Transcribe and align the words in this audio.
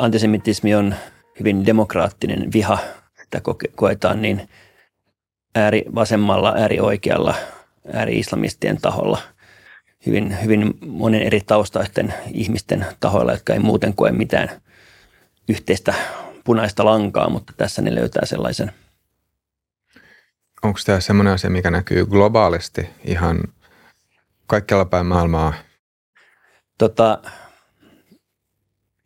antisemitismi 0.00 0.74
on 0.74 0.94
hyvin 1.38 1.66
demokraattinen 1.66 2.52
viha, 2.52 2.78
että 3.22 3.40
koetaan 3.76 4.22
niin 4.22 4.48
ääri 5.54 5.84
vasemmalla, 5.94 6.54
ääri 6.56 6.80
oikealla, 6.80 7.34
ääri 7.92 8.18
islamistien 8.18 8.80
taholla 8.80 9.22
hyvin, 10.06 10.42
hyvin 10.42 10.74
monen 10.86 11.22
eri 11.22 11.40
taustaisten 11.40 12.14
ihmisten 12.32 12.86
tahoilla, 13.00 13.32
jotka 13.32 13.52
ei 13.52 13.58
muuten 13.58 13.94
koe 13.94 14.12
mitään 14.12 14.48
yhteistä 15.48 15.94
punaista 16.44 16.84
lankaa, 16.84 17.28
mutta 17.28 17.52
tässä 17.56 17.82
ne 17.82 17.94
löytää 17.94 18.26
sellaisen. 18.26 18.72
Onko 20.62 20.80
tämä 20.86 21.00
sellainen 21.00 21.32
asia, 21.32 21.50
mikä 21.50 21.70
näkyy 21.70 22.06
globaalisti 22.06 22.90
ihan 23.04 23.40
kaikkialla 24.46 24.84
päin 24.84 25.06
maailmaa? 25.06 25.54
Tota, 26.78 27.18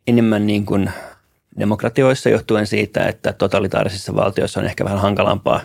enemmän 0.07 0.47
niin 0.47 0.65
kuin 0.65 0.91
demokratioissa 1.59 2.29
johtuen 2.29 2.67
siitä, 2.67 3.05
että 3.05 3.33
totalitaarisissa 3.33 4.15
valtioissa 4.15 4.59
on 4.59 4.65
ehkä 4.65 4.83
vähän 4.83 4.99
hankalampaa 4.99 5.61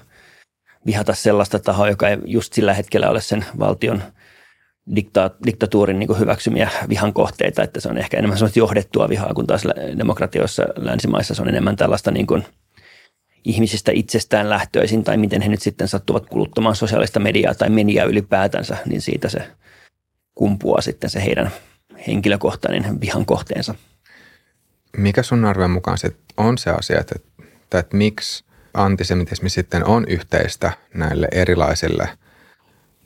vihata 0.86 1.14
sellaista 1.14 1.58
tahoa, 1.58 1.88
joka 1.88 2.08
ei 2.08 2.18
just 2.24 2.52
sillä 2.52 2.74
hetkellä 2.74 3.10
ole 3.10 3.20
sen 3.20 3.44
valtion 3.58 4.02
dikta- 4.96 5.30
diktatuurin 5.46 5.98
niin 5.98 6.18
hyväksymiä 6.18 6.70
vihan 6.88 7.12
kohteita, 7.12 7.62
että 7.62 7.80
se 7.80 7.88
on 7.88 7.98
ehkä 7.98 8.16
enemmän 8.16 8.38
sellaista 8.38 8.58
johdettua 8.58 9.08
vihaa, 9.08 9.34
kun 9.34 9.46
taas 9.46 9.64
demokratioissa 9.98 10.64
länsimaissa 10.76 11.34
se 11.34 11.42
on 11.42 11.48
enemmän 11.48 11.76
tällaista 11.76 12.10
niin 12.10 12.26
kuin 12.26 12.44
ihmisistä 13.44 13.92
itsestään 13.94 14.50
lähtöisin 14.50 15.04
tai 15.04 15.16
miten 15.16 15.42
he 15.42 15.48
nyt 15.48 15.62
sitten 15.62 15.88
sattuvat 15.88 16.26
kuluttamaan 16.26 16.76
sosiaalista 16.76 17.20
mediaa 17.20 17.54
tai 17.54 17.70
mediaa 17.70 18.06
ylipäätänsä, 18.06 18.76
niin 18.86 19.00
siitä 19.00 19.28
se 19.28 19.42
kumpuaa 20.34 20.80
sitten 20.80 21.10
se 21.10 21.24
heidän 21.24 21.50
henkilökohtainen 22.06 23.00
vihan 23.00 23.26
kohteensa. 23.26 23.74
Mikä 24.96 25.22
sun 25.22 25.44
arvion 25.44 25.70
mukaan 25.70 25.98
sit 25.98 26.16
on 26.36 26.58
se 26.58 26.70
asia, 26.70 27.00
että, 27.00 27.14
että, 27.44 27.78
että 27.78 27.96
miksi 27.96 28.44
antisemitismi 28.74 29.50
sitten 29.50 29.84
on 29.84 30.04
yhteistä 30.08 30.72
näille 30.94 31.28
erilaisille, 31.32 32.08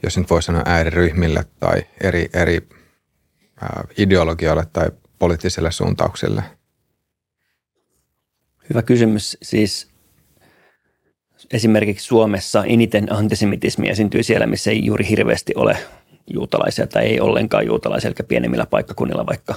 jos 0.03 0.19
nyt 0.19 0.31
voi 0.31 0.43
sanoa 0.43 0.63
ääriryhmille 0.67 1.45
tai 1.61 1.83
eri, 2.03 2.29
eri 2.33 2.69
ää, 3.61 3.85
ideologioille 3.99 4.67
tai 4.73 4.91
poliittisille 5.19 5.73
suuntauksille? 5.73 6.43
Hyvä 8.71 8.83
kysymys. 8.83 9.39
Siis 9.43 9.91
esimerkiksi 11.53 12.07
Suomessa 12.07 12.65
eniten 12.65 13.13
antisemitismi 13.13 13.89
esiintyy 13.89 14.23
siellä, 14.23 14.47
missä 14.47 14.71
ei 14.71 14.85
juuri 14.85 15.09
hirveästi 15.09 15.53
ole 15.57 15.79
juutalaisia 16.27 16.87
tai 16.87 17.05
ei 17.05 17.21
ollenkaan 17.21 17.67
juutalaisia, 17.67 18.09
eli 18.09 18.27
pienemmillä 18.29 18.67
paikkakunnilla 18.67 19.27
vaikka. 19.27 19.55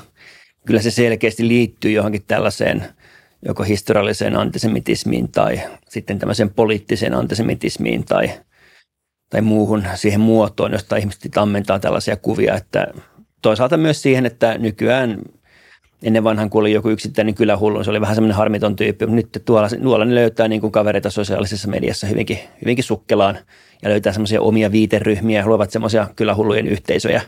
Kyllä 0.67 0.81
se 0.81 0.91
selkeästi 0.91 1.47
liittyy 1.47 1.91
johonkin 1.91 2.23
tällaiseen 2.27 2.83
joko 3.45 3.63
historialliseen 3.63 4.35
antisemitismiin 4.35 5.31
tai 5.31 5.61
sitten 5.89 6.19
tämmöiseen 6.19 6.49
poliittiseen 6.49 7.13
antisemitismiin 7.13 8.05
tai, 8.05 8.31
tai 9.29 9.41
muuhun 9.41 9.83
siihen 9.95 10.19
muotoon, 10.19 10.71
josta 10.71 10.95
ihmiset 10.95 11.37
ammentaa 11.37 11.79
tällaisia 11.79 12.17
kuvia, 12.17 12.55
että 12.55 12.87
toisaalta 13.41 13.77
myös 13.77 14.01
siihen, 14.01 14.25
että 14.25 14.57
nykyään 14.57 15.17
ennen 16.03 16.23
vanhan, 16.23 16.49
kun 16.49 16.61
oli 16.61 16.71
joku 16.71 16.89
yksittäinen 16.89 17.35
kylähullu, 17.35 17.83
se 17.83 17.89
oli 17.89 18.01
vähän 18.01 18.15
semmoinen 18.15 18.37
harmiton 18.37 18.75
tyyppi, 18.75 19.05
mutta 19.05 19.15
nyt 19.15 19.45
tuolla, 19.45 19.69
tuolla 19.83 20.05
ne 20.05 20.15
löytää 20.15 20.47
niin 20.47 20.61
kuin 20.61 20.71
kavereita 20.71 21.09
sosiaalisessa 21.09 21.67
mediassa 21.67 22.07
hyvinkin, 22.07 22.39
hyvinkin 22.61 22.83
sukkelaan 22.83 23.37
ja 23.83 23.89
löytää 23.89 24.13
semmoisia 24.13 24.41
omia 24.41 24.71
viiteryhmiä, 24.71 25.45
luovat 25.45 25.71
semmoisia 25.71 26.07
kylähullujen 26.15 26.67
yhteisöjä, 26.67 27.21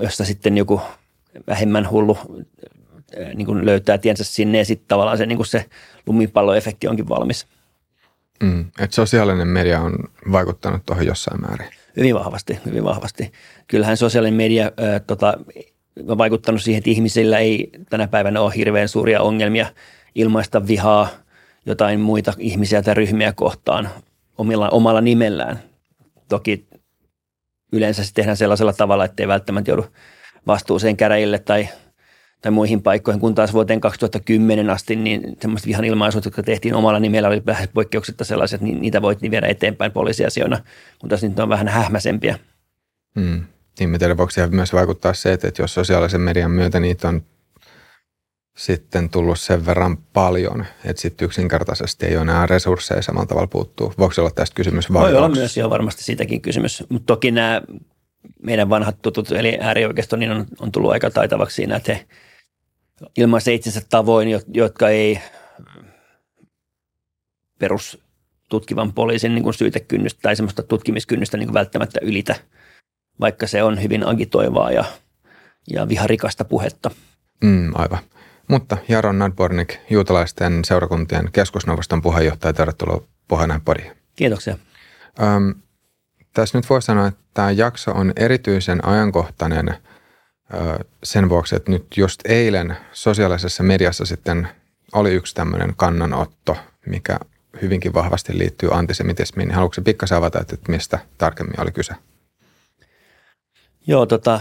josta 0.00 0.24
sitten 0.24 0.56
joku 0.56 0.80
vähemmän 1.46 1.90
hullu 1.90 2.18
niin 3.34 3.46
kuin 3.46 3.66
löytää 3.66 3.98
tiensä 3.98 4.24
sinne 4.24 4.58
ja 4.58 4.64
sitten 4.64 4.88
tavallaan 4.88 5.18
se, 5.18 5.26
niin 5.26 5.36
kuin 5.36 5.46
se 5.46 5.64
lumipalloefekti 6.06 6.88
onkin 6.88 7.08
valmis. 7.08 7.46
Mm, 8.42 8.60
että 8.78 8.94
sosiaalinen 8.96 9.48
media 9.48 9.80
on 9.80 9.98
vaikuttanut 10.32 10.86
tuohon 10.86 11.06
jossain 11.06 11.40
määrin. 11.40 11.68
Hyvin 11.96 12.14
vahvasti, 12.14 12.58
hyvin 12.66 12.84
vahvasti. 12.84 13.32
Kyllähän 13.66 13.96
sosiaalinen 13.96 14.34
media 14.34 14.64
äh, 14.64 15.00
tota, 15.06 15.38
on 16.08 16.18
vaikuttanut 16.18 16.62
siihen, 16.62 16.78
että 16.78 16.90
ihmisillä 16.90 17.38
ei 17.38 17.70
tänä 17.90 18.08
päivänä 18.08 18.40
ole 18.40 18.52
hirveän 18.56 18.88
suuria 18.88 19.22
ongelmia 19.22 19.66
ilmaista 20.14 20.66
vihaa 20.66 21.08
jotain 21.66 22.00
muita 22.00 22.32
ihmisiä 22.38 22.82
tai 22.82 22.94
ryhmiä 22.94 23.32
kohtaan 23.32 23.88
omilla, 24.38 24.68
omalla 24.68 25.00
nimellään. 25.00 25.60
Toki 26.28 26.66
yleensä 27.72 28.04
se 28.04 28.14
tehdään 28.14 28.36
sellaisella 28.36 28.72
tavalla, 28.72 29.04
että 29.04 29.22
ei 29.22 29.28
välttämättä 29.28 29.70
joudu 29.70 29.86
vastuuseen 30.46 30.96
käräjille 30.96 31.38
tai, 31.38 31.68
tai 32.42 32.52
muihin 32.52 32.82
paikkoihin, 32.82 33.20
kun 33.20 33.34
taas 33.34 33.52
vuoteen 33.52 33.80
2010 33.80 34.70
asti 34.70 34.96
niin 34.96 35.36
semmoista 35.40 35.66
vihan 35.66 35.84
ilmaisut, 35.84 36.24
jotka 36.24 36.42
tehtiin 36.42 36.74
omalla 36.74 37.00
nimellä, 37.00 37.28
oli 37.28 37.42
vähän 37.46 37.68
poikkeuksetta 37.74 38.24
sellaiset, 38.24 38.60
niin 38.60 38.80
niitä 38.80 39.02
voit 39.02 39.22
viedä 39.22 39.46
eteenpäin 39.46 39.92
poliisiasioina, 39.92 40.56
mutta 40.92 41.08
taas 41.08 41.22
niitä 41.22 41.42
on 41.42 41.48
vähän 41.48 41.68
hähmäsempiä. 41.68 42.38
Hmm. 43.20 43.44
Niin, 43.78 43.90
mä 43.90 43.98
tiedän, 43.98 44.16
voiko 44.16 44.32
myös 44.50 44.72
vaikuttaa 44.72 45.14
se, 45.14 45.32
että 45.32 45.52
jos 45.58 45.74
sosiaalisen 45.74 46.20
median 46.20 46.50
myötä 46.50 46.80
niitä 46.80 47.08
on 47.08 47.22
sitten 48.56 49.10
tullut 49.10 49.40
sen 49.40 49.66
verran 49.66 49.96
paljon, 49.96 50.66
että 50.84 51.02
sitten 51.02 51.26
yksinkertaisesti 51.26 52.06
ei 52.06 52.16
ole 52.16 52.22
enää 52.22 52.46
resursseja 52.46 53.02
samalla 53.02 53.26
tavalla 53.26 53.46
puuttuu. 53.46 53.92
Voiko 53.98 54.14
olla 54.18 54.30
tästä 54.30 54.54
kysymys 54.54 54.92
vai 54.92 55.02
Voi 55.02 55.14
olla 55.14 55.28
myös 55.28 55.56
jo 55.56 55.70
varmasti 55.70 56.04
siitäkin 56.04 56.40
kysymys, 56.40 56.84
mutta 56.88 57.06
toki 57.06 57.30
nämä 57.30 57.62
meidän 58.42 58.70
vanhat 58.70 59.02
tutut, 59.02 59.32
eli 59.32 59.58
äärioikeisto, 59.60 60.16
niin 60.16 60.30
on, 60.30 60.46
on 60.60 60.72
tullut 60.72 60.92
aika 60.92 61.10
taitavaksi 61.10 61.54
siinä, 61.54 61.76
että 61.76 61.94
he 61.94 62.06
ilmaisee 63.16 63.54
itsensä 63.54 63.82
tavoin, 63.88 64.28
jotka 64.54 64.88
ei 64.88 65.20
perus 67.58 67.98
tutkivan 68.48 68.92
poliisin 68.92 69.34
niin 69.34 69.42
kuin 69.42 69.54
syytekynnystä 69.54 70.20
tai 70.22 70.36
semmoista 70.36 70.62
tutkimiskynnystä 70.62 71.36
niin 71.36 71.46
kuin 71.46 71.54
välttämättä 71.54 72.00
ylitä, 72.02 72.34
vaikka 73.20 73.46
se 73.46 73.62
on 73.62 73.82
hyvin 73.82 74.06
agitoivaa 74.06 74.70
ja, 74.70 74.84
ja 75.70 75.88
viharikasta 75.88 76.44
puhetta. 76.44 76.90
Mm, 77.44 77.72
aivan. 77.74 77.98
Mutta 78.48 78.76
Jaron 78.88 79.18
Nadbornik, 79.18 79.74
juutalaisten 79.90 80.64
seurakuntien 80.64 81.32
keskusneuvoston 81.32 82.02
puheenjohtaja, 82.02 82.52
tervetuloa 82.52 83.02
Pohjanään 83.28 83.60
podiin. 83.60 83.92
Kiitoksia. 84.16 84.58
Öm, 85.22 85.54
tässä 86.36 86.58
nyt 86.58 86.70
voi 86.70 86.82
sanoa, 86.82 87.06
että 87.06 87.20
tämä 87.34 87.50
jakso 87.50 87.90
on 87.90 88.12
erityisen 88.16 88.84
ajankohtainen 88.84 89.74
sen 91.04 91.28
vuoksi, 91.28 91.56
että 91.56 91.70
nyt 91.70 91.86
just 91.96 92.20
eilen 92.24 92.76
sosiaalisessa 92.92 93.62
mediassa 93.62 94.04
sitten 94.04 94.48
oli 94.92 95.12
yksi 95.12 95.34
tämmöinen 95.34 95.72
kannanotto, 95.76 96.56
mikä 96.86 97.18
hyvinkin 97.62 97.94
vahvasti 97.94 98.38
liittyy 98.38 98.68
antisemitismiin. 98.72 99.50
Haluatko 99.50 99.82
pikkasen 99.82 100.18
avata, 100.18 100.40
että 100.40 100.56
mistä 100.68 100.98
tarkemmin 101.18 101.60
oli 101.60 101.72
kyse? 101.72 101.94
Joo, 103.86 104.06
tota, 104.06 104.40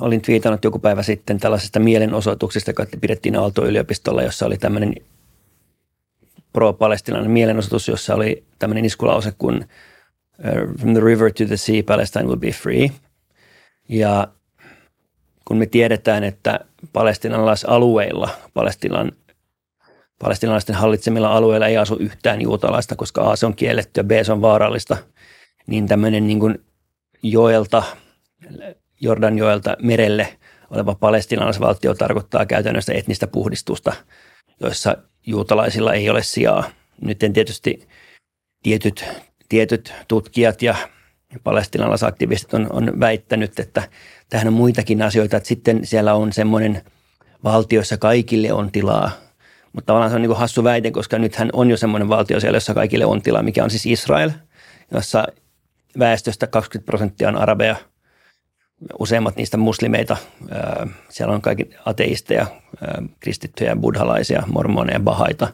olin 0.00 0.22
twiitannut 0.22 0.64
joku 0.64 0.78
päivä 0.78 1.02
sitten 1.02 1.40
tällaisesta 1.40 1.80
mielenosoituksesta, 1.80 2.70
joka 2.70 2.86
pidettiin 3.00 3.36
Aalto-yliopistolla, 3.36 4.22
jossa 4.22 4.46
oli 4.46 4.58
tämmöinen 4.58 4.94
pro-palestinainen 6.52 7.30
mielenosoitus, 7.30 7.88
jossa 7.88 8.14
oli 8.14 8.44
tämmöinen 8.58 8.84
iskulause 8.84 9.32
kuin 9.38 9.56
uh, 9.56 9.95
From 10.78 10.92
the 10.92 11.00
river 11.00 11.32
to 11.32 11.44
the 11.44 11.56
sea, 11.56 11.82
Palestine 11.86 12.24
will 12.24 12.36
be 12.36 12.50
free. 12.50 12.90
Ja 13.88 14.28
kun 15.44 15.56
me 15.56 15.66
tiedetään, 15.66 16.24
että 16.24 16.60
palestinalaisalueilla, 16.92 18.30
Palestinan, 18.54 19.12
palestinalaisten 20.18 20.76
hallitsemilla 20.76 21.36
alueilla 21.36 21.66
ei 21.66 21.76
asu 21.76 21.96
yhtään 21.96 22.42
juutalaista, 22.42 22.96
koska 22.96 23.30
A 23.30 23.36
se 23.36 23.46
on 23.46 23.56
kielletty 23.56 24.00
ja 24.00 24.04
B 24.04 24.10
se 24.22 24.32
on 24.32 24.42
vaarallista, 24.42 24.96
niin 25.66 25.86
tämmöinen 25.86 26.26
niin 26.26 26.40
kuin 26.40 26.64
joelta 27.22 27.82
Jordanjoelta 29.00 29.76
merelle 29.82 30.36
oleva 30.70 30.94
palestinalaisvaltio 30.94 31.94
tarkoittaa 31.94 32.46
käytännössä 32.46 32.92
etnistä 32.92 33.26
puhdistusta, 33.26 33.92
joissa 34.60 34.96
juutalaisilla 35.26 35.94
ei 35.94 36.10
ole 36.10 36.22
sijaa. 36.22 36.70
Nyt 37.00 37.18
tietysti 37.32 37.88
tietyt, 38.62 39.04
tietyt 39.48 39.94
tutkijat 40.08 40.62
ja 40.62 40.74
palestinalaisaktivistit 41.44 42.54
on, 42.54 42.66
on 42.70 43.00
väittänyt, 43.00 43.58
että 43.58 43.88
tähän 44.28 44.48
on 44.48 44.52
muitakin 44.52 45.02
asioita, 45.02 45.36
että 45.36 45.48
sitten 45.48 45.86
siellä 45.86 46.14
on 46.14 46.32
semmoinen 46.32 46.82
valtio, 47.44 47.80
jossa 47.80 47.96
kaikille 47.96 48.52
on 48.52 48.72
tilaa. 48.72 49.10
Mutta 49.72 49.86
tavallaan 49.86 50.10
se 50.10 50.16
on 50.16 50.22
niin 50.22 50.36
hassu 50.36 50.64
väite, 50.64 50.90
koska 50.90 51.18
nythän 51.18 51.50
on 51.52 51.70
jo 51.70 51.76
semmoinen 51.76 52.08
valtio 52.08 52.40
siellä, 52.40 52.56
jossa 52.56 52.74
kaikille 52.74 53.04
on 53.06 53.22
tilaa, 53.22 53.42
mikä 53.42 53.64
on 53.64 53.70
siis 53.70 53.86
Israel, 53.86 54.30
jossa 54.94 55.26
väestöstä 55.98 56.46
20 56.46 56.86
prosenttia 56.86 57.28
on 57.28 57.36
arabeja– 57.36 57.76
useimmat 58.98 59.36
niistä 59.36 59.56
muslimeita. 59.56 60.16
Siellä 61.08 61.34
on 61.34 61.42
kaikki 61.42 61.70
ateisteja, 61.84 62.46
kristittyjä, 63.20 63.76
buddhalaisia, 63.76 64.42
mormoneja, 64.46 65.00
bahaita. 65.00 65.48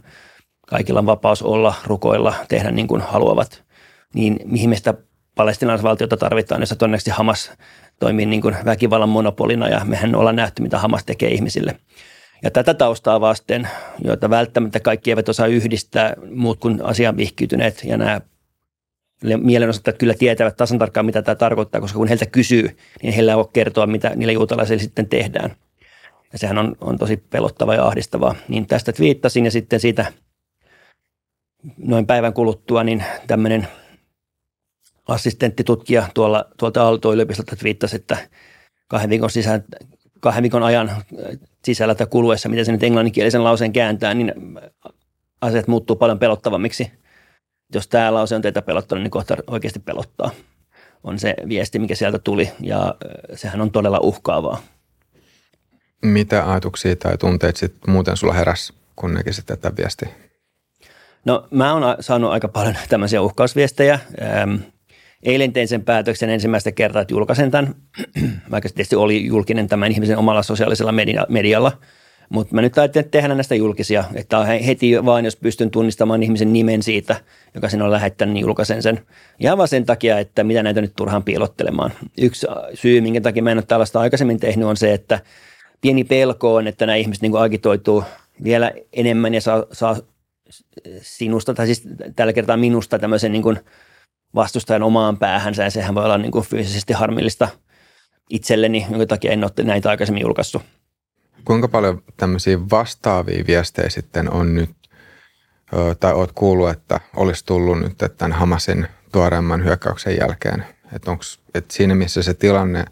Kaikilla 0.69 0.99
on 1.01 1.07
vapaus 1.07 1.43
olla, 1.43 1.75
rukoilla, 1.85 2.35
tehdä 2.49 2.71
niin 2.71 2.89
kuin 2.89 3.01
haluavat. 3.01 3.65
Niin 4.15 4.41
mihin 4.45 4.71
me 4.71 4.77
sitä 4.77 4.95
palestinaisvaltiota 5.35 6.17
tarvitaan, 6.17 6.63
jossa 6.63 6.77
todennäköisesti 6.77 7.11
Hamas 7.11 7.53
toimii 8.01 8.27
niin 8.27 8.43
kuin 8.43 8.57
väkivallan 8.65 9.09
monopolina 9.09 9.69
ja 9.69 9.85
mehän 9.85 10.15
ollaan 10.15 10.37
nähty, 10.37 10.63
mitä 10.63 10.79
Hamas 10.79 11.05
tekee 11.05 11.31
ihmisille. 11.31 11.77
Ja 12.43 12.51
tätä 12.51 12.75
taustaa 12.75 13.21
vasten, 13.21 13.69
joita 14.05 14.31
välttämättä 14.31 14.81
kaikki 14.81 15.11
eivät 15.11 15.29
osaa 15.29 15.47
yhdistää, 15.47 16.15
muut 16.35 16.59
kuin 16.61 16.85
asiaan 16.85 17.17
vihkiytyneet 17.17 17.85
ja 17.85 17.97
nämä 17.97 18.21
mielenosoittajat 19.37 19.99
kyllä 19.99 20.15
tietävät 20.15 20.57
tasan 20.57 20.79
tarkkaan, 20.79 21.07
mitä 21.07 21.23
tämä 21.23 21.35
tarkoittaa, 21.35 21.81
koska 21.81 21.99
kun 21.99 22.09
heiltä 22.09 22.27
kysyy, 22.27 22.77
niin 23.03 23.15
heillä 23.15 23.37
on 23.37 23.49
kertoa, 23.53 23.87
mitä 23.87 24.13
niille 24.17 24.33
juutalaisille 24.33 24.83
sitten 24.83 25.09
tehdään. 25.09 25.57
Ja 26.33 26.39
sehän 26.39 26.59
on, 26.59 26.77
on 26.81 26.99
tosi 26.99 27.17
pelottava 27.17 27.75
ja 27.75 27.87
ahdistavaa. 27.87 28.35
Niin 28.49 28.67
tästä 28.67 28.93
viittasin 29.01 29.45
ja 29.45 29.51
sitten 29.51 29.81
siitä 29.81 30.13
noin 31.79 32.07
päivän 32.07 32.33
kuluttua, 32.33 32.85
niin 32.85 33.05
tämmöinen 33.27 33.69
assistenttitutkija 35.09 36.09
tuolla, 36.15 36.45
tuolta 36.59 36.83
Aalto-yliopistolta 36.83 37.57
viittasi, 37.63 37.97
että 37.97 38.17
kahden 38.89 39.11
viikon, 39.11 39.31
sisään, 39.31 39.65
kahden 40.21 40.43
viikon 40.43 40.63
ajan 40.63 40.91
sisällä 41.65 41.95
tai 41.95 42.07
kuluessa, 42.07 42.49
miten 42.49 42.65
se 42.65 42.73
nyt 42.73 42.83
englanninkielisen 42.83 43.45
lauseen 43.45 43.73
kääntää, 43.73 44.15
niin 44.15 44.35
asiat 45.41 45.69
muuttuu 45.69 45.97
paljon 45.97 46.19
pelottavammiksi. 46.19 46.93
Jos 47.75 47.89
tämä 47.89 48.15
lause 48.15 48.35
on 48.35 48.43
teitä 48.43 48.63
pelottanut, 48.63 49.03
niin 49.03 49.11
kohta 49.11 49.37
oikeasti 49.47 49.81
pelottaa. 49.81 50.31
On 51.05 51.19
se 51.19 51.35
viesti, 51.49 51.79
mikä 51.79 51.95
sieltä 51.95 52.19
tuli 52.19 52.51
ja 52.61 52.95
sehän 53.35 53.61
on 53.61 53.71
todella 53.71 53.99
uhkaavaa. 54.03 54.63
Mitä 56.03 56.51
ajatuksia 56.51 56.97
tai 56.97 57.19
tunteita 57.19 57.59
sitten 57.59 57.91
muuten 57.91 58.17
sulla 58.17 58.33
heräsi, 58.33 58.75
kun 58.97 59.15
näkisit 59.15 59.47
tätä 59.47 59.73
viestiä? 59.77 60.09
No 61.25 61.49
mä 61.51 61.73
oon 61.73 61.97
saanut 62.01 62.31
aika 62.31 62.49
paljon 62.49 62.75
tämmöisiä 62.89 63.23
uhkausviestejä. 63.23 63.99
Eilen 65.23 65.53
tein 65.53 65.69
sen 65.69 65.85
päätöksen 65.85 66.31
ensimmäistä 66.31 66.73
kertaa, 66.73 67.03
että 67.03 67.15
julkaisen 67.15 67.51
tämän, 67.51 67.75
vaikka 68.51 68.69
se 68.69 68.75
tietysti 68.75 68.97
oli 68.97 69.27
julkinen 69.27 69.69
tämän 69.69 69.93
ihmisen 69.93 70.19
omalla 70.19 70.43
sosiaalisella 70.43 70.93
media- 70.93 71.27
medialla. 71.29 71.73
Mutta 72.29 72.55
mä 72.55 72.63
nyt 72.63 72.79
ajattelin 72.79 73.11
tehdä 73.11 73.35
näistä 73.35 73.55
julkisia, 73.55 74.05
että 74.15 74.45
heti 74.45 75.05
vaan, 75.05 75.25
jos 75.25 75.37
pystyn 75.37 75.71
tunnistamaan 75.71 76.23
ihmisen 76.23 76.53
nimen 76.53 76.83
siitä, 76.83 77.17
joka 77.55 77.69
sen 77.69 77.83
on 77.83 77.91
lähettänyt, 77.91 78.33
niin 78.33 78.43
julkaisen 78.43 78.83
sen. 78.83 79.01
Ja 79.41 79.57
vaan 79.57 79.69
sen 79.69 79.87
takia, 79.87 80.19
että 80.19 80.45
mitä 80.45 80.63
näitä 80.63 80.81
nyt 80.81 80.93
turhaan 80.97 81.23
piilottelemaan. 81.23 81.93
Yksi 82.19 82.47
syy, 82.75 83.01
minkä 83.01 83.21
takia 83.21 83.43
mä 83.43 83.51
en 83.51 83.59
ole 83.59 83.65
tällaista 83.69 84.01
aikaisemmin 84.01 84.41
tehnyt, 84.41 84.67
on 84.67 84.77
se, 84.77 84.93
että 84.93 85.21
pieni 85.81 86.05
pelko 86.05 86.55
on, 86.55 86.67
että 86.67 86.87
nämä 86.87 86.97
ihmiset 86.97 87.23
niin 87.23 87.37
agitoituu 87.37 88.05
vielä 88.45 88.73
enemmän 88.93 89.35
ja 89.35 89.41
saa, 89.41 89.67
saa 89.73 89.97
sinusta, 91.01 91.55
tai 91.55 91.67
siis 91.67 91.89
tällä 92.17 92.33
kertaa 92.33 92.57
minusta 92.57 92.99
tämmöisen 92.99 93.33
niin 93.33 93.43
kuin 93.43 93.59
vastustajan 94.35 94.83
omaan 94.83 95.19
päähänsä, 95.19 95.63
ja 95.63 95.71
sehän 95.71 95.95
voi 95.95 96.05
olla 96.05 96.19
niin 96.19 96.33
kuin 96.33 96.45
fyysisesti 96.45 96.93
harmillista 96.93 97.49
itselleni, 98.31 98.87
jonka 98.91 99.07
takia 99.07 99.33
en 99.33 99.45
ole 99.45 99.65
näitä 99.65 99.91
aikaisemmin 99.91 100.23
julkaissut. 100.23 100.63
Kuinka 101.45 101.69
paljon 101.69 102.03
tämmöisiä 102.17 102.59
vastaavia 102.71 103.45
viestejä 103.47 103.89
sitten 103.89 104.31
on 104.31 104.55
nyt, 104.55 104.71
tai 106.01 106.13
oot 106.13 106.33
kuullut, 106.33 106.71
että 106.71 107.01
olisi 107.17 107.47
tullut 107.47 107.81
nyt 107.81 107.99
tämän 108.19 108.39
Hamasin 108.39 108.87
tuoreemman 109.13 109.65
hyökkäyksen 109.65 110.17
jälkeen? 110.21 110.67
Että 110.93 111.11
onko, 111.11 111.25
että 111.55 111.75
siinä 111.75 111.95
missä 111.95 112.23
se 112.23 112.35
tilanne 112.35 112.85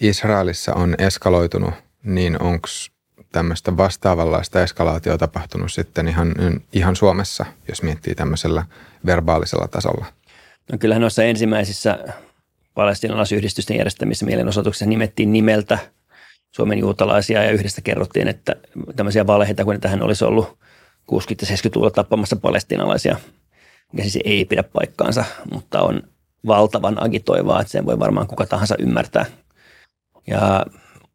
Israelissa 0.00 0.74
on 0.74 0.94
eskaloitunut, 0.98 1.74
niin 2.02 2.42
onko 2.42 2.68
tämmöistä 3.32 3.76
vastaavanlaista 3.76 4.62
eskalaatiota 4.62 5.18
tapahtunut 5.18 5.72
sitten 5.72 6.08
ihan, 6.08 6.34
ihan 6.72 6.96
Suomessa, 6.96 7.46
jos 7.68 7.82
miettii 7.82 8.14
tämmöisellä 8.14 8.64
verbaalisella 9.06 9.68
tasolla? 9.68 10.06
No 10.72 10.78
kyllähän 10.78 11.00
noissa 11.00 11.22
ensimmäisissä 11.22 11.98
palestinalaisyhdistysten 12.74 13.76
järjestämissä 13.76 14.26
mielenosoituksissa 14.26 14.86
nimettiin 14.86 15.32
nimeltä 15.32 15.78
Suomen 16.56 16.78
juutalaisia 16.78 17.42
ja 17.42 17.50
yhdestä 17.50 17.80
kerrottiin, 17.80 18.28
että 18.28 18.56
tämmöisiä 18.96 19.26
valheita, 19.26 19.64
kun 19.64 19.80
tähän 19.80 20.02
olisi 20.02 20.24
ollut 20.24 20.48
60- 20.48 20.54
ja 21.50 21.56
70-luvulla 21.56 21.90
tappamassa 21.90 22.36
palestinalaisia, 22.36 23.16
mikä 23.92 24.08
siis 24.08 24.24
ei 24.24 24.44
pidä 24.44 24.62
paikkaansa, 24.62 25.24
mutta 25.52 25.82
on 25.82 26.02
valtavan 26.46 27.02
agitoivaa, 27.02 27.60
että 27.60 27.70
sen 27.70 27.86
voi 27.86 27.98
varmaan 27.98 28.26
kuka 28.26 28.46
tahansa 28.46 28.74
ymmärtää. 28.78 29.26
Ja 30.26 30.66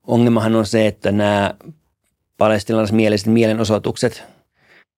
ongelmahan 0.08 0.56
on 0.56 0.66
se, 0.66 0.88
että 0.88 1.12
nämä 1.12 1.54
palestinalaismieliset 2.38 3.28
mielenosoitukset, 3.28 4.24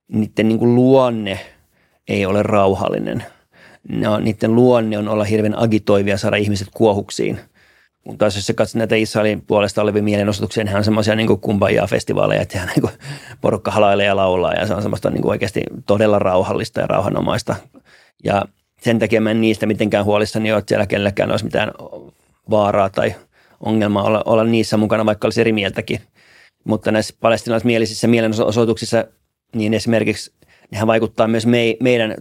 niiden 0.07 0.47
niin 0.47 0.59
kuin 0.59 0.75
luonne 0.75 1.39
ei 2.07 2.25
ole 2.25 2.43
rauhallinen. 2.43 3.25
Ne 3.89 4.09
on, 4.09 4.23
niiden 4.23 4.55
luonne 4.55 4.97
on 4.97 5.07
olla 5.07 5.23
hirveän 5.23 5.59
agitoivia 5.59 6.17
saada 6.17 6.35
ihmiset 6.35 6.67
kuohuksiin. 6.73 7.39
Kun 8.03 8.17
taas 8.17 8.35
jos 8.35 8.51
katsot 8.55 8.75
näitä 8.75 8.95
Israelin 8.95 9.41
puolesta 9.41 9.81
olevia 9.81 10.03
mielenosoituksia, 10.03 10.63
ne 10.63 10.75
on 10.75 10.83
semmoisia 10.83 11.15
niin 11.15 11.39
kumbajaa-festivaaleja, 11.39 12.41
että 12.41 12.65
niin 12.75 12.81
kuin 12.81 12.93
porukka 13.41 13.71
halailee 13.71 14.05
ja 14.05 14.15
laulaa 14.15 14.53
ja 14.53 14.67
se 14.67 14.73
on 14.73 14.81
semmoista 14.81 15.09
niin 15.09 15.21
kuin 15.21 15.29
oikeasti 15.29 15.63
todella 15.85 16.19
rauhallista 16.19 16.79
ja 16.79 16.87
rauhanomaista. 16.87 17.55
Ja 18.23 18.45
sen 18.81 18.99
takia 18.99 19.21
mä 19.21 19.31
en 19.31 19.41
niistä 19.41 19.65
mitenkään 19.65 20.05
huolissani 20.05 20.51
ole, 20.51 20.59
että 20.59 20.69
siellä 20.69 20.85
kenelläkään 20.85 21.31
olisi 21.31 21.45
mitään 21.45 21.71
vaaraa 22.49 22.89
tai 22.89 23.15
ongelmaa 23.59 24.03
olla, 24.03 24.23
olla 24.25 24.43
niissä 24.43 24.77
mukana, 24.77 25.05
vaikka 25.05 25.25
olisi 25.25 25.41
eri 25.41 25.53
mieltäkin. 25.53 25.99
Mutta 26.63 26.91
näissä 26.91 27.15
palestinaismielisissä 27.19 28.07
mielenosoituksissa, 28.07 29.05
niin 29.55 29.73
esimerkiksi 29.73 30.31
nehän 30.71 30.87
vaikuttaa 30.87 31.27
myös 31.27 31.45
me, 31.45 31.77
meidän 31.79 32.15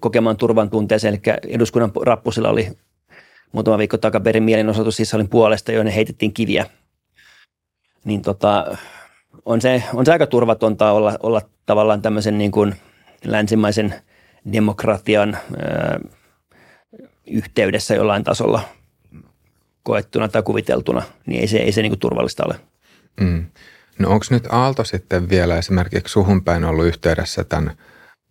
kokemaan 0.00 0.36
turvan 0.36 0.70
tunteeseen. 0.70 1.14
Eli 1.14 1.36
eduskunnan 1.48 1.92
rappusilla 2.06 2.48
oli 2.48 2.68
muutama 3.52 3.78
viikko 3.78 3.98
takaperin 3.98 4.42
mielenosoitus 4.42 5.14
olin 5.14 5.28
puolesta, 5.28 5.72
joiden 5.72 5.92
heitettiin 5.92 6.32
kiviä. 6.34 6.66
Niin 8.04 8.22
tota, 8.22 8.76
on, 9.44 9.60
se, 9.60 9.82
on 9.94 10.06
se 10.06 10.12
aika 10.12 10.26
turvatonta 10.26 10.92
olla, 10.92 11.18
olla 11.22 11.42
tavallaan 11.66 12.02
tämmöisen 12.02 12.38
niin 12.38 12.50
kuin 12.50 12.74
länsimaisen 13.24 13.94
demokratian 14.52 15.36
ö, 15.36 16.08
yhteydessä 17.26 17.94
jollain 17.94 18.24
tasolla 18.24 18.60
koettuna 19.82 20.28
tai 20.28 20.42
kuviteltuna, 20.42 21.02
niin 21.26 21.40
ei 21.40 21.46
se, 21.46 21.56
ei 21.56 21.72
se 21.72 21.82
niin 21.82 21.90
kuin 21.90 22.00
turvallista 22.00 22.44
ole. 22.46 22.54
Mm. 23.20 23.46
No 23.98 24.10
onko 24.10 24.26
nyt 24.30 24.46
Aalto 24.50 24.84
sitten 24.84 25.28
vielä 25.28 25.58
esimerkiksi 25.58 26.12
suhun 26.12 26.44
päin 26.44 26.64
ollut 26.64 26.86
yhteydessä 26.86 27.44
tämän 27.44 27.76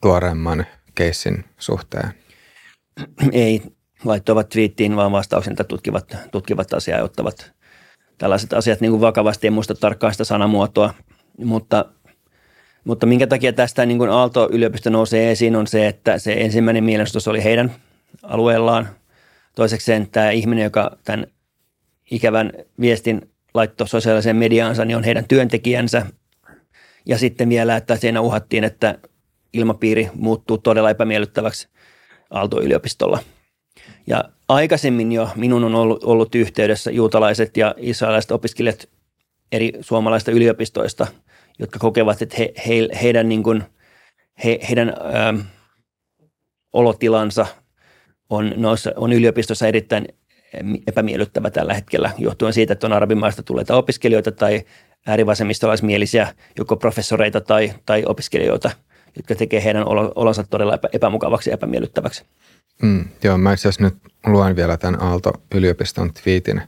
tuoreemman 0.02 0.66
keissin 0.96 1.46
suhteen? 1.58 2.14
Ei, 3.32 3.62
laittoivat 4.06 4.50
twiittiin 4.50 4.96
vaan 4.96 5.12
vastauksen, 5.12 5.52
että 5.52 5.64
tutkivat, 5.64 6.18
tutkivat 6.32 6.74
asiaa 6.74 6.98
ja 6.98 7.04
ottavat 7.04 7.52
tällaiset 8.18 8.54
asiat 8.54 8.82
niin 8.82 8.92
kuin 8.92 9.02
vakavasti. 9.02 9.48
En 9.48 9.54
muista 9.54 9.76
tarkkaan 9.76 10.14
sitä 10.14 10.24
sanamuotoa, 10.24 10.94
mutta, 11.38 11.86
mutta 12.84 13.06
minkä 13.06 13.28
takia 13.28 13.54
tästä 13.54 13.86
niin 13.86 13.98
kuin 13.98 14.10
Aalto-yliopisto 14.10 14.90
nousee 14.90 15.32
esiin 15.32 15.56
on 15.56 15.68
se, 15.68 15.88
että 15.88 16.20
se 16.20 16.34
ensimmäinen 16.34 16.84
mielenosoitus 16.84 17.28
oli 17.28 17.44
heidän 17.44 17.72
alueellaan. 18.24 18.90
Toisekseen 19.56 20.10
tämä 20.10 20.32
ihminen, 20.32 20.64
joka 20.64 20.98
tämän 21.04 21.28
ikävän 22.12 22.52
viestin 22.80 23.33
laittoi 23.54 23.88
sosiaaliseen 23.88 24.36
mediaansa, 24.36 24.86
niin 24.86 24.98
on 24.98 25.04
heidän 25.04 25.28
työntekijänsä. 25.28 26.06
Ja 27.06 27.18
sitten 27.18 27.50
vielä, 27.50 27.76
että 27.78 27.96
siinä 27.96 28.22
uhattiin, 28.22 28.64
että 28.64 28.98
ilmapiiri 29.54 30.10
muuttuu 30.14 30.58
todella 30.58 30.90
epämiellyttäväksi 30.90 31.68
Aalto-yliopistolla. 32.30 33.20
Ja 34.08 34.24
aikaisemmin 34.50 35.12
jo 35.12 35.30
minun 35.36 35.64
on 35.64 35.76
ollut, 35.76 36.04
ollut 36.04 36.36
yhteydessä 36.36 36.92
juutalaiset 36.92 37.58
ja 37.58 37.76
israelaiset 37.78 38.32
opiskelijat 38.32 38.90
eri 39.52 39.72
suomalaista 39.82 40.32
yliopistoista, 40.32 41.08
jotka 41.60 41.80
kokevat, 41.80 42.22
että 42.22 42.36
he, 42.40 42.54
he, 42.68 42.90
heidän, 43.02 43.30
niin 43.30 43.44
kuin, 43.44 43.64
he, 44.44 44.60
heidän 44.70 44.90
ö, 44.90 45.44
olotilansa 46.74 47.46
on, 48.30 48.54
noissa, 48.56 48.92
on 48.96 49.14
yliopistossa 49.14 49.68
erittäin 49.68 50.08
epämiellyttävä 50.88 51.50
tällä 51.50 51.74
hetkellä, 51.74 52.12
johtuen 52.18 52.54
siitä, 52.54 52.74
että 52.74 52.88
on 52.88 52.94
arabimaista 52.94 53.44
tulleita 53.44 53.76
opiskelijoita 53.76 54.32
tai 54.32 54.66
äärivasemmistolaismielisiä, 55.08 56.34
joko 56.58 56.76
professoreita 56.76 57.42
tai, 57.42 57.74
tai 57.86 58.04
opiskelijoita, 58.06 58.72
jotka 59.16 59.36
tekee 59.36 59.64
heidän 59.64 59.84
olonsa 60.16 60.44
todella 60.44 60.76
epä, 60.76 60.90
epämukavaksi 60.94 61.50
ja 61.50 61.54
epämiellyttäväksi. 61.54 62.24
Mm, 62.82 63.06
joo, 63.24 63.38
mä 63.38 63.54
itse 63.54 63.70
nyt 63.80 63.96
luen 64.26 64.56
vielä 64.56 64.78
tämän 64.78 65.02
Aalto-yliopiston 65.02 66.14
twiitin. 66.14 66.62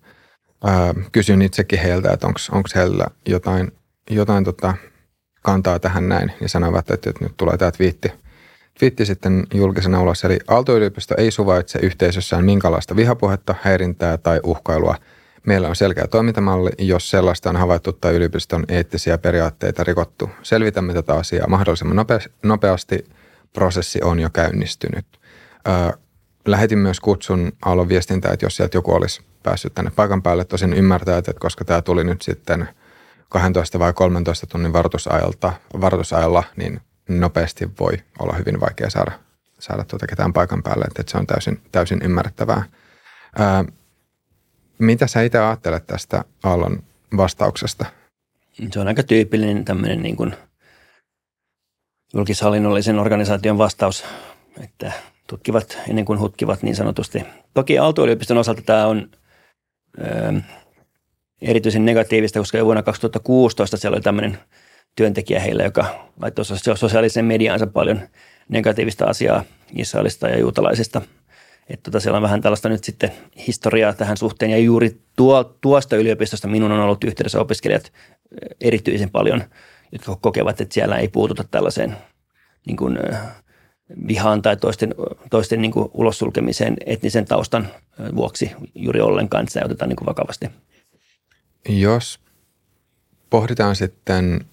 Ää, 0.63 0.93
kysyn 1.11 1.41
itsekin 1.41 1.79
heiltä, 1.79 2.11
että 2.11 2.27
onko 2.27 2.69
heillä 2.75 3.07
jotain, 3.27 3.71
jotain 4.09 4.43
tota 4.43 4.73
kantaa 5.41 5.79
tähän 5.79 6.09
näin, 6.09 6.31
niin 6.39 6.49
sanovat, 6.49 6.91
että, 6.91 7.09
että 7.09 7.25
nyt 7.25 7.37
tulee 7.37 7.57
tämä 7.57 7.71
twiitti– 7.71 8.11
Twitti 8.79 9.05
sitten 9.05 9.43
julkisena 9.53 10.01
ulos, 10.01 10.23
eli 10.23 10.39
Aalto-yliopisto 10.47 11.15
ei 11.17 11.31
suvaitse 11.31 11.79
yhteisössään 11.79 12.45
minkälaista 12.45 12.95
vihapuhetta, 12.95 13.55
häirintää 13.61 14.17
tai 14.17 14.39
uhkailua. 14.43 14.95
Meillä 15.45 15.69
on 15.69 15.75
selkeä 15.75 16.07
toimintamalli, 16.07 16.69
jos 16.77 17.09
sellaista 17.09 17.49
on 17.49 17.55
havaittu 17.55 17.93
tai 17.93 18.13
yliopiston 18.13 18.63
eettisiä 18.69 19.17
periaatteita 19.17 19.83
rikottu. 19.83 20.29
Selvitämme 20.43 20.93
tätä 20.93 21.13
asiaa 21.13 21.47
mahdollisimman 21.47 22.05
nopeasti. 22.43 23.05
Prosessi 23.53 23.99
on 24.03 24.19
jo 24.19 24.29
käynnistynyt. 24.29 25.05
lähetin 26.47 26.79
myös 26.79 26.99
kutsun 26.99 27.51
Aallon 27.65 27.89
viestintää, 27.89 28.33
että 28.33 28.45
jos 28.45 28.55
sieltä 28.55 28.77
joku 28.77 28.93
olisi 28.93 29.21
päässyt 29.43 29.73
tänne 29.73 29.91
paikan 29.95 30.21
päälle, 30.21 30.45
tosin 30.45 30.73
ymmärtää, 30.73 31.17
että 31.17 31.33
koska 31.39 31.65
tämä 31.65 31.81
tuli 31.81 32.03
nyt 32.03 32.21
sitten 32.21 32.69
12 33.29 33.79
vai 33.79 33.93
13 33.93 34.47
tunnin 34.47 34.73
varoitusajalta, 34.73 35.53
varoitusajalla, 35.81 36.43
niin 36.55 36.81
nopeasti 37.09 37.69
voi 37.79 37.97
olla 38.19 38.35
hyvin 38.35 38.59
vaikea 38.59 38.89
saada, 38.89 39.11
saada 39.59 39.83
tuota 39.83 40.07
ketään 40.07 40.33
paikan 40.33 40.63
päälle, 40.63 40.85
että 40.85 41.11
se 41.11 41.17
on 41.17 41.27
täysin, 41.27 41.61
täysin 41.71 42.01
ymmärrettävää. 42.03 42.63
Ää, 43.39 43.65
mitä 44.77 45.07
sä 45.07 45.21
itse 45.21 45.39
ajattelet 45.39 45.87
tästä 45.87 46.23
Aallon 46.43 46.83
vastauksesta? 47.17 47.85
Se 48.71 48.79
on 48.79 48.87
aika 48.87 49.03
tyypillinen 49.03 49.65
tämmöinen 49.65 50.01
niin 50.01 50.15
kuin 50.15 50.35
julkishallinnollisen 52.13 52.99
organisaation 52.99 53.57
vastaus, 53.57 54.05
että 54.63 54.91
tutkivat 55.27 55.77
ennen 55.89 56.05
kuin 56.05 56.19
hutkivat 56.19 56.63
niin 56.63 56.75
sanotusti. 56.75 57.23
Toki 57.53 57.79
Aalto-yliopiston 57.79 58.37
osalta 58.37 58.61
tämä 58.61 58.87
on 58.87 59.09
ö, 59.99 60.41
erityisen 61.41 61.85
negatiivista, 61.85 62.39
koska 62.39 62.57
jo 62.57 62.65
vuonna 62.65 62.83
2016 62.83 63.77
siellä 63.77 63.95
oli 63.95 64.01
tämmöinen 64.01 64.37
työntekijä 64.95 65.39
heillä, 65.39 65.63
joka 65.63 66.09
laittoi 66.21 66.45
sosiaalisen 66.75 67.25
mediaansa 67.25 67.67
paljon 67.67 67.99
negatiivista 68.49 69.05
asiaa 69.05 69.43
Israelista 69.75 70.29
ja 70.29 70.39
juutalaisista. 70.39 71.01
Että 71.69 71.91
tota, 71.91 71.99
siellä 71.99 72.17
on 72.17 72.23
vähän 72.23 72.41
tällaista 72.41 72.69
nyt 72.69 72.83
sitten 72.83 73.11
historiaa 73.47 73.93
tähän 73.93 74.17
suhteen. 74.17 74.51
Ja 74.51 74.57
juuri 74.57 75.01
tuo, 75.15 75.43
tuosta 75.43 75.95
yliopistosta 75.95 76.47
minun 76.47 76.71
on 76.71 76.79
ollut 76.79 77.03
yhteydessä 77.03 77.39
opiskelijat 77.39 77.91
erityisen 78.61 79.09
paljon, 79.09 79.43
jotka 79.91 80.15
kokevat, 80.15 80.61
että 80.61 80.73
siellä 80.73 80.97
ei 80.97 81.07
puututa 81.07 81.43
tällaiseen 81.43 81.97
niin 82.67 82.77
kuin, 82.77 82.99
vihaan 84.07 84.41
tai 84.41 84.57
toisten, 84.57 84.95
toisten 85.29 85.61
niin 85.61 85.71
kuin 85.71 85.89
ulos 85.93 86.19
sulkemiseen 86.19 86.77
etnisen 86.85 87.25
taustan 87.25 87.67
vuoksi 88.15 88.51
juuri 88.75 89.01
ollenkaan, 89.01 89.47
se 89.47 89.61
otetaan 89.65 89.89
niin 89.89 89.97
kuin 89.97 90.05
vakavasti. 90.05 90.49
Jos 91.69 92.19
pohditaan 93.29 93.75
sitten 93.75 94.45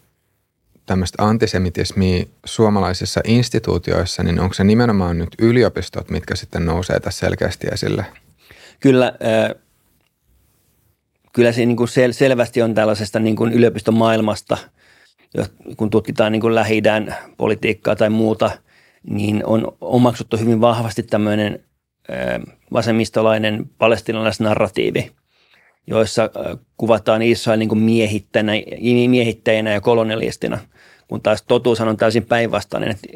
tämmöistä 0.87 1.25
antisemitismiä 1.25 2.25
suomalaisissa 2.45 3.21
instituutioissa, 3.25 4.23
niin 4.23 4.41
onko 4.41 4.55
se 4.55 4.65
nimenomaan 4.65 5.19
nyt 5.19 5.29
yliopistot, 5.39 6.11
mitkä 6.11 6.37
sitten 6.37 6.67
nousee 6.67 7.01
tässä 7.01 7.27
selkeästi 7.27 7.67
esille? 7.73 8.07
Kyllä, 8.81 9.07
äh, 9.07 9.63
kyllä 11.33 11.53
se 11.53 11.67
niin 11.67 11.77
kuin 11.77 11.89
sel- 11.89 12.13
selvästi 12.13 12.63
on 12.63 12.75
tällaisesta 12.75 13.19
niin 13.19 13.37
kuin 13.37 13.53
yliopistomaailmasta, 13.53 14.59
kun 15.77 15.91
tutkitaan 15.91 16.33
niin 16.33 16.41
kuin 16.41 16.55
lähi 16.55 16.83
politiikkaa 17.37 17.97
tai 17.97 18.11
muuta, 18.11 18.51
niin 19.11 19.47
on 19.47 19.77
omaksuttu 19.81 20.37
hyvin 20.37 20.61
vahvasti 20.61 21.03
tämmöinen 21.03 21.65
äh, 22.11 22.55
vasemmistolainen 22.73 23.71
palestinalaisnarratiivi– 23.79 25.11
joissa 25.87 26.23
äh, 26.23 26.59
kuvataan 26.77 27.23
Israel 27.23 27.59
niin 27.59 27.79
miehittäjänä, 27.79 28.53
miehittäjänä 29.09 29.73
ja 29.73 29.81
kolonialistina, 29.81 30.59
kun 31.09 31.23
taas 31.23 31.43
totuus 31.43 31.81
on 31.81 31.97
täysin 31.97 32.27
päinvastainen. 32.27 32.91
Että 32.91 33.09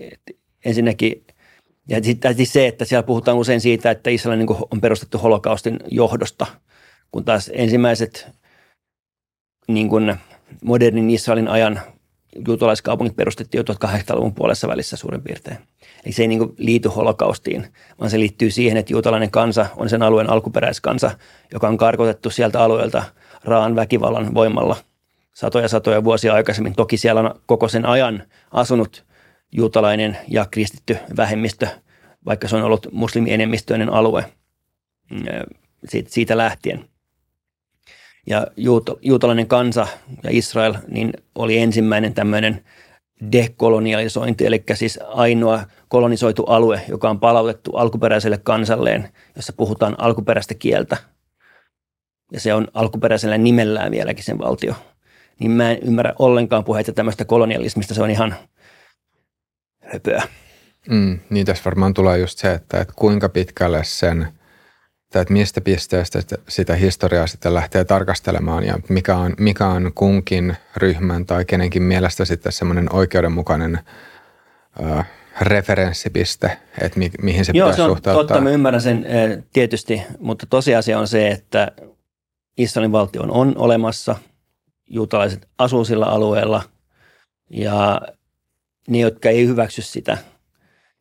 ensinnäkin 0.65 1.27
ja 1.89 2.05
sitten 2.05 2.47
se, 2.47 2.67
että 2.67 2.85
siellä 2.85 3.03
puhutaan 3.03 3.37
usein 3.37 3.61
siitä, 3.61 3.91
että 3.91 4.11
Israel 4.11 4.39
niin 4.39 4.57
on 4.71 4.81
perustettu 4.81 5.19
holokaustin 5.19 5.81
johdosta, 5.91 6.47
kun 7.13 7.25
taas 7.25 7.51
ensimmäiset 7.55 8.29
niin 9.69 9.89
kuin 9.89 10.15
modernin 10.65 11.11
Israelin 11.11 11.49
ajan 11.49 11.81
juutalaiskaupungit 12.49 13.17
perustettiin 13.17 13.65
jo 13.69 13.75
1800-luvun 13.75 14.35
puolessa 14.35 14.69
välissä 14.69 14.97
suurin 14.97 15.23
piirtein. 15.23 15.59
Eli 16.07 16.13
se 16.13 16.23
ei 16.23 16.29
niin 16.29 16.55
liity 16.57 16.89
holokaustiin, 16.89 17.67
vaan 18.01 18.11
se 18.11 18.19
liittyy 18.19 18.51
siihen, 18.51 18.77
että 18.77 18.93
juutalainen 18.93 19.31
kansa 19.31 19.67
on 19.77 19.89
sen 19.89 20.03
alueen 20.03 20.31
alkuperäiskansa, 20.31 21.11
joka 21.53 21.69
on 21.69 21.77
karkotettu 21.77 22.31
sieltä 22.31 22.61
alueelta 22.63 23.03
raan 23.45 23.77
väkivallan 23.77 24.35
voimalla 24.35 24.77
satoja 25.35 25.69
satoja 25.69 26.05
vuosia 26.05 26.35
aikaisemmin. 26.35 26.75
Toki 26.75 26.97
siellä 26.97 27.21
on 27.21 27.41
koko 27.47 27.69
sen 27.69 27.87
ajan 27.87 28.23
asunut 28.51 29.05
juutalainen 29.53 30.17
ja 30.29 30.47
kristitty 30.51 30.97
vähemmistö, 31.17 31.69
vaikka 32.27 32.49
se 32.49 32.57
on 32.57 32.63
ollut 32.63 32.87
muslimienemmistöinen 32.93 33.93
alue 33.93 34.25
mm, 35.11 35.25
siitä 36.07 36.37
lähtien– 36.37 36.85
ja 38.27 38.47
juutalainen 39.03 39.47
kansa 39.47 39.87
ja 40.23 40.31
Israel 40.33 40.75
niin 40.89 41.13
oli 41.35 41.59
ensimmäinen 41.59 42.15
tämmöinen 42.15 42.65
dekolonialisointi, 43.33 44.47
eli 44.47 44.65
siis 44.75 44.99
ainoa 45.07 45.65
kolonisoitu 45.89 46.43
alue, 46.43 46.81
joka 46.89 47.11
on 47.11 47.21
palautettu 47.21 47.73
alkuperäiselle 47.73 48.39
kansalleen, 48.39 49.09
jossa 49.37 49.53
puhutaan 49.53 49.95
alkuperäistä 49.99 50.55
kieltä. 50.55 50.97
Ja 52.33 52.41
se 52.41 52.55
on 52.55 52.69
alkuperäisellä 52.75 53.39
nimellään 53.39 53.91
vieläkin 53.91 54.25
sen 54.25 54.39
valtio. 54.39 54.75
Niin 55.41 55.51
mä 55.51 55.71
en 55.71 55.79
ymmärrä 55.83 56.15
ollenkaan 56.19 56.65
puheita 56.65 56.93
tämmöistä 56.93 57.25
kolonialismista, 57.25 57.95
se 57.95 58.03
on 58.03 58.11
ihan 58.11 58.35
höpöä. 59.83 60.23
Mm, 60.89 61.19
niin 61.31 61.47
tässä 61.47 61.65
varmaan 61.65 61.95
tulee 61.95 62.19
just 62.19 62.39
se, 62.39 62.53
että, 62.53 62.81
että 62.81 62.95
kuinka 62.97 63.29
pitkälle 63.29 63.85
sen– 63.85 64.27
että 65.15 65.33
mistä 65.33 65.61
pisteestä 65.61 66.19
sitä 66.49 66.75
historiaa 66.75 67.27
sitten 67.27 67.55
lähtee 67.55 67.85
tarkastelemaan 67.85 68.65
ja 68.65 68.79
mikä 68.89 69.17
on, 69.17 69.35
mikä 69.39 69.67
on 69.67 69.93
kunkin 69.95 70.57
ryhmän 70.77 71.27
tai 71.27 71.45
kenenkin 71.45 71.83
mielestä 71.83 72.25
sitten 72.25 72.53
semmoinen 72.53 72.93
oikeudenmukainen 72.93 73.79
ö, 74.81 75.03
referenssipiste, 75.41 76.59
että 76.81 76.99
mi, 76.99 77.11
mihin 77.23 77.45
se 77.45 77.53
Joo, 77.55 77.67
pitäisi 77.67 77.77
se 77.77 77.83
on 77.83 77.91
suhteuttaa. 77.91 78.23
totta, 78.23 78.41
mä 78.41 78.51
ymmärrän 78.51 78.83
sen 78.83 79.07
tietysti, 79.53 80.03
mutta 80.19 80.47
tosiasia 80.47 80.99
on 80.99 81.09
se, 81.09 81.29
että 81.29 81.73
Israelin 82.59 82.93
valtio 82.93 83.23
on 83.23 83.59
olemassa, 83.59 84.17
juutalaiset 84.91 85.49
asuu 85.59 85.85
sillä 85.85 86.07
alueella 86.07 86.63
ja 87.51 88.01
ne, 88.89 88.99
jotka 88.99 89.29
ei 89.29 89.47
hyväksy 89.47 89.83
sitä, 89.83 90.19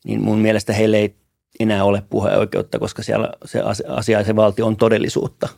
niin 0.05 0.21
mun 0.21 0.39
mielestä 0.39 0.73
heille 0.73 0.97
ei 0.97 1.15
enää 1.59 1.83
ole 1.83 2.03
puheoikeutta, 2.09 2.79
koska 2.79 3.03
siellä 3.03 3.29
se 3.45 3.61
asia 3.87 4.19
ja 4.19 4.25
se 4.25 4.35
valtio 4.35 4.65
on 4.67 4.77
todellisuutta. 4.77 5.49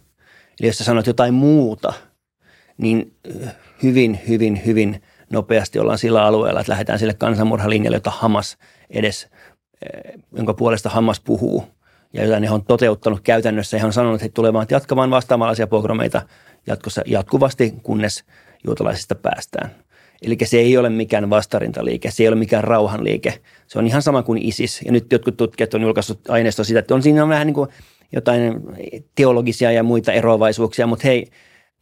Eli 0.59 0.67
jos 0.67 0.77
sä 0.77 0.83
sanot 0.83 1.07
jotain 1.07 1.33
muuta, 1.33 1.93
niin 2.77 3.15
hyvin, 3.83 4.19
hyvin, 4.27 4.61
hyvin 4.65 5.01
nopeasti 5.29 5.79
ollaan 5.79 5.97
sillä 5.97 6.25
alueella, 6.25 6.59
että 6.59 6.71
lähdetään 6.71 6.99
sille 6.99 7.13
kansanmurhalinjalle, 7.13 7.97
jota 7.97 8.11
Hamas 8.11 8.57
edes, 8.89 9.29
jonka 10.37 10.53
puolesta 10.53 10.89
Hamas 10.89 11.19
puhuu 11.19 11.63
ja 12.13 12.25
jota 12.25 12.39
ne 12.39 12.51
on 12.51 12.65
toteuttanut 12.65 13.19
käytännössä. 13.21 13.79
He 13.79 13.85
on 13.85 13.93
sanonut, 13.93 14.15
että 14.15 14.25
he 14.25 14.29
tulevat 14.29 14.71
jatkamaan 14.71 15.09
vastaavanlaisia 15.09 15.67
pogromeita 15.67 16.21
jatkossa 16.67 17.01
jatkuvasti, 17.05 17.73
kunnes 17.83 18.23
juutalaisista 18.65 19.15
päästään– 19.15 19.71
Eli 20.21 20.37
se 20.43 20.57
ei 20.57 20.77
ole 20.77 20.89
mikään 20.89 21.29
vastarintaliike, 21.29 22.11
se 22.11 22.23
ei 22.23 22.27
ole 22.27 22.35
mikään 22.35 22.63
rauhanliike. 22.63 23.39
Se 23.67 23.79
on 23.79 23.87
ihan 23.87 24.01
sama 24.01 24.23
kuin 24.23 24.41
ISIS. 24.41 24.81
Ja 24.85 24.91
nyt 24.91 25.11
jotkut 25.11 25.37
tutkijat 25.37 25.73
on 25.73 25.81
julkaissut 25.81 26.29
aineistoa 26.29 26.65
siitä, 26.65 26.79
että 26.79 26.95
on 26.95 27.03
siinä 27.03 27.27
vähän 27.27 27.47
niin 27.47 27.53
kuin 27.53 27.69
jotain 28.11 28.53
teologisia 29.15 29.71
ja 29.71 29.83
muita 29.83 30.11
eroavaisuuksia, 30.11 30.87
mutta 30.87 31.07
hei, 31.07 31.27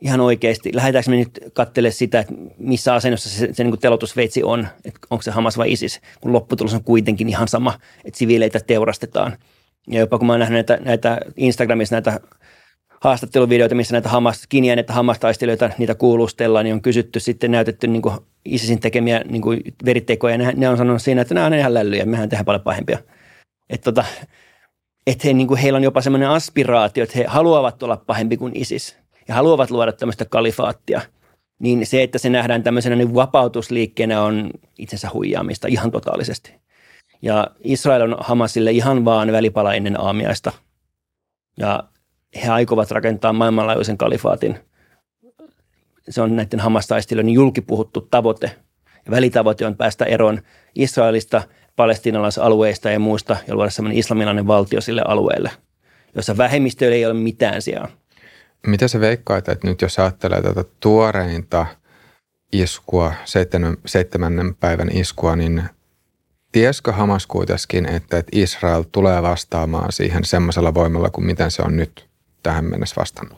ihan 0.01 0.22
oikeasti, 0.22 0.72
lähdetäänkö 0.74 1.10
me 1.10 1.18
nyt 1.18 1.39
katselemaan 1.54 1.94
sitä, 1.94 2.20
että 2.20 2.34
missä 2.58 2.94
asennossa 2.94 3.30
se, 3.30 3.50
se 3.54 3.63
niin 3.63 3.72
kuin 3.72 3.80
telotusveitsi 3.80 4.44
on, 4.44 4.68
että 4.86 5.00
onko 5.10 5.22
se 5.22 5.32
Hamas 5.32 5.58
vai 5.58 5.72
ISIS, 5.72 6.01
kun 6.22 6.34
lopputulos 6.34 6.74
on 6.74 6.84
kuitenkin 6.84 7.30
ihan 7.30 7.48
sama, 7.48 7.80
että 8.06 8.18
siviileitä 8.18 8.60
teurastetaan. 8.60 9.38
Ja 9.88 10.00
jopa 10.00 10.18
kun 10.18 10.27
mä 10.27 10.34
oon 10.34 10.39
nähnyt 10.39 10.56
näitä, 10.56 10.84
näitä 10.86 11.18
Instagramissa 11.38 11.96
näitä 11.96 12.20
haastatteluvideoita, 13.06 13.76
missä 13.76 13.94
näitä 13.94 14.10
Hamas, 14.10 14.48
että 14.78 14.94
Hamas-taistelijoita, 14.94 15.70
niitä 15.78 15.96
kuulustellaan, 15.96 16.66
niin 16.66 16.74
on 16.74 16.82
kysytty 16.82 17.20
sitten 17.20 17.52
näytetty 17.52 17.88
niin 17.88 18.02
kuin 18.02 18.16
ISISin 18.46 18.80
tekemiä 18.80 19.22
niin 19.30 19.42
kuin 19.42 19.62
veritekoja, 19.86 20.34
ja 20.34 20.38
ne, 20.38 20.54
ne 20.56 20.70
on 20.70 20.78
sanonut 20.78 21.02
siinä, 21.02 21.22
että 21.22 21.34
nämä 21.34 21.46
on 21.46 21.54
ihan 21.54 21.74
lällyjä, 21.74 22.06
mehän 22.06 22.30
tehdään 22.30 22.46
paljon 22.46 22.62
pahempia. 22.62 22.98
Että 23.70 23.92
tota, 23.92 24.06
et 25.08 25.26
he, 25.26 25.34
niin 25.34 25.48
kuin 25.48 25.60
heillä 25.60 25.78
on 25.78 25.84
jopa 25.84 26.02
semmoinen 26.02 26.30
aspiraatio, 26.30 27.04
että 27.04 27.18
he 27.18 27.26
haluavat 27.28 27.84
olla 27.84 27.98
pahempi 27.98 28.38
kuin 28.38 28.56
ISIS 28.56 28.98
ja 29.28 29.36
haluavat 29.36 29.72
luoda 29.72 29.92
tämmöistä 29.92 30.26
kalifaattia. 30.26 31.02
Niin 31.60 31.86
se, 31.86 32.04
että 32.04 32.18
se 32.18 32.30
nähdään 32.30 32.64
tämmöisenä 32.64 32.96
niin 32.96 33.16
vapautusliikkeenä 33.16 34.22
on 34.22 34.52
itsensä 34.78 35.10
huijaamista 35.14 35.68
ihan 35.68 35.92
totaalisesti. 35.92 36.54
Ja 37.22 37.48
Israel 37.64 38.02
on 38.02 38.18
Hamasille 38.20 38.72
ihan 38.72 39.06
vaan 39.06 39.32
välipala 39.32 39.74
ennen 39.74 40.02
aamiaista. 40.02 40.52
Ja 41.58 41.84
he 42.44 42.50
aikovat 42.50 42.92
rakentaa 42.92 43.34
maailmanlaajuisen 43.34 43.98
kalifaatin. 43.98 44.60
Se 46.10 46.22
on 46.22 46.36
näiden 46.36 46.60
Hamas-taistelijoiden 46.60 47.34
julkipuhuttu 47.34 48.01
tavoite. 48.01 48.51
Ja 49.06 49.12
välitavoite 49.12 49.65
on 49.65 49.75
päästä 49.75 50.06
eroon 50.06 50.42
Israelista, 50.75 51.42
palestiinalaisalueista 51.75 52.92
ja 52.92 53.00
muista 53.00 53.38
ja 53.48 53.56
luoda 53.56 53.70
sellainen 53.70 54.00
islamilainen 54.00 54.48
valtio 54.48 54.82
sille 54.82 55.01
alueelle, 55.08 55.51
jossa 56.15 56.38
vähemmistöille 56.38 56.96
ei 56.96 57.06
ole 57.06 57.13
mitään 57.13 57.62
sijaa. 57.62 57.88
Mitä 58.68 58.88
se 58.88 59.00
veikkaa, 59.00 59.38
että 59.38 59.58
nyt 59.63 59.82
jos 59.82 60.00
ajattelee 60.00 60.42
tätä 60.42 60.63
tuoreinta 60.80 61.65
iskua, 62.51 63.13
seitsemännen 63.86 64.56
päivän 64.56 64.89
iskua, 64.92 65.36
niin 65.36 65.63
tiesikö 66.51 66.92
Hamas 66.92 67.27
kuitenkin, 67.27 67.86
että 67.86 68.24
Israel 68.32 68.84
tulee 68.92 69.22
vastaamaan 69.22 69.92
siihen 69.92 70.25
semmoisella 70.25 70.74
voimalla 70.74 71.10
kuin 71.10 71.25
miten 71.25 71.51
se 71.51 71.62
on 71.62 71.77
nyt? 71.77 72.15
Tähän 72.46 72.66
mennessä 72.66 72.96
vastannut? 72.98 73.38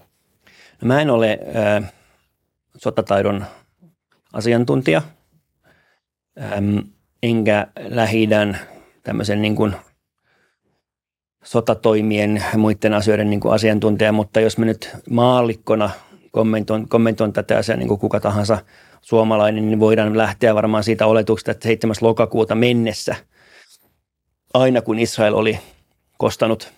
No 0.82 0.88
mä 0.88 1.02
en 1.02 1.10
ole 1.10 1.40
äh, 1.56 1.94
sotataidon 2.78 3.46
asiantuntija, 4.34 5.02
äm, 6.58 6.84
enkä 7.24 7.68
lähi 7.78 8.30
tämmöisen 9.04 9.42
niin 9.42 9.56
kuin 9.56 9.76
sotatoimien 11.44 12.44
muiden 12.58 12.94
asioiden 12.94 13.30
niin 13.30 13.40
kuin 13.40 13.54
asiantuntija, 13.54 14.12
mutta 14.12 14.40
jos 14.40 14.58
mä 14.58 14.66
nyt 14.66 14.96
maallikkona 15.10 15.90
kommentoin, 16.32 16.90
kommentoin 16.90 17.34
tätä 17.34 17.58
asiaa 17.58 17.78
niin 17.78 17.88
kuin 17.88 18.00
kuka 18.00 18.20
tahansa 18.20 18.58
suomalainen, 19.02 19.68
niin 19.68 19.80
voidaan 19.80 20.18
lähteä 20.18 20.56
varmaan 20.56 20.84
siitä 20.84 21.06
oletuksesta, 21.06 21.52
että 21.52 21.64
7. 21.64 21.96
lokakuuta 22.02 22.56
mennessä, 22.56 23.16
aina 24.54 24.82
kun 24.82 25.00
Israel 25.00 25.34
oli 25.34 25.60
kostanut 26.18 26.77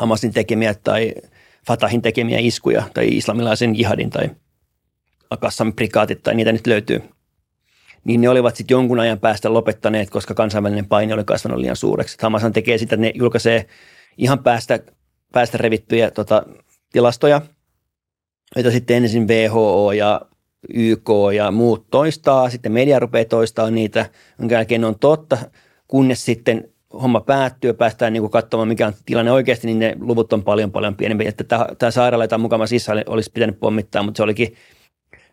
Hamasin 0.00 0.32
tekemiä 0.32 0.74
tai 0.74 1.14
Fatahin 1.66 2.02
tekemiä 2.02 2.38
iskuja 2.38 2.82
tai 2.94 3.08
islamilaisen 3.08 3.76
jihadin 3.76 4.10
tai 4.10 4.30
Akassam 5.30 5.72
prikaatit 5.72 6.22
tai 6.22 6.34
niitä 6.34 6.52
nyt 6.52 6.66
löytyy, 6.66 7.02
niin 8.04 8.20
ne 8.20 8.28
olivat 8.28 8.56
sitten 8.56 8.74
jonkun 8.74 9.00
ajan 9.00 9.18
päästä 9.18 9.52
lopettaneet, 9.52 10.10
koska 10.10 10.34
kansainvälinen 10.34 10.86
paine 10.86 11.14
oli 11.14 11.24
kasvanut 11.24 11.58
liian 11.58 11.76
suureksi. 11.76 12.16
Hamashan 12.22 12.52
tekee 12.52 12.78
sitä, 12.78 12.94
että 12.94 13.06
ne 13.06 13.12
julkaisee 13.14 13.66
ihan 14.18 14.38
päästä, 14.38 14.78
päästä 15.32 15.58
revittyjä 15.58 16.10
tota, 16.10 16.42
tilastoja, 16.92 17.40
joita 18.56 18.70
sitten 18.70 18.96
ensin 18.96 19.28
WHO 19.28 19.92
ja 19.92 20.20
YK 20.74 21.08
ja 21.36 21.50
muut 21.50 21.86
toistaa, 21.90 22.50
sitten 22.50 22.72
media 22.72 22.98
rupeaa 22.98 23.24
toistaa 23.24 23.70
niitä, 23.70 24.10
jonka 24.38 24.54
jälkeen 24.54 24.80
ne 24.80 24.86
on 24.86 24.98
totta, 24.98 25.38
kunnes 25.88 26.24
sitten 26.24 26.68
homma 26.92 27.20
päättyy 27.20 27.70
ja 27.70 27.74
päästään 27.74 28.12
niin 28.12 28.20
kuin 28.20 28.30
katsomaan, 28.30 28.68
mikä 28.68 28.86
on 28.86 28.92
tilanne 29.06 29.32
oikeasti, 29.32 29.66
niin 29.66 29.78
ne 29.78 29.96
luvut 30.00 30.32
on 30.32 30.42
paljon 30.42 30.72
paljon 30.72 30.96
pienempi. 30.96 31.26
Että 31.26 31.44
tämä, 31.78 31.90
sairaala, 31.90 32.24
jota 32.24 32.38
mukana 32.38 32.66
sisällä 32.66 33.02
olisi 33.06 33.30
pitänyt 33.34 33.60
pommittaa, 33.60 34.02
mutta 34.02 34.16
se 34.16 34.22
olikin 34.22 34.54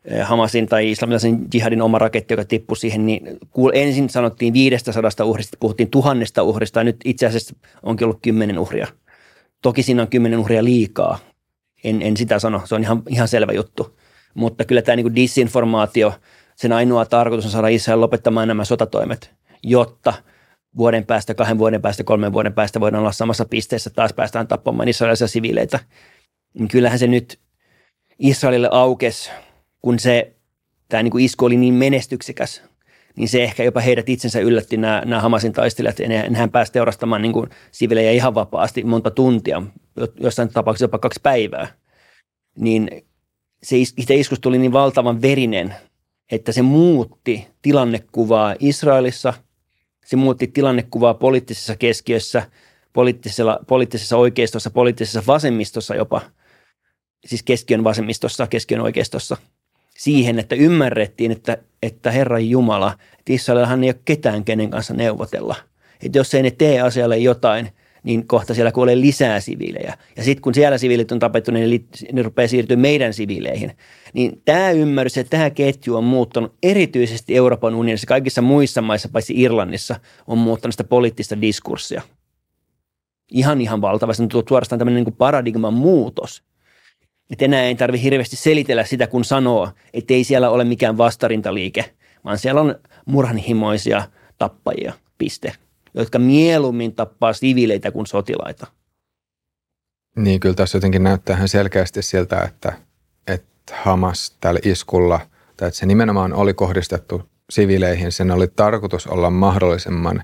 eh, 0.06 0.26
Hamasin 0.26 0.68
tai 0.68 0.92
islamilaisen 0.92 1.46
jihadin 1.54 1.82
oma 1.82 2.00
raketti, 2.00 2.34
joka 2.34 2.46
tippui 2.46 2.78
siihen, 2.78 3.06
niin 3.06 3.38
ensin 3.74 4.10
sanottiin 4.10 4.54
500 4.54 5.12
uhrista, 5.24 5.58
puhuttiin 5.60 5.90
tuhannesta 5.90 6.44
uhrista, 6.44 6.80
ja 6.80 6.84
nyt 6.84 6.98
itse 7.06 7.26
asiassa 7.26 7.56
onkin 7.84 8.06
ollut 8.06 8.20
kymmenen 8.22 8.60
uhria. 8.60 8.88
Toki 9.62 9.84
siinä 9.84 10.02
on 10.02 10.08
kymmenen 10.08 10.40
uhria 10.40 10.64
liikaa, 10.64 11.20
en, 11.84 12.02
en 12.02 12.18
sitä 12.18 12.40
sano, 12.40 12.62
se 12.66 12.76
on 12.76 12.82
ihan, 12.82 13.04
ihan 13.10 13.28
selvä 13.28 13.52
juttu. 13.52 13.98
Mutta 14.34 14.66
kyllä 14.66 14.82
tämä 14.82 14.96
niin 14.96 15.16
disinformaatio, 15.16 16.14
sen 16.56 16.74
ainoa 16.74 17.06
tarkoitus 17.06 17.46
on 17.46 17.52
saada 17.52 17.68
Israel 17.68 18.02
lopettamaan 18.02 18.48
nämä 18.48 18.66
sotatoimet, 18.66 19.32
jotta– 19.64 20.14
vuoden 20.78 21.06
päästä, 21.06 21.34
kahden 21.34 21.58
vuoden 21.58 21.82
päästä, 21.82 22.04
kolmen 22.04 22.34
vuoden 22.34 22.54
päästä 22.54 22.80
voidaan 22.80 23.02
olla 23.02 23.12
samassa 23.12 23.46
pisteessä, 23.46 23.90
taas 23.90 24.14
päästään 24.14 24.48
tappamaan 24.48 24.90
israelilaisia 24.90 25.28
siviileitä. 25.28 25.80
Niin 26.54 26.68
kyllähän 26.68 27.00
se 27.00 27.08
nyt 27.08 27.40
Israelille 28.20 28.70
aukes, 28.72 29.32
kun 29.82 30.00
se 30.00 30.34
tämä 30.90 31.04
niin 31.04 31.12
kuin 31.12 31.26
isku 31.26 31.46
oli 31.46 31.58
niin 31.58 31.74
menestyksekäs, 31.74 32.64
niin 33.16 33.30
se 33.30 33.44
ehkä 33.44 33.64
jopa 33.64 33.80
heidät 33.80 34.10
itsensä 34.10 34.40
yllätti 34.40 34.78
nämä, 34.78 35.02
nämä 35.06 35.22
Hamasin 35.22 35.54
taistelijat. 35.54 35.98
Nehän 36.30 36.52
pääsi 36.52 36.72
teurastamaan 36.72 37.22
niin 37.22 37.34
kuin 37.34 37.50
sivilejä 37.72 38.12
ihan 38.12 38.36
vapaasti 38.36 38.84
monta 38.84 39.12
tuntia, 39.12 39.62
jossain 40.20 40.50
tapauksessa 40.50 40.84
jopa 40.84 41.00
kaksi 41.00 41.20
päivää. 41.24 41.68
Niin 42.58 42.90
se 43.64 43.78
itse 43.78 44.16
iskusta 44.16 44.42
tuli 44.42 44.58
niin 44.58 44.74
valtavan 44.74 45.22
verinen, 45.22 45.76
että 46.32 46.52
se 46.52 46.62
muutti 46.62 47.48
tilannekuvaa 47.62 48.56
Israelissa– 48.60 49.34
se 50.08 50.16
muutti 50.16 50.48
tilannekuvaa 50.48 51.14
poliittisessa 51.14 51.76
keskiössä, 51.76 52.44
poliittisessa, 52.94 53.60
poliittisessa 53.68 54.18
oikeistossa, 54.18 54.70
poliittisessa 54.70 55.24
vasemmistossa 55.28 55.96
jopa, 55.96 56.22
siis 57.26 57.44
keskiön 57.44 57.84
vasemmistossa, 57.84 58.48
keskiön 58.48 58.82
oikeistossa, 58.82 59.38
siihen, 59.98 60.40
että 60.40 60.56
ymmärrettiin, 60.56 61.32
että, 61.32 61.58
että 61.82 62.12
Herran 62.12 62.50
Jumala, 62.50 62.98
että 63.20 63.34
Israelillahan 63.34 63.84
ei 63.84 63.90
ole 63.90 64.00
ketään, 64.06 64.44
kenen 64.44 64.70
kanssa 64.70 64.94
neuvotella. 64.94 65.56
Että 66.04 66.18
jos 66.18 66.34
ei 66.34 66.44
ne 66.44 66.52
tee 66.52 66.82
asialle 66.82 67.18
jotain, 67.18 67.72
niin 68.04 68.28
kohta 68.28 68.54
siellä 68.54 68.72
kuolee 68.72 69.02
lisää 69.02 69.40
siviilejä. 69.40 69.98
Ja 70.16 70.24
sitten 70.24 70.42
kun 70.42 70.54
siellä 70.54 70.78
siviilit 70.78 71.12
on 71.12 71.20
tapettu, 71.20 71.52
niin 71.52 71.70
ne, 71.70 72.02
ne 72.14 72.22
rupeaa 72.22 72.48
siirtyä 72.48 72.78
meidän 72.78 73.14
siviileihin. 73.14 73.72
Niin 74.14 74.42
tämä 74.46 74.72
ymmärrys, 74.72 75.18
että 75.18 75.38
tämä 75.38 75.50
ketju 75.50 75.96
on 75.96 76.04
muuttanut 76.04 76.56
erityisesti 76.64 77.36
Euroopan 77.36 77.76
unionissa, 77.76 78.08
kaikissa 78.08 78.42
muissa 78.42 78.82
maissa, 78.82 79.10
paitsi 79.10 79.42
Irlannissa, 79.42 79.96
on 80.28 80.38
muuttanut 80.38 80.74
sitä 80.74 80.84
poliittista 80.84 81.42
diskurssia. 81.42 82.02
Ihan 83.32 83.62
ihan 83.62 83.82
valtavasti. 83.82 84.24
On 84.24 84.30
tullut 84.30 84.48
suorastaan 84.48 84.80
tämmöinen 84.80 85.04
niin 85.04 85.16
paradigman 85.16 85.74
muutos. 85.74 86.44
Että 87.30 87.46
enää 87.46 87.64
ei 87.64 87.76
tarvitse 87.76 88.04
hirveästi 88.04 88.36
selitellä 88.36 88.84
sitä, 88.84 89.08
kun 89.08 89.26
sanoo, 89.26 89.70
että 89.94 90.14
ei 90.14 90.24
siellä 90.24 90.50
ole 90.50 90.64
mikään 90.64 90.98
vastarintaliike, 90.98 91.86
vaan 92.26 92.38
siellä 92.38 92.62
on 92.62 92.76
murhanhimoisia 93.06 94.04
tappajia, 94.38 94.94
piste 95.18 95.54
jotka 96.02 96.20
mieluummin 96.20 96.96
tappaa 96.96 97.34
siviileitä 97.34 97.92
kuin 97.92 98.08
sotilaita. 98.08 98.68
Niin, 100.16 100.40
kyllä 100.40 100.56
tässä 100.56 100.78
jotenkin 100.78 101.04
näyttää 101.04 101.36
ihan 101.36 101.48
selkeästi 101.50 102.02
siltä, 102.02 102.42
että, 102.42 102.74
että 103.28 103.74
Hamas 103.84 104.38
tällä 104.40 104.60
iskulla, 104.64 105.20
tai 105.58 105.68
että 105.68 105.80
se 105.80 105.86
nimenomaan 105.86 106.34
oli 106.34 106.54
kohdistettu 106.54 107.30
siviileihin, 107.50 108.12
sen 108.12 108.32
oli 108.32 108.48
tarkoitus 108.48 109.08
olla 109.08 109.30
mahdollisimman 109.30 110.24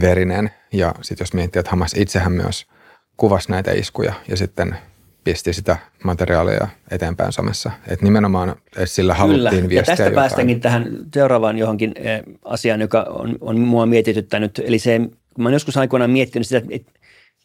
verinen. 0.00 0.50
Ja 0.72 0.94
sitten 1.02 1.22
jos 1.24 1.34
miettii, 1.34 1.60
että 1.60 1.70
Hamas 1.70 1.94
itsehän 1.96 2.32
myös 2.32 2.66
kuvasi 3.16 3.50
näitä 3.50 3.72
iskuja 3.72 4.12
ja 4.28 4.36
sitten 4.36 4.78
pisti 5.24 5.52
sitä 5.52 5.76
materiaalia 6.04 6.68
eteenpäin 6.90 7.32
somessa. 7.32 7.70
Että 7.88 8.04
nimenomaan 8.04 8.50
että 8.66 8.86
sillä 8.86 9.14
haluttiin 9.14 9.50
Kyllä. 9.50 9.68
viestiä 9.68 9.80
ja 9.80 9.84
tästä 9.84 10.02
jotain. 10.02 10.14
päästäänkin 10.14 10.60
tähän 10.60 10.88
seuraavaan 11.14 11.58
johonkin 11.58 11.92
eh, 11.96 12.22
asiaan, 12.44 12.80
joka 12.80 13.02
on, 13.02 13.38
on 13.40 13.60
mua 13.60 13.86
mietityttänyt. 13.86 14.62
Eli 14.64 14.78
se, 14.78 14.98
kun 15.34 15.42
mä 15.42 15.48
olen 15.48 15.54
joskus 15.54 15.76
aikoinaan 15.76 16.10
miettinyt 16.10 16.46
sitä, 16.46 16.62
että 16.70 16.92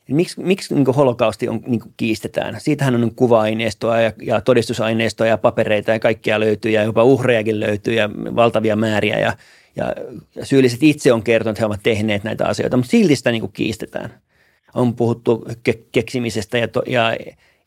miksi, 0.10 0.42
miksi 0.42 0.76
niin 0.76 0.86
holokausti 0.86 1.50
on, 1.50 1.62
niin 1.68 1.82
kiistetään. 1.98 2.62
Siitähän 2.62 3.04
on 3.04 3.16
kuva-aineistoa 3.16 4.02
ja, 4.02 4.14
ja 4.22 4.42
todistusaineistoa 4.42 5.28
ja 5.28 5.38
papereita 5.38 5.92
ja 5.92 6.00
kaikkia 6.00 6.40
löytyy 6.40 6.72
ja 6.72 6.84
jopa 6.84 7.04
uhrejakin 7.04 7.60
löytyy 7.60 7.94
ja 7.94 8.10
valtavia 8.16 8.76
määriä 8.76 9.20
ja, 9.20 9.34
ja, 9.76 9.94
ja 10.36 10.46
syylliset 10.46 10.84
itse 10.84 11.14
on 11.14 11.24
kertonut, 11.24 11.58
että 11.58 11.62
he 11.62 11.66
ovat 11.66 11.84
tehneet 11.84 12.24
näitä 12.24 12.46
asioita, 12.46 12.78
mutta 12.78 12.92
silti 12.92 13.16
sitä 13.16 13.32
niin 13.32 13.52
kiistetään. 13.52 14.14
On 14.74 14.96
puhuttu 14.96 15.46
ke- 15.70 15.84
keksimisestä 15.92 16.58
ja, 16.58 16.68
to, 16.68 16.84
ja 16.88 17.18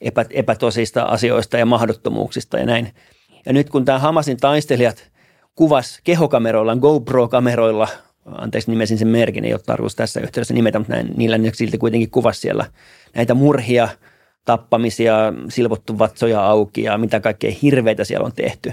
epä, 0.02 0.24
epätosista 0.30 1.02
asioista 1.02 1.58
ja 1.58 1.66
mahdottomuuksista 1.66 2.58
ja 2.58 2.66
näin. 2.66 2.94
Ja 3.46 3.52
nyt 3.52 3.70
kun 3.70 3.84
tämä 3.84 3.98
Hamasin 3.98 4.36
taistelijat 4.36 5.12
kuvas 5.54 6.00
kehokameroilla, 6.04 6.76
GoPro-kameroilla, 6.76 7.88
anteeksi 8.24 8.70
nimesin 8.70 8.98
sen 8.98 9.08
merkin, 9.08 9.44
ei 9.44 9.52
ole 9.52 9.60
tarkoitus 9.66 9.96
tässä 9.96 10.20
yhteydessä 10.20 10.54
nimetä, 10.54 10.78
mutta 10.78 10.92
näin, 10.92 11.12
niillä 11.16 11.38
ne 11.38 11.50
silti 11.54 11.78
kuitenkin 11.78 12.10
kuvasi 12.10 12.40
siellä 12.40 12.66
näitä 13.14 13.34
murhia, 13.34 13.88
tappamisia, 14.44 15.32
silvottu 15.48 15.98
vatsoja 15.98 16.46
auki 16.46 16.82
ja 16.82 16.98
mitä 16.98 17.20
kaikkea 17.20 17.52
hirveitä 17.62 18.04
siellä 18.04 18.26
on 18.26 18.32
tehty 18.32 18.72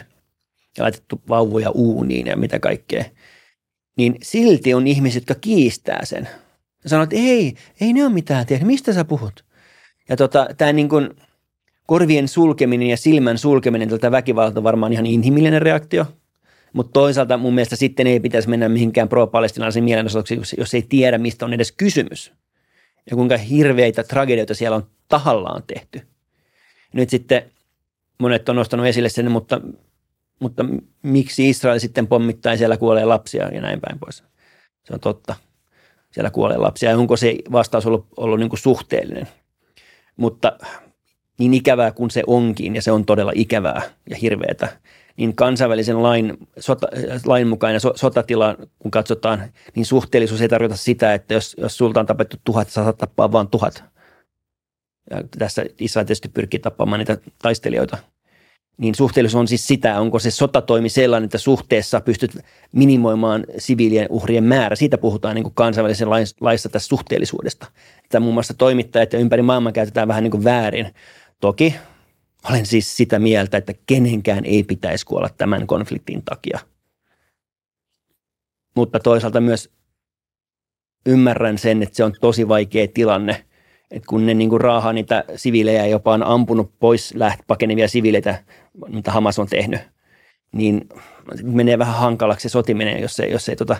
ja 0.77 0.83
laitettu 0.83 1.21
vauvoja 1.29 1.69
uuniin 1.69 2.27
ja 2.27 2.37
mitä 2.37 2.59
kaikkea. 2.59 3.05
Niin 3.97 4.15
silti 4.21 4.73
on 4.73 4.87
ihmiset, 4.87 5.21
jotka 5.21 5.41
kiistää 5.41 6.05
sen. 6.05 6.29
Sanoo, 6.85 7.03
että 7.03 7.15
ei, 7.15 7.55
ei 7.81 7.93
ne 7.93 8.03
ole 8.03 8.13
mitään 8.13 8.45
tehnyt. 8.45 8.67
Mistä 8.67 8.93
sä 8.93 9.05
puhut? 9.05 9.45
Ja 10.09 10.17
tota, 10.17 10.47
tämä 10.57 10.73
niin 10.73 10.89
kuin 10.89 11.09
korvien 11.85 12.27
sulkeminen 12.27 12.87
ja 12.87 12.97
silmän 12.97 13.37
sulkeminen 13.37 13.89
tältä 13.89 14.11
väkivalta 14.11 14.59
on 14.59 14.63
varmaan 14.63 14.93
ihan 14.93 15.05
inhimillinen 15.05 15.61
reaktio, 15.61 16.05
mutta 16.73 16.91
toisaalta 16.93 17.37
mun 17.37 17.55
mielestä 17.55 17.75
sitten 17.75 18.07
ei 18.07 18.19
pitäisi 18.19 18.49
mennä 18.49 18.69
mihinkään 18.69 19.09
pro-palestinaisiin 19.09 19.83
mielenosoituksiin, 19.83 20.59
jos 20.59 20.73
ei 20.73 20.81
tiedä, 20.81 21.17
mistä 21.17 21.45
on 21.45 21.53
edes 21.53 21.71
kysymys. 21.71 22.33
Ja 23.09 23.15
kuinka 23.15 23.37
hirveitä 23.37 24.03
tragedioita 24.03 24.53
siellä 24.53 24.75
on 24.75 24.87
tahallaan 25.07 25.63
tehty. 25.67 26.01
Nyt 26.93 27.09
sitten 27.09 27.43
monet 28.19 28.49
on 28.49 28.55
nostanut 28.55 28.85
esille 28.85 29.09
sen, 29.09 29.31
mutta, 29.31 29.61
mutta 30.39 30.65
miksi 31.03 31.49
Israel 31.49 31.79
sitten 31.79 32.07
pommittaa 32.07 32.57
siellä 32.57 32.77
kuolee 32.77 33.05
lapsia 33.05 33.49
ja 33.53 33.61
näin 33.61 33.81
päin 33.81 33.99
pois. 33.99 34.23
Se 34.83 34.93
on 34.93 34.99
totta. 34.99 35.35
Siellä 36.11 36.29
kuolee 36.29 36.57
lapsia 36.57 36.89
ja 36.89 36.97
onko 36.97 37.17
se 37.17 37.35
vastaus 37.51 37.85
ollut, 37.85 38.07
ollut 38.17 38.39
niin 38.39 38.49
kuin 38.49 38.59
suhteellinen– 38.59 39.27
mutta 40.19 40.57
niin 41.39 41.53
ikävää 41.53 41.91
kuin 41.91 42.11
se 42.11 42.23
onkin, 42.27 42.75
ja 42.75 42.81
se 42.81 42.91
on 42.91 43.05
todella 43.05 43.31
ikävää 43.35 43.81
ja 44.09 44.15
hirveätä, 44.15 44.67
niin 45.17 45.35
kansainvälisen 45.35 46.03
lain, 46.03 46.37
sota, 46.59 46.87
lain 47.25 47.47
mukainen 47.47 47.81
so, 47.81 47.93
sotatila, 47.95 48.55
kun 48.79 48.91
katsotaan, 48.91 49.43
niin 49.75 49.85
suhteellisuus 49.85 50.41
ei 50.41 50.49
tarkoita 50.49 50.77
sitä, 50.77 51.13
että 51.13 51.33
jos, 51.33 51.55
jos 51.59 51.77
sulta 51.77 51.99
on 51.99 52.05
tapettu 52.05 52.37
tuhat, 52.43 52.69
sä 52.69 52.83
saat 52.83 52.97
tappaa 52.97 53.31
vain 53.31 53.47
tuhat. 53.47 53.83
Ja 55.09 55.23
tässä 55.37 55.65
Israel 55.79 56.05
tietysti 56.05 56.29
pyrkii 56.29 56.59
tappamaan 56.59 56.99
niitä 56.99 57.17
taistelijoita 57.41 57.97
niin 58.79 58.95
suhteellisuus 58.95 59.39
on 59.39 59.47
siis 59.47 59.67
sitä, 59.67 59.99
onko 59.99 60.19
se 60.19 60.31
sotatoimi 60.31 60.89
sellainen, 60.89 61.25
että 61.25 61.37
suhteessa 61.37 62.01
pystyt 62.01 62.31
minimoimaan 62.71 63.45
siviilien 63.57 64.07
uhrien 64.09 64.43
määrä. 64.43 64.75
Siitä 64.75 64.97
puhutaan 64.97 65.35
niin 65.35 65.53
kansainvälisen 65.53 66.09
laissa 66.41 66.69
tästä 66.69 66.87
suhteellisuudesta. 66.87 67.67
Että 68.03 68.19
muun 68.19 68.33
muassa 68.33 68.53
toimittajat 68.53 69.13
ja 69.13 69.19
ympäri 69.19 69.41
maailman 69.41 69.73
käytetään 69.73 70.07
vähän 70.07 70.23
niin 70.23 70.31
kuin 70.31 70.43
väärin. 70.43 70.93
Toki 71.41 71.75
Olen 72.49 72.65
siis 72.65 72.97
sitä 72.97 73.19
mieltä, 73.19 73.57
että 73.57 73.73
kenenkään 73.87 74.45
ei 74.45 74.63
pitäisi 74.63 75.05
kuolla 75.05 75.29
tämän 75.37 75.67
konfliktin 75.67 76.23
takia. 76.23 76.59
Mutta 78.75 78.99
toisaalta 78.99 79.41
myös 79.41 79.69
ymmärrän 81.05 81.57
sen, 81.57 81.83
että 81.83 81.95
se 81.95 82.03
on 82.03 82.13
tosi 82.21 82.47
vaikea 82.47 82.87
tilanne, 82.93 83.45
että 83.91 84.07
kun 84.07 84.25
ne 84.25 84.33
niin 84.33 84.49
kuin 84.49 84.61
raahaa 84.61 84.93
niitä 84.93 85.23
siviilejä, 85.35 85.85
jopa 85.85 86.13
on 86.13 86.23
ampunut 86.23 86.71
pois 86.79 87.13
läht, 87.15 87.39
pakenevia 87.47 87.87
siviileitä, 87.87 88.43
mitä 88.87 89.11
Hamas 89.11 89.39
on 89.39 89.47
tehnyt, 89.47 89.81
niin 90.51 90.89
menee 91.43 91.77
vähän 91.77 91.95
hankalaksi 91.95 92.49
se 92.49 92.51
sotiminen, 92.51 93.01
jos 93.01 93.19
ei, 93.19 93.31
jos 93.31 93.49
ei, 93.49 93.55
tota, 93.55 93.75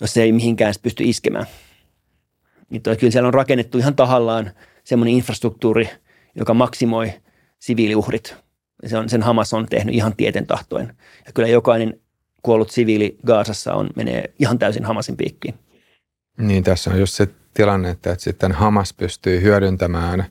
jos 0.00 0.16
ei 0.16 0.32
mihinkään 0.32 0.74
pysty 0.82 1.04
iskemään. 1.04 1.46
Niin 2.70 2.82
toi, 2.82 2.96
kyllä 2.96 3.10
siellä 3.10 3.26
on 3.26 3.34
rakennettu 3.34 3.78
ihan 3.78 3.96
tahallaan 3.96 4.50
semmoinen 4.84 5.14
infrastruktuuri, 5.14 5.90
joka 6.34 6.54
maksimoi 6.54 7.12
siviiliuhrit. 7.58 8.36
Se 8.86 8.98
on, 8.98 9.08
sen 9.08 9.22
Hamas 9.22 9.54
on 9.54 9.66
tehnyt 9.66 9.94
ihan 9.94 10.16
tieten 10.16 10.46
tahtoen. 10.46 10.96
Ja 11.26 11.32
kyllä 11.32 11.48
jokainen 11.48 12.00
kuollut 12.42 12.70
siviili 12.70 13.18
Gaasassa 13.26 13.74
on, 13.74 13.90
menee 13.96 14.34
ihan 14.38 14.58
täysin 14.58 14.84
Hamasin 14.84 15.16
piikkiin. 15.16 15.54
Niin, 16.38 16.64
tässä 16.64 16.90
on 16.90 17.00
just 17.00 17.14
se 17.14 17.28
tilanne, 17.54 17.90
että, 17.90 18.16
sitten 18.18 18.52
Hamas 18.52 18.92
pystyy 18.92 19.42
hyödyntämään 19.42 20.26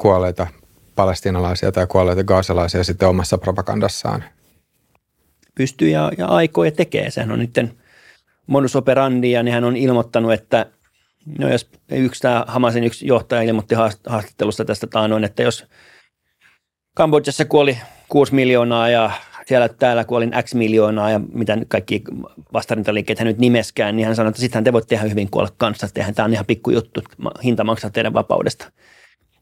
kuolleita 0.00 0.46
palestiinalaisia 0.94 1.72
tai 1.72 1.86
kuolleita 1.86 2.24
gaasalaisia 2.24 2.84
sitten 2.84 3.08
omassa 3.08 3.38
propagandassaan. 3.38 4.24
Pystyy 5.54 5.88
ja, 5.88 6.12
ja 6.18 6.26
aikoo 6.26 6.64
ja 6.64 6.70
tekee. 6.70 7.10
Sehän 7.10 7.32
on 7.32 7.38
nyt 7.38 7.58
modus 8.46 8.76
operandi 8.76 9.30
ja 9.30 9.44
hän 9.52 9.64
on 9.64 9.76
ilmoittanut, 9.76 10.32
että 10.32 10.66
no 11.38 11.48
jos 11.48 11.70
yksi 11.90 12.22
tämä 12.22 12.44
Hamasin 12.48 12.84
yksi 12.84 13.06
johtaja 13.06 13.42
ilmoitti 13.42 13.74
haastattelussa 13.74 14.64
tästä 14.64 14.86
taanoin, 14.86 15.24
että 15.24 15.42
jos 15.42 15.66
Kambodjassa 16.94 17.44
kuoli 17.44 17.78
6 18.08 18.34
miljoonaa 18.34 18.88
ja 18.88 19.10
siellä 19.46 19.68
täällä 19.68 20.04
kuolin 20.04 20.32
X 20.42 20.54
miljoonaa 20.54 21.10
ja 21.10 21.20
mitä 21.32 21.58
kaikki 21.68 22.02
vastarintaliikkeet 22.52 23.18
hän 23.18 23.28
nyt 23.28 23.38
nimeskään, 23.38 23.96
niin 23.96 24.06
hän 24.06 24.16
sanoi, 24.16 24.28
että 24.28 24.40
sittenhän 24.40 24.64
te 24.64 24.72
voitte 24.72 24.94
ihan 24.94 25.10
hyvin 25.10 25.30
kuolla 25.30 25.50
kanssa, 25.56 25.86
että 25.86 26.12
tämä 26.14 26.24
on 26.24 26.32
ihan 26.32 26.46
pikkujuttu, 26.46 27.00
hinta 27.44 27.64
maksaa 27.64 27.90
teidän 27.90 28.12
vapaudesta. 28.12 28.72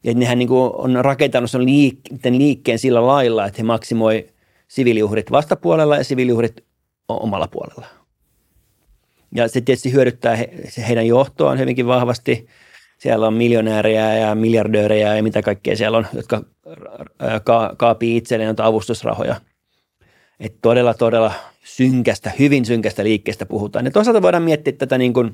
Ja 0.03 0.13
nehän 0.13 0.39
niin 0.39 0.47
kuin 0.47 0.71
on 0.73 1.05
rakentanut 1.05 1.51
sen 1.51 1.65
liikkeen, 1.65 2.37
liikkeen 2.37 2.79
sillä 2.79 3.07
lailla, 3.07 3.45
että 3.45 3.57
he 3.57 3.63
maksimoi 3.63 4.27
siviiliuhrit 4.67 5.31
vastapuolella 5.31 5.97
ja 5.97 6.03
siviiliuhrit 6.03 6.63
omalla 7.07 7.47
puolella. 7.47 7.85
Ja 9.35 9.47
se 9.47 9.61
tietysti 9.61 9.93
hyödyttää 9.93 10.35
he, 10.35 10.49
se 10.69 10.87
heidän 10.87 11.07
johtoaan 11.07 11.59
hyvinkin 11.59 11.87
vahvasti. 11.87 12.47
Siellä 12.97 13.27
on 13.27 13.33
miljonäärejä 13.33 14.17
ja 14.17 14.35
miljardöörejä 14.35 15.15
ja 15.15 15.23
mitä 15.23 15.41
kaikkea 15.41 15.75
siellä 15.75 15.97
on, 15.97 16.07
jotka 16.13 16.43
ka- 17.43 17.73
kaapii 17.77 18.17
itselleen 18.17 18.61
avustusrahoja. 18.61 19.35
Et 20.39 20.55
todella, 20.61 20.93
todella 20.93 21.33
synkästä, 21.63 22.31
hyvin 22.39 22.65
synkästä 22.65 23.03
liikkeestä 23.03 23.45
puhutaan. 23.45 23.85
Ja 23.85 23.91
toisaalta 23.91 24.21
voidaan 24.21 24.43
miettiä 24.43 24.73
tätä 24.73 24.97
niin 24.97 25.13
kuin 25.13 25.33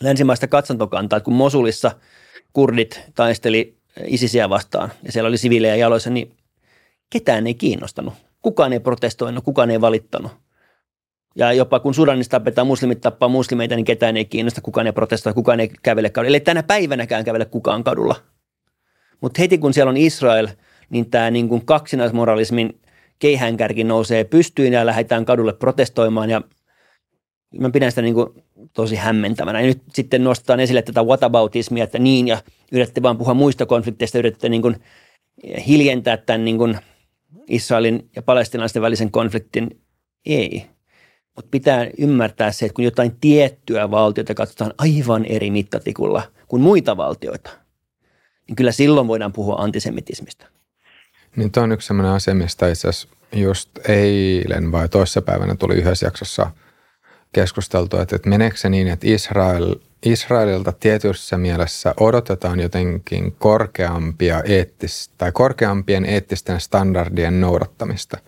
länsimaista 0.00 0.46
katsontokantaa, 0.46 1.16
että 1.16 1.24
kun 1.24 1.34
Mosulissa 1.34 1.90
kurdit 2.54 3.00
taisteli 3.14 3.76
ISISiä 4.06 4.48
vastaan 4.48 4.92
ja 5.02 5.12
siellä 5.12 5.28
oli 5.28 5.38
siviilejä 5.38 5.76
jaloissa, 5.76 6.10
niin 6.10 6.36
ketään 7.10 7.46
ei 7.46 7.54
kiinnostanut. 7.54 8.14
Kukaan 8.42 8.72
ei 8.72 8.80
protestoinut, 8.80 9.44
kukaan 9.44 9.70
ei 9.70 9.80
valittanut. 9.80 10.32
Ja 11.36 11.52
jopa 11.52 11.80
kun 11.80 11.94
Sudanista 11.94 12.30
tapetaan, 12.30 12.66
muslimit 12.66 13.00
tappaa 13.00 13.28
muslimeita, 13.28 13.76
niin 13.76 13.84
ketään 13.84 14.16
ei 14.16 14.24
kiinnosta, 14.24 14.60
kukaan 14.60 14.86
ei 14.86 14.92
protestoi, 14.92 15.34
kukaan 15.34 15.60
ei 15.60 15.70
kävele 15.82 16.10
kadulla. 16.10 16.28
Eli 16.28 16.40
tänä 16.40 16.62
päivänäkään 16.62 17.24
kävele 17.24 17.44
kukaan 17.44 17.84
kadulla. 17.84 18.16
Mutta 19.20 19.42
heti 19.42 19.58
kun 19.58 19.74
siellä 19.74 19.90
on 19.90 19.96
Israel, 19.96 20.48
niin 20.90 21.10
tämä 21.10 21.30
niin 21.30 21.66
kaksinaismoralismin 21.66 22.80
keihäänkärki 23.18 23.84
nousee 23.84 24.24
pystyyn 24.24 24.72
ja 24.72 24.86
lähdetään 24.86 25.24
kadulle 25.24 25.52
protestoimaan 25.52 26.30
ja 26.30 26.42
mä 27.58 27.70
pidän 27.70 27.92
sitä 27.92 28.02
niin 28.02 28.14
kuin 28.14 28.26
tosi 28.72 28.96
hämmentävänä. 28.96 29.60
Ja 29.60 29.66
nyt 29.66 29.82
sitten 29.92 30.24
nostetaan 30.24 30.60
esille 30.60 30.82
tätä 30.82 31.02
whataboutismia, 31.02 31.84
että 31.84 31.98
niin 31.98 32.28
ja 32.28 32.42
yritätte 32.72 33.02
vaan 33.02 33.18
puhua 33.18 33.34
muista 33.34 33.66
konflikteista, 33.66 34.18
yritätte 34.18 34.48
niin 34.48 34.62
kuin 34.62 34.76
hiljentää 35.66 36.16
tämän 36.16 36.44
niin 36.44 36.58
kuin 36.58 36.78
Israelin 37.48 38.10
ja 38.16 38.22
palestinaisten 38.22 38.82
välisen 38.82 39.10
konfliktin. 39.10 39.80
Ei. 40.26 40.66
Mutta 41.36 41.48
pitää 41.50 41.86
ymmärtää 41.98 42.52
se, 42.52 42.66
että 42.66 42.74
kun 42.74 42.84
jotain 42.84 43.16
tiettyä 43.20 43.90
valtiota 43.90 44.34
katsotaan 44.34 44.74
aivan 44.78 45.24
eri 45.24 45.50
mittatikulla 45.50 46.22
kuin 46.48 46.62
muita 46.62 46.96
valtioita, 46.96 47.50
niin 48.48 48.56
kyllä 48.56 48.72
silloin 48.72 49.08
voidaan 49.08 49.32
puhua 49.32 49.54
antisemitismistä. 49.54 50.46
Niin 51.36 51.50
tuo 51.52 51.62
on 51.62 51.72
yksi 51.72 51.86
sellainen 51.86 52.12
asia, 52.12 52.34
mistä 52.34 52.68
itse 52.68 52.88
asiassa 52.88 53.08
just 53.32 53.70
eilen 53.88 54.72
vai 54.72 54.88
toissapäivänä 54.88 55.54
tuli 55.54 55.74
yhdessä 55.74 56.06
jaksossa 56.06 56.50
keskusteltu, 57.34 57.98
että, 57.98 58.16
että 58.16 58.28
meneekö 58.28 58.56
se 58.56 58.68
niin, 58.68 58.88
että 58.88 59.06
Israel, 59.08 59.74
Israelilta 60.06 60.72
tietyssä 60.72 61.38
mielessä 61.38 61.94
odotetaan 62.00 62.60
jotenkin 62.60 63.36
korkeampia 63.38 64.42
eettis, 64.44 65.10
tai 65.18 65.32
korkeampien 65.32 66.04
eettisten 66.04 66.60
standardien 66.60 67.40
noudattamista. 67.40 68.18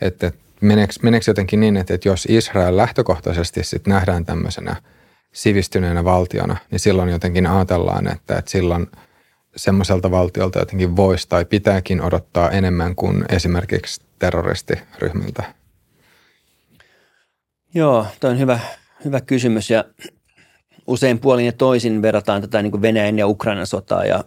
Että, 0.00 0.26
että 0.26 0.40
meneekö, 0.60 0.92
meneekö 1.02 1.24
jotenkin 1.26 1.60
niin, 1.60 1.76
että, 1.76 1.94
että 1.94 2.08
jos 2.08 2.26
Israel 2.30 2.76
lähtökohtaisesti 2.76 3.64
sit 3.64 3.86
nähdään 3.86 4.24
tämmöisenä 4.24 4.76
sivistyneenä 5.32 6.04
valtiona, 6.04 6.56
niin 6.70 6.80
silloin 6.80 7.08
jotenkin 7.08 7.46
ajatellaan, 7.46 8.08
että, 8.08 8.38
että 8.38 8.50
silloin– 8.50 8.86
semmoiselta 9.56 10.10
valtiolta 10.10 10.58
jotenkin 10.58 10.96
voisi 10.96 11.28
tai 11.28 11.44
pitääkin 11.44 12.02
odottaa 12.02 12.50
enemmän 12.50 12.94
kuin 12.94 13.24
esimerkiksi 13.28 14.02
terroristiryhmiltä? 14.18 15.42
Joo, 17.74 18.06
toi 18.20 18.30
on 18.30 18.38
hyvä, 18.38 18.58
hyvä 19.04 19.20
kysymys 19.20 19.70
ja 19.70 19.84
usein 20.86 21.18
puolin 21.18 21.46
ja 21.46 21.52
toisin 21.52 22.02
verrataan 22.02 22.40
tätä 22.40 22.62
niin 22.62 22.70
kuin 22.70 22.82
Venäjän 22.82 23.18
ja 23.18 23.26
Ukrainan 23.26 23.66
sotaa 23.66 24.04
ja 24.04 24.24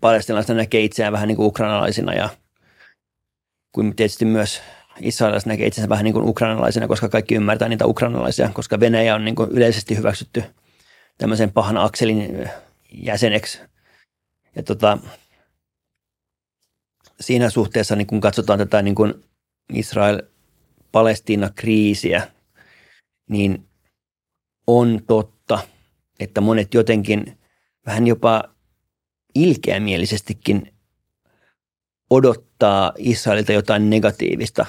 palestinalaiset 0.00 0.56
näkee 0.56 0.80
itseään 0.80 1.12
vähän 1.12 1.28
niin 1.28 1.36
kuin 1.36 1.46
ukrainalaisina 1.46 2.14
ja 2.14 2.28
kuin 3.72 3.96
tietysti 3.96 4.24
myös 4.24 4.62
israelilaiset 5.00 5.46
näkee 5.46 5.66
itsensä 5.66 5.88
vähän 5.88 6.04
niin 6.04 6.14
kuin 6.14 6.28
ukrainalaisina, 6.28 6.88
koska 6.88 7.08
kaikki 7.08 7.34
ymmärtää 7.34 7.68
niitä 7.68 7.86
ukrainalaisia, 7.86 8.50
koska 8.52 8.80
Venäjä 8.80 9.14
on 9.14 9.24
niin 9.24 9.34
kuin 9.34 9.50
yleisesti 9.50 9.96
hyväksytty 9.96 10.44
tämmöisen 11.18 11.52
pahan 11.52 11.76
akselin 11.76 12.48
jäseneksi– 12.92 13.60
ja 14.56 14.62
tota, 14.62 14.98
siinä 17.20 17.50
suhteessa, 17.50 17.96
niin 17.96 18.06
kun 18.06 18.20
katsotaan 18.20 18.58
tätä 18.58 18.82
niin 18.82 18.94
kun 18.94 19.24
Israel-Palestiina-kriisiä, 19.72 22.22
niin 23.30 23.68
on 24.66 25.00
totta, 25.06 25.58
että 26.20 26.40
monet 26.40 26.74
jotenkin 26.74 27.38
vähän 27.86 28.06
jopa 28.06 28.44
ilkeämielisestikin 29.34 30.74
odottaa 32.10 32.92
Israelilta 32.98 33.52
jotain 33.52 33.90
negatiivista. 33.90 34.66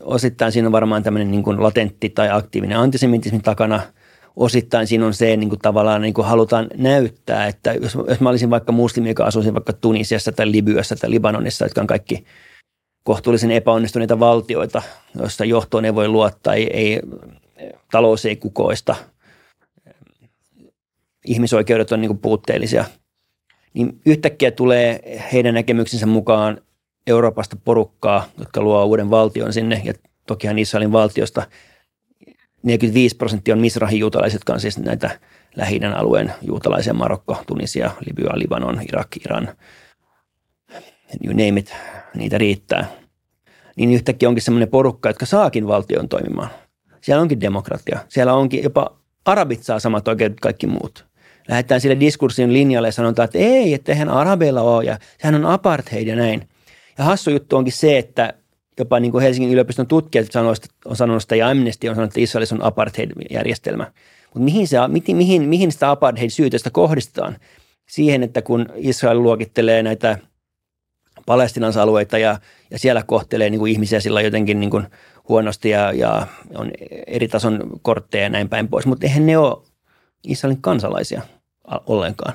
Osittain 0.00 0.52
siinä 0.52 0.68
on 0.68 0.72
varmaan 0.72 1.02
tämmöinen 1.02 1.30
niin 1.30 1.42
kuin 1.42 1.62
latentti 1.62 2.10
tai 2.10 2.30
aktiivinen 2.30 2.78
antisemitismi 2.78 3.40
takana– 3.40 3.82
osittain 4.36 4.86
siinä 4.86 5.06
on 5.06 5.14
se, 5.14 5.36
niin 5.36 5.48
kuin 5.48 5.58
tavallaan 5.58 6.02
niin 6.02 6.14
kuin 6.14 6.26
halutaan 6.26 6.66
näyttää, 6.76 7.46
että 7.46 7.72
jos, 7.72 7.98
jos 8.08 8.20
mä 8.20 8.28
olisin 8.28 8.50
vaikka 8.50 8.72
muslimi, 8.72 9.08
joka 9.08 9.24
asuisin 9.24 9.54
vaikka 9.54 9.72
Tunisiassa 9.72 10.32
tai 10.32 10.52
Libyassa 10.52 10.96
tai 10.96 11.10
Libanonissa, 11.10 11.64
jotka 11.64 11.80
on 11.80 11.86
kaikki 11.86 12.24
kohtuullisen 13.04 13.50
epäonnistuneita 13.50 14.20
valtioita, 14.20 14.82
joissa 15.18 15.44
johtoon 15.44 15.84
ei 15.84 15.94
voi 15.94 16.08
luottaa, 16.08 16.54
ei, 16.54 16.70
ei 16.72 17.00
talous 17.90 18.26
ei 18.26 18.36
kukoista, 18.36 18.96
ihmisoikeudet 21.24 21.92
on 21.92 22.00
niin 22.00 22.08
kuin 22.08 22.18
puutteellisia, 22.18 22.84
niin 23.74 24.00
yhtäkkiä 24.06 24.50
tulee 24.50 25.20
heidän 25.32 25.54
näkemyksensä 25.54 26.06
mukaan 26.06 26.60
Euroopasta 27.06 27.56
porukkaa, 27.64 28.26
jotka 28.38 28.62
luo 28.62 28.84
uuden 28.84 29.10
valtion 29.10 29.52
sinne, 29.52 29.82
ja 29.84 29.92
tokihan 30.26 30.58
Israelin 30.58 30.92
valtiosta– 30.92 31.46
45 32.62 33.16
prosenttia 33.16 33.54
on 33.54 33.60
Misrahi-juutalaiset, 33.60 34.34
jotka 34.34 34.52
on 34.52 34.60
siis 34.60 34.78
näitä 34.78 35.10
lähi 35.56 35.80
alueen 35.96 36.32
juutalaisia, 36.42 36.94
Marokko, 36.94 37.42
Tunisia, 37.46 37.90
Libya, 38.06 38.38
Libanon, 38.38 38.80
Irak, 38.88 39.16
Iran, 39.24 39.48
you 41.24 41.32
name 41.32 41.60
it, 41.60 41.74
niitä 42.14 42.38
riittää. 42.38 42.86
Niin 43.76 43.92
yhtäkkiä 43.92 44.28
onkin 44.28 44.42
semmoinen 44.42 44.68
porukka, 44.68 45.08
jotka 45.08 45.26
saakin 45.26 45.66
valtion 45.66 46.08
toimimaan. 46.08 46.48
Siellä 47.00 47.22
onkin 47.22 47.40
demokratia. 47.40 47.98
Siellä 48.08 48.34
onkin 48.34 48.62
jopa 48.62 48.96
arabit 49.24 49.62
saa 49.62 49.80
samat 49.80 50.08
oikeudet 50.08 50.40
kaikki 50.40 50.66
muut. 50.66 51.06
Lähdetään 51.48 51.80
sille 51.80 52.00
diskurssin 52.00 52.52
linjalle 52.52 52.88
ja 52.88 52.92
sanotaan, 52.92 53.24
että 53.24 53.38
ei, 53.38 53.74
että 53.74 53.92
eihän 53.92 54.08
arabeilla 54.08 54.62
ole 54.62 54.84
ja 54.84 54.98
sehän 55.18 55.34
on 55.34 55.46
apartheid 55.46 56.06
ja 56.06 56.16
näin. 56.16 56.48
Ja 56.98 57.04
hassu 57.04 57.30
juttu 57.30 57.56
onkin 57.56 57.72
se, 57.72 57.98
että 57.98 58.34
jopa 58.78 59.00
niin 59.00 59.12
kuin 59.12 59.22
Helsingin 59.22 59.52
yliopiston 59.52 59.86
tutkijat 59.86 60.26
on 60.84 60.96
sanonut 60.96 61.22
sitä 61.22 61.36
ja 61.36 61.48
Amnesty 61.48 61.88
on 61.88 61.94
sanonut, 61.94 62.10
että 62.10 62.20
Israelissa 62.20 62.54
on 62.54 62.62
apartheid-järjestelmä. 62.62 63.92
Mutta 64.24 64.44
mihin, 64.44 64.68
se, 64.68 64.76
mihin, 65.12 65.42
mihin 65.42 65.72
sitä 65.72 65.90
apartheid-syytöstä 65.90 66.70
kohdistetaan? 66.70 67.36
Siihen, 67.88 68.22
että 68.22 68.42
kun 68.42 68.66
Israel 68.76 69.22
luokittelee 69.22 69.82
näitä 69.82 70.18
palestinansalueita 71.30 72.18
ja, 72.18 72.38
ja 72.70 72.78
siellä 72.78 73.02
kohtelee 73.06 73.50
niin 73.50 73.58
kuin 73.58 73.72
ihmisiä 73.72 74.00
sillä 74.00 74.20
jotenkin 74.20 74.60
niin 74.60 74.70
kuin 74.70 74.86
huonosti 75.28 75.70
ja, 75.70 75.92
ja 75.92 76.26
on 76.54 76.70
eri 77.06 77.28
tason 77.28 77.60
kortteja 77.82 78.24
ja 78.24 78.28
näin 78.28 78.48
päin 78.48 78.68
pois. 78.68 78.86
Mutta 78.86 79.06
eihän 79.06 79.26
ne 79.26 79.38
ole 79.38 79.62
Israelin 80.24 80.62
kansalaisia 80.62 81.22
ollenkaan. 81.86 82.34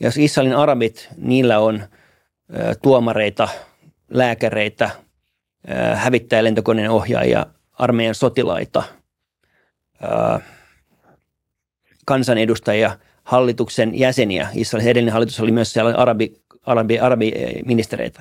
Ja 0.00 0.06
jos 0.06 0.16
Israelin 0.16 0.56
arabit, 0.56 1.08
niillä 1.16 1.58
on 1.58 1.82
ö, 2.56 2.74
tuomareita, 2.82 3.48
lääkäreitä, 4.10 4.90
ö, 5.68 6.42
lentokoneen 6.42 6.90
ohjaajia, 6.90 7.46
armeijan 7.72 8.14
sotilaita, 8.14 8.82
ö, 10.02 10.40
kansanedustajia, 12.06 12.98
hallituksen 13.24 13.98
jäseniä. 13.98 14.48
Israelin 14.54 14.88
edellinen 14.88 15.12
hallitus 15.12 15.40
oli 15.40 15.52
myös 15.52 15.72
siellä 15.72 15.94
arabi, 15.96 16.42
arabi, 16.68 16.98
arabiministereitä. 16.98 18.20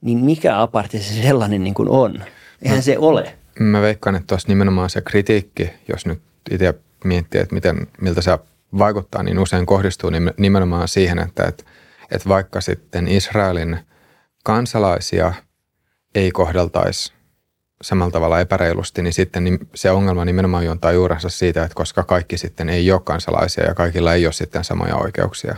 Niin 0.00 0.18
mikä 0.18 0.60
aparti 0.60 0.98
se 0.98 1.22
sellainen 1.22 1.64
niin 1.64 1.74
kuin 1.74 1.88
on? 1.88 2.24
Eihän 2.62 2.78
no, 2.78 2.82
se 2.82 2.98
ole. 2.98 3.34
Mä 3.60 3.80
veikkaan, 3.80 4.16
että 4.16 4.26
tuossa 4.26 4.48
nimenomaan 4.48 4.90
se 4.90 5.00
kritiikki, 5.00 5.70
jos 5.88 6.06
nyt 6.06 6.22
itse 6.50 6.74
miettii, 7.04 7.40
että 7.40 7.54
miten, 7.54 7.86
miltä 8.00 8.20
se 8.20 8.38
vaikuttaa, 8.78 9.22
niin 9.22 9.38
usein 9.38 9.66
kohdistuu 9.66 10.10
nimenomaan 10.36 10.88
siihen, 10.88 11.18
että, 11.18 11.44
että, 11.44 11.64
että 12.10 12.28
vaikka 12.28 12.60
sitten 12.60 13.08
Israelin 13.08 13.78
kansalaisia 14.44 15.32
ei 16.14 16.30
kohdeltaisi 16.30 17.12
samalla 17.82 18.10
tavalla 18.10 18.40
epäreilusti, 18.40 19.02
niin 19.02 19.12
sitten 19.12 19.58
se 19.74 19.90
ongelma 19.90 20.24
nimenomaan 20.24 20.64
juontaa 20.64 20.92
juurensa 20.92 21.28
siitä, 21.28 21.64
että 21.64 21.74
koska 21.74 22.02
kaikki 22.02 22.38
sitten 22.38 22.68
ei 22.68 22.92
ole 22.92 23.00
kansalaisia 23.04 23.64
ja 23.64 23.74
kaikilla 23.74 24.14
ei 24.14 24.26
ole 24.26 24.32
sitten 24.32 24.64
samoja 24.64 24.96
oikeuksia. 24.96 25.56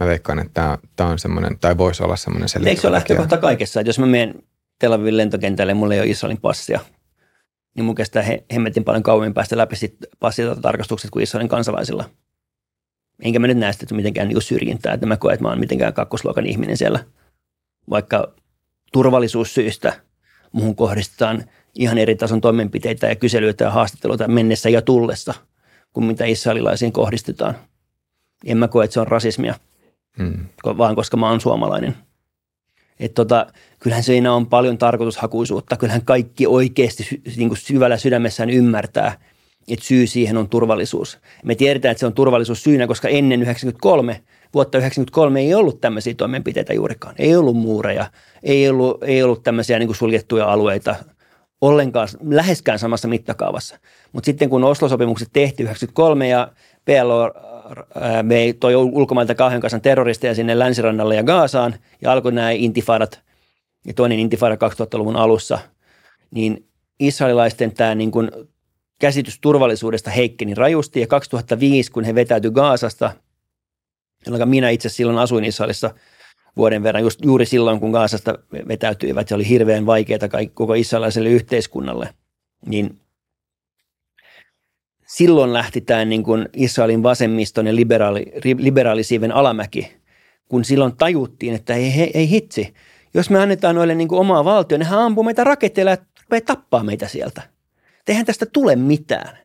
Mä 0.00 0.06
veikkaan, 0.06 0.38
että 0.38 0.78
tämä 0.96 1.10
on 1.10 1.18
semmoinen, 1.18 1.58
tai 1.60 1.78
voisi 1.78 2.02
olla 2.02 2.16
semmoinen 2.16 2.48
selitys. 2.48 2.68
Eikö 2.68 2.80
se 2.80 2.86
ole 2.86 2.94
lähtökohta 2.94 3.38
kaikessa, 3.38 3.80
että 3.80 3.88
jos 3.88 3.98
mä 3.98 4.06
menen 4.06 4.42
Tel 4.78 4.92
Avivin 4.92 5.16
lentokentälle 5.16 5.70
ja 5.70 5.76
mulla 5.76 5.94
ei 5.94 6.00
ole 6.00 6.08
Israelin 6.08 6.40
passia, 6.40 6.80
niin 7.74 7.84
mun 7.84 7.94
kestää 7.94 8.22
he, 8.22 8.44
hemmetin 8.52 8.84
paljon 8.84 9.02
kauemmin 9.02 9.34
päästä 9.34 9.56
läpi 9.56 9.76
sit 9.76 9.96
tarkastukset 10.62 11.10
kuin 11.10 11.22
Israelin 11.22 11.48
kansalaisilla. 11.48 12.10
Enkä 13.22 13.38
mä 13.38 13.46
nyt 13.46 13.58
näe 13.58 13.72
sitä 13.72 13.94
mitenkään 13.94 14.28
niin 14.28 14.42
syrjintää, 14.42 14.94
että 14.94 15.06
mä 15.06 15.16
koen, 15.16 15.34
että 15.34 15.44
mä 15.44 15.48
oon 15.48 15.60
mitenkään 15.60 15.94
kakkosluokan 15.94 16.46
ihminen 16.46 16.76
siellä. 16.76 17.04
Vaikka 17.90 18.34
turvallisuussyistä– 18.92 19.92
muuhun 20.52 20.76
kohdistetaan 20.76 21.44
ihan 21.74 21.98
eri 21.98 22.16
tason 22.16 22.40
toimenpiteitä 22.40 23.06
ja 23.06 23.16
kyselyitä 23.16 23.64
ja 23.64 23.70
haastatteluita 23.70 24.28
mennessä 24.28 24.70
ja 24.70 24.82
tullessa 24.82 25.34
kuin 25.92 26.04
mitä 26.04 26.24
israelilaisiin 26.24 26.92
kohdistetaan. 26.92 27.54
En 28.44 28.58
mä 28.58 28.68
koe, 28.68 28.84
että 28.84 28.94
se 28.94 29.00
on 29.00 29.08
rasismia, 29.08 29.54
hmm. 30.18 30.46
vaan 30.64 30.94
koska 30.94 31.16
mä 31.16 31.30
oon 31.30 31.40
suomalainen. 31.40 31.94
Et 33.00 33.14
tota, 33.14 33.46
kyllähän 33.78 34.04
siinä 34.04 34.32
on 34.32 34.46
paljon 34.46 34.78
tarkoitushakuisuutta. 34.78 35.76
Kyllähän 35.76 36.04
kaikki 36.04 36.46
oikeasti 36.46 37.22
niin 37.36 37.48
kuin 37.48 37.58
syvällä 37.58 37.96
sydämessään 37.96 38.50
ymmärtää, 38.50 39.20
että 39.68 39.86
syy 39.86 40.06
siihen 40.06 40.36
on 40.36 40.48
turvallisuus. 40.48 41.18
Me 41.44 41.54
tiedetään, 41.54 41.90
että 41.92 42.00
se 42.00 42.06
on 42.06 42.12
turvallisuus 42.12 42.62
syynä, 42.62 42.86
koska 42.86 43.08
ennen 43.08 43.42
93 43.42 44.22
vuotta 44.54 44.70
1993 44.70 45.40
ei 45.40 45.54
ollut 45.54 45.80
tämmöisiä 45.80 46.14
toimenpiteitä 46.14 46.72
juurikaan. 46.72 47.14
Ei 47.18 47.36
ollut 47.36 47.56
muureja, 47.56 48.10
ei 48.42 48.68
ollut, 48.68 49.02
ei 49.02 49.22
ollut 49.22 49.42
tämmöisiä 49.42 49.78
niin 49.78 49.88
kuin 49.88 49.96
suljettuja 49.96 50.52
alueita 50.52 50.94
ollenkaan, 51.60 52.08
läheskään 52.28 52.78
samassa 52.78 53.08
mittakaavassa. 53.08 53.78
Mutta 54.12 54.26
sitten 54.26 54.50
kun 54.50 54.64
Oslo-sopimukset 54.64 55.28
tehtiin 55.32 55.66
1993 55.66 56.28
ja 56.28 56.52
PLO 56.84 57.34
vei 58.28 58.54
toi 58.54 58.76
ulkomailta 58.76 59.34
kauhean 59.34 59.60
kanssa 59.60 59.80
terroristeja 59.80 60.34
sinne 60.34 60.58
länsirannalle 60.58 61.14
ja 61.14 61.22
Gaasaan 61.22 61.74
ja 62.02 62.12
alkoi 62.12 62.32
nämä 62.32 62.50
intifadat 62.50 63.20
ja 63.86 63.94
toinen 63.94 64.18
intifada 64.18 64.54
2000-luvun 64.54 65.16
alussa, 65.16 65.58
niin 66.30 66.68
israelilaisten 67.00 67.74
tämä 67.74 67.94
niin 67.94 68.10
kuin 68.10 68.30
käsitys 68.98 69.38
turvallisuudesta 69.40 70.10
heikkeni 70.10 70.54
rajusti 70.54 71.00
ja 71.00 71.06
2005, 71.06 71.92
kun 71.92 72.04
he 72.04 72.14
vetäytyi 72.14 72.50
Gaasasta– 72.50 73.12
jolloin 74.26 74.48
minä 74.48 74.70
itse 74.70 74.88
silloin 74.88 75.18
asuin 75.18 75.44
Israelissa 75.44 75.94
vuoden 76.56 76.82
verran, 76.82 77.02
just 77.02 77.24
juuri 77.24 77.46
silloin, 77.46 77.80
kun 77.80 77.90
Gaasasta 77.90 78.38
vetäytyivät, 78.68 79.28
se 79.28 79.34
oli 79.34 79.48
hirveän 79.48 79.86
vaikeaa 79.86 80.18
koko 80.54 80.74
israelilaiselle 80.74 81.28
yhteiskunnalle, 81.28 82.14
niin 82.66 83.00
silloin 85.16 85.52
lähti 85.52 85.80
tämä 85.80 86.04
niin 86.04 86.22
kuin 86.22 86.48
Israelin 86.52 87.02
vasemmiston 87.02 87.66
ja 87.66 87.76
liberaali, 87.76 88.26
liberaalisiiven 88.58 89.32
alamäki, 89.32 89.92
kun 90.48 90.64
silloin 90.64 90.96
tajuttiin, 90.96 91.54
että 91.54 91.74
ei, 91.74 91.92
ei, 92.00 92.10
ei 92.14 92.30
hitsi, 92.30 92.74
jos 93.14 93.30
me 93.30 93.38
annetaan 93.38 93.74
noille 93.74 93.94
niin 93.94 94.08
kuin 94.08 94.20
omaa 94.20 94.44
valtio, 94.44 94.78
niin 94.78 94.86
hän 94.86 94.98
ampuu 94.98 95.24
meitä 95.24 95.44
raketteilla 95.44 95.90
ja 95.90 96.40
tappaa 96.46 96.82
meitä 96.82 97.08
sieltä. 97.08 97.42
Eihän 98.08 98.26
tästä 98.26 98.46
tule 98.46 98.76
mitään. 98.76 99.38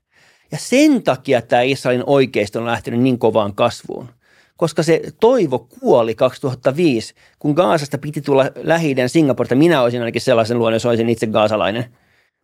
Ja 0.51 0.57
sen 0.57 1.03
takia 1.03 1.41
tämä 1.41 1.61
Israelin 1.61 2.03
oikeisto 2.05 2.59
on 2.59 2.65
lähtenyt 2.65 2.99
niin 2.99 3.19
kovaan 3.19 3.55
kasvuun 3.55 4.09
koska 4.57 4.83
se 4.83 5.01
toivo 5.19 5.59
kuoli 5.59 6.15
2005, 6.15 7.13
kun 7.39 7.53
Gaasasta 7.53 7.97
piti 7.97 8.21
tulla 8.21 8.45
lähi 8.55 8.95
Singaporesta. 9.07 9.55
Minä 9.55 9.81
olisin 9.81 10.01
ainakin 10.01 10.21
sellaisen 10.21 10.59
luonnon, 10.59 10.75
jos 10.75 10.85
olisin 10.85 11.09
itse 11.09 11.27
gaasalainen. 11.27 11.85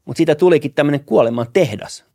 Mutta 0.05 0.17
siitä 0.17 0.35
tulikin 0.35 0.73
tämmöinen 0.73 1.05
kuoleman 1.05 1.47
tehdas. 1.53 2.10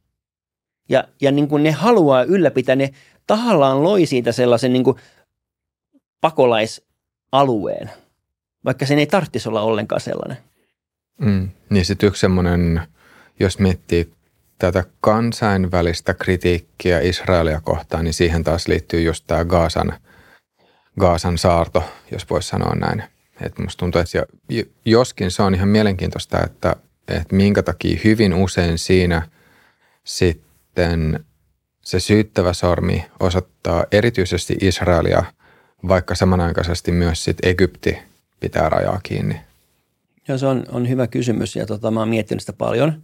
Ja, 0.88 1.04
ja 1.20 1.30
niin 1.30 1.48
kuin 1.48 1.62
ne 1.62 1.70
haluaa 1.70 2.22
ylläpitää, 2.22 2.76
ne 2.76 2.90
tahallaan 3.26 3.82
loi 3.82 4.06
siitä 4.06 4.32
sellaisen 4.32 4.72
niin 4.72 4.84
kuin 4.84 4.96
pakolaisalueen, 6.20 7.90
vaikka 8.64 8.86
sen 8.86 8.98
ei 8.98 9.06
tarvitsisi 9.06 9.48
olla 9.48 9.60
ollenkaan 9.60 10.00
sellainen. 10.00 10.36
Mm, 11.20 11.48
niin 11.70 11.84
sitten 11.84 12.06
yksi 12.06 12.20
semmoinen, 12.20 12.82
jos 13.40 13.58
miettii 13.58 14.12
tätä 14.58 14.84
kansainvälistä 15.00 16.14
kritiikkiä 16.14 17.00
Israelia 17.00 17.60
kohtaan, 17.60 18.04
niin 18.04 18.14
siihen 18.14 18.44
taas 18.44 18.68
liittyy 18.68 19.02
just 19.02 19.24
tämä 19.26 19.44
Gaasan, 19.44 19.92
Gaasan 21.00 21.38
saarto, 21.38 21.84
jos 22.12 22.30
voisi 22.30 22.48
sanoa 22.48 22.74
näin. 22.74 23.02
Että 23.40 23.62
musta 23.62 23.78
tuntuu, 23.78 24.00
että 24.00 24.26
joskin 24.84 25.30
se 25.30 25.42
on 25.42 25.54
ihan 25.54 25.68
mielenkiintoista, 25.68 26.44
että, 26.44 26.76
että 27.08 27.34
minkä 27.36 27.62
takia 27.62 28.00
hyvin 28.04 28.34
usein 28.34 28.78
siinä 28.78 29.28
sitten 30.76 31.24
se 31.84 32.00
syyttävä 32.00 32.52
sormi 32.52 33.04
osoittaa 33.20 33.84
erityisesti 33.92 34.56
Israelia, 34.60 35.24
vaikka 35.88 36.14
samanaikaisesti 36.14 36.92
myös 36.92 37.24
sitten 37.24 37.50
Egypti 37.50 37.98
pitää 38.40 38.68
rajaa 38.68 39.00
kiinni. 39.02 39.40
Joo, 40.28 40.38
se 40.38 40.46
on, 40.46 40.64
on 40.72 40.88
hyvä 40.88 41.06
kysymys 41.06 41.56
ja 41.56 41.66
tota, 41.66 41.90
mä 41.90 42.00
oon 42.00 42.08
miettinyt 42.08 42.40
sitä 42.40 42.52
paljon– 42.52 42.92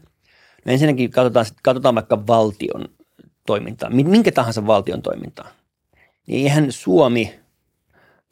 No 0.65 0.73
ensinnäkin 0.73 1.11
katsotaan, 1.11 1.47
katsotaan 1.63 1.95
vaikka 1.95 2.27
valtion 2.27 2.85
toimintaa, 3.47 3.91
minkä 3.91 4.33
tahansa 4.33 4.67
valtion 4.67 5.03
toimintaa. 5.03 5.49
Niin 6.27 6.43
eihän 6.43 6.73
Suomi 6.73 7.35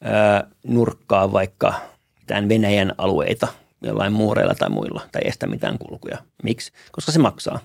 ää, 0.01 0.47
nurkkaa 0.63 1.31
vaikka 1.31 1.73
mitään 2.19 2.49
Venäjän 2.49 2.93
alueita 2.97 3.47
jollain 3.81 4.13
muureilla 4.13 4.55
tai 4.55 4.69
muilla 4.69 5.01
tai 5.11 5.21
estä 5.25 5.47
mitään 5.47 5.77
kulkuja. 5.77 6.17
Miksi? 6.43 6.71
Koska 6.91 7.11
se 7.11 7.19
maksaa. 7.19 7.59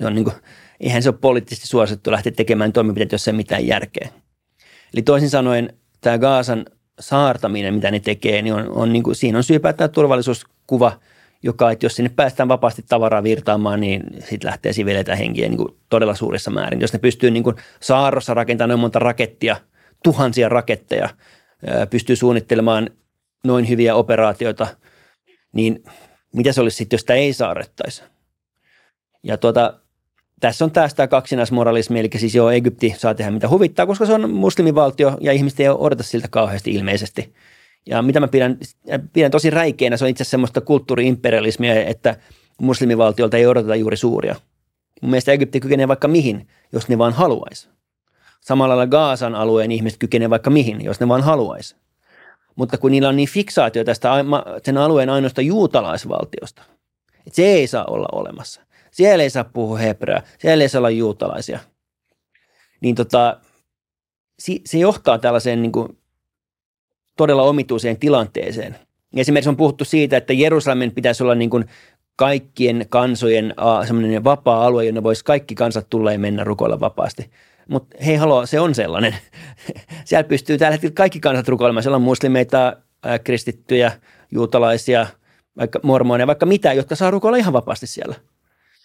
Se 0.00 0.06
on 0.06 0.14
niin 0.14 0.24
kuin, 0.24 0.36
eihän 0.80 1.02
se 1.02 1.08
ole 1.08 1.18
poliittisesti 1.20 1.66
suosittu 1.66 2.10
lähteä 2.12 2.32
tekemään 2.32 2.72
toimenpiteitä, 2.72 3.14
jos 3.14 3.28
ei 3.28 3.34
mitään 3.34 3.66
järkeä. 3.66 4.08
Eli 4.94 5.02
toisin 5.02 5.30
sanoen 5.30 5.72
tämä 6.00 6.18
Gaasan 6.18 6.66
saartaminen, 7.00 7.74
mitä 7.74 7.90
ne 7.90 8.00
tekee, 8.00 8.42
niin 8.42 8.54
on, 8.54 8.70
on 8.70 8.92
niin 8.92 9.02
kuin, 9.02 9.16
siinä 9.16 9.38
on 9.38 9.44
syypää 9.44 9.72
tämä 9.72 9.88
turvallisuuskuva– 9.88 10.92
joka, 11.42 11.70
että 11.70 11.86
jos 11.86 11.96
sinne 11.96 12.10
päästään 12.16 12.48
vapaasti 12.48 12.84
tavaraa 12.88 13.22
virtaamaan, 13.22 13.80
niin 13.80 14.02
sitten 14.18 14.48
lähtee 14.48 14.72
siveleitä 14.72 15.16
henkiä 15.16 15.48
niin 15.48 15.56
kuin 15.56 15.76
todella 15.88 16.14
suurissa 16.14 16.50
määrin. 16.50 16.80
Jos 16.80 16.92
ne 16.92 16.98
pystyy 16.98 17.30
niin 17.30 17.42
kuin 17.42 17.56
saarrossa 17.80 18.34
rakentamaan 18.34 18.68
noin 18.68 18.80
monta 18.80 18.98
rakettia, 18.98 19.56
tuhansia 20.04 20.48
raketteja, 20.48 21.08
pystyy 21.90 22.16
suunnittelemaan 22.16 22.90
noin 23.44 23.68
hyviä 23.68 23.94
operaatioita, 23.94 24.66
niin 25.52 25.84
mitä 26.34 26.52
se 26.52 26.60
olisi 26.60 26.76
sitten, 26.76 26.96
jos 26.96 27.00
sitä 27.00 27.14
ei 27.14 27.32
saarettaisi? 27.32 28.02
Ja 29.22 29.36
tuota, 29.36 29.80
tässä 30.40 30.64
on 30.64 30.70
taas 30.70 30.94
tämä 30.94 31.06
kaksinaismoralismi, 31.06 32.00
eli 32.00 32.10
siis 32.16 32.34
joo, 32.34 32.50
Egypti 32.50 32.94
saa 32.98 33.14
tehdä 33.14 33.30
mitä 33.30 33.48
huvittaa, 33.48 33.86
koska 33.86 34.06
se 34.06 34.12
on 34.12 34.30
muslimivaltio 34.30 35.16
ja 35.20 35.32
ihmiset 35.32 35.60
ei 35.60 35.68
odota 35.68 36.02
siltä 36.02 36.28
kauheasti 36.30 36.70
ilmeisesti– 36.70 37.32
ja 37.88 38.02
mitä 38.02 38.20
mä 38.20 38.28
pidän, 38.28 38.58
pidän 39.12 39.30
tosi 39.30 39.50
räikeänä, 39.50 39.96
se 39.96 40.04
on 40.04 40.10
itse 40.10 40.22
asiassa 40.22 40.30
semmoista 40.30 40.60
kulttuuriimperialismia, 40.60 41.84
että 41.84 42.16
muslimivaltiolta 42.60 43.36
ei 43.36 43.46
odoteta 43.46 43.76
juuri 43.76 43.96
suuria. 43.96 44.36
Mun 45.02 45.10
mielestä 45.10 45.32
Egypti 45.32 45.60
kykenee 45.60 45.88
vaikka 45.88 46.08
mihin, 46.08 46.48
jos 46.72 46.88
ne 46.88 46.98
vaan 46.98 47.12
haluaisi. 47.12 47.68
Samalla 48.40 48.76
lailla 48.76 48.90
Gaasan 48.90 49.34
alueen 49.34 49.72
ihmiset 49.72 49.98
kykenee 49.98 50.30
vaikka 50.30 50.50
mihin, 50.50 50.84
jos 50.84 51.00
ne 51.00 51.08
vaan 51.08 51.22
haluaisi. 51.22 51.76
Mutta 52.56 52.78
kun 52.78 52.90
niillä 52.90 53.08
on 53.08 53.16
niin 53.16 53.28
fiksaatio 53.28 53.84
tästä 53.84 54.10
sen 54.64 54.78
alueen 54.78 55.10
ainoasta 55.10 55.42
juutalaisvaltiosta, 55.42 56.62
että 57.26 57.36
se 57.36 57.44
ei 57.44 57.66
saa 57.66 57.84
olla 57.84 58.08
olemassa. 58.12 58.60
Siellä 58.90 59.22
ei 59.22 59.30
saa 59.30 59.44
puhua 59.44 59.78
hebreaa, 59.78 60.22
siellä 60.38 60.64
ei 60.64 60.68
saa 60.68 60.78
olla 60.78 60.90
juutalaisia. 60.90 61.58
Niin 62.80 62.94
tota, 62.94 63.40
se 64.38 64.78
johtaa 64.78 65.18
tällaiseen 65.18 65.62
niin 65.62 65.72
kuin 65.72 65.98
todella 67.16 67.42
omituiseen 67.42 67.98
tilanteeseen. 67.98 68.76
Esimerkiksi 69.16 69.48
on 69.48 69.56
puhuttu 69.56 69.84
siitä, 69.84 70.16
että 70.16 70.32
Jerusalemin 70.32 70.94
pitäisi 70.94 71.22
olla 71.22 71.34
niin 71.34 71.50
kuin 71.50 71.64
kaikkien 72.16 72.86
kansojen 72.88 73.54
semmoinen 73.86 74.24
vapaa 74.24 74.66
alue, 74.66 74.84
jonne 74.84 75.02
voisi 75.02 75.24
kaikki 75.24 75.54
kansat 75.54 75.86
tulla 75.90 76.12
ja 76.12 76.18
mennä 76.18 76.44
rukoilla 76.44 76.80
vapaasti. 76.80 77.30
Mutta 77.68 77.96
hei 78.06 78.16
haloo, 78.16 78.46
se 78.46 78.60
on 78.60 78.74
sellainen. 78.74 79.16
Siellä 80.04 80.28
pystyy 80.28 80.58
tällä 80.58 80.72
hetkellä 80.72 80.94
kaikki 80.94 81.20
kansat 81.20 81.48
rukoilemaan. 81.48 81.82
Siellä 81.82 81.96
on 81.96 82.02
muslimeita, 82.02 82.76
kristittyjä, 83.24 83.92
juutalaisia, 84.30 85.06
vaikka 85.58 85.80
mormoneja, 85.82 86.26
vaikka 86.26 86.46
mitä, 86.46 86.72
jotka 86.72 86.94
saa 86.94 87.10
rukoilla 87.10 87.38
ihan 87.38 87.52
vapaasti 87.52 87.86
siellä. 87.86 88.14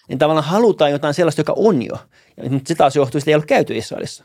Niin 0.09 0.19
tavallaan 0.19 0.47
halutaan 0.47 0.91
jotain 0.91 1.13
sellaista, 1.13 1.39
joka 1.39 1.53
on 1.57 1.83
jo. 1.83 1.97
Mutta 2.49 2.67
se 2.67 2.75
taas 2.75 2.95
johtuu, 2.95 3.19
että 3.19 3.31
ei 3.31 3.35
ole 3.35 3.43
käyty 3.47 3.77
Israelissa. 3.77 4.23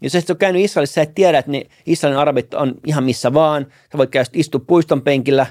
Jos 0.00 0.14
et 0.14 0.30
ole 0.30 0.38
käynyt 0.38 0.62
Israelissa, 0.64 0.94
sä 0.94 1.02
et 1.02 1.14
tiedä, 1.14 1.38
että 1.38 1.50
ne 1.50 1.62
Israelin 1.86 2.18
arabit 2.18 2.54
on 2.54 2.74
ihan 2.86 3.04
missä 3.04 3.32
vaan. 3.32 3.66
Sä 3.92 3.98
voit 3.98 4.10
käydä 4.10 4.30
istua 4.32 4.60
puiston 4.66 5.02
penkillä 5.02 5.46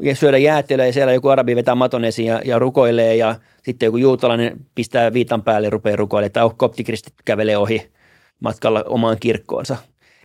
ja 0.00 0.16
syödä 0.16 0.38
jäätelöä 0.38 0.86
ja 0.86 0.92
siellä 0.92 1.12
joku 1.12 1.28
arabi 1.28 1.56
vetää 1.56 1.74
maton 1.74 2.04
esiin 2.04 2.28
ja, 2.28 2.42
ja 2.44 2.58
rukoilee 2.58 3.16
ja 3.16 3.34
sitten 3.62 3.86
joku 3.86 3.96
juutalainen 3.96 4.56
pistää 4.74 5.12
viitan 5.12 5.42
päälle 5.42 5.66
ja 5.66 5.70
rupeaa 5.70 5.96
rukoilemaan 5.96 6.32
tai 6.32 6.50
koptikristit 6.56 7.14
kävelee 7.24 7.56
ohi 7.56 7.90
matkalla 8.40 8.84
omaan 8.88 9.16
kirkkoonsa. 9.20 9.76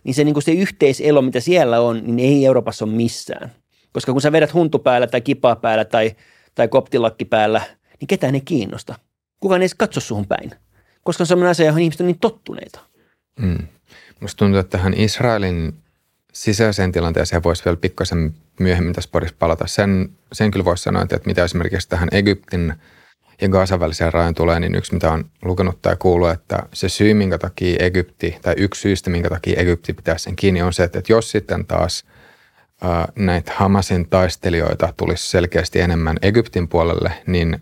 Niin 0.04 0.14
se, 0.14 0.24
niin 0.24 0.34
kuin 0.34 0.42
se 0.42 0.52
yhteiselo, 0.52 1.22
mitä 1.22 1.40
siellä 1.40 1.80
on, 1.80 2.02
niin 2.04 2.18
ei 2.18 2.46
Euroopassa 2.46 2.84
ole 2.84 2.92
missään. 2.92 3.52
Koska 3.92 4.12
kun 4.12 4.20
sä 4.20 4.32
vedät 4.32 4.54
huntu 4.54 4.78
päällä 4.78 5.06
tai 5.06 5.20
kipaa 5.20 5.56
päällä 5.56 5.84
tai, 5.84 6.12
tai 6.54 6.68
koptilakki 6.68 7.24
päällä, 7.24 7.60
niin 8.04 8.08
ketään 8.08 8.34
ei 8.34 8.40
kiinnosta. 8.40 8.94
Kukaan 9.40 9.60
ei 9.60 9.64
edes 9.64 9.74
katso 9.74 10.00
suhun 10.00 10.26
päin. 10.26 10.50
Koska 11.02 11.22
on 11.22 11.26
sellainen 11.26 11.50
asia, 11.50 11.66
johon 11.66 11.80
ihmiset 11.80 12.00
on 12.00 12.06
niin 12.06 12.18
tottuneita. 12.18 12.80
Mm. 13.38 13.58
Musta 14.20 14.38
tuntuu, 14.38 14.60
että 14.60 14.78
tähän 14.78 14.94
Israelin 14.96 15.74
sisäiseen 16.32 16.92
tilanteeseen 16.92 17.42
voisi 17.42 17.64
vielä 17.64 17.76
pikkasen 17.76 18.34
myöhemmin 18.60 18.94
tässä 18.94 19.10
parissa 19.12 19.36
palata. 19.38 19.66
Sen, 19.66 20.08
sen 20.32 20.50
kyllä 20.50 20.64
voisi 20.64 20.82
sanoa, 20.82 21.02
että 21.02 21.20
mitä 21.26 21.44
esimerkiksi 21.44 21.88
tähän 21.88 22.08
Egyptin 22.12 22.74
ja 23.40 23.48
Gazan 23.48 23.80
väliseen 23.80 24.12
rajan 24.12 24.34
tulee, 24.34 24.60
niin 24.60 24.74
yksi 24.74 24.94
mitä 24.94 25.12
on 25.12 25.24
lukenut 25.42 25.82
tai 25.82 25.96
kuullut, 25.98 26.30
että 26.30 26.62
se 26.72 26.88
syy, 26.88 27.14
minkä 27.14 27.38
takia 27.38 27.76
Egypti, 27.78 28.38
tai 28.42 28.54
yksi 28.58 28.80
syystä, 28.80 29.10
minkä 29.10 29.28
takia 29.28 29.60
Egypti 29.60 29.92
pitää 29.92 30.18
sen 30.18 30.36
kiinni, 30.36 30.62
on 30.62 30.72
se, 30.72 30.84
että 30.84 31.02
jos 31.08 31.30
sitten 31.30 31.66
taas 31.66 32.04
ää, 32.82 33.08
näitä 33.16 33.52
Hamasin 33.56 34.08
taistelijoita 34.08 34.94
tulisi 34.96 35.30
selkeästi 35.30 35.80
enemmän 35.80 36.16
Egyptin 36.22 36.68
puolelle, 36.68 37.12
niin 37.26 37.60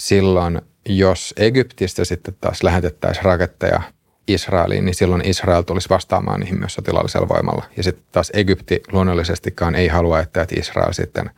silloin, 0.00 0.62
jos 0.88 1.34
Egyptistä 1.36 2.04
sitten 2.04 2.36
taas 2.40 2.62
lähetettäisiin 2.62 3.24
raketteja– 3.24 3.82
Israeliin, 4.28 4.84
niin 4.84 4.94
silloin 4.94 5.24
Israel 5.24 5.62
tulisi 5.62 5.88
vastaamaan 5.88 6.40
niihin 6.40 6.58
myös 6.58 6.74
sotilaallisella 6.74 7.28
voimalla. 7.28 7.64
Ja 7.76 7.82
sitten 7.82 8.04
taas 8.12 8.30
Egypti 8.34 8.82
luonnollisestikaan 8.92 9.74
ei 9.74 9.88
halua, 9.88 10.20
että 10.20 10.46
Israel 10.56 10.92
sitten 10.92 11.30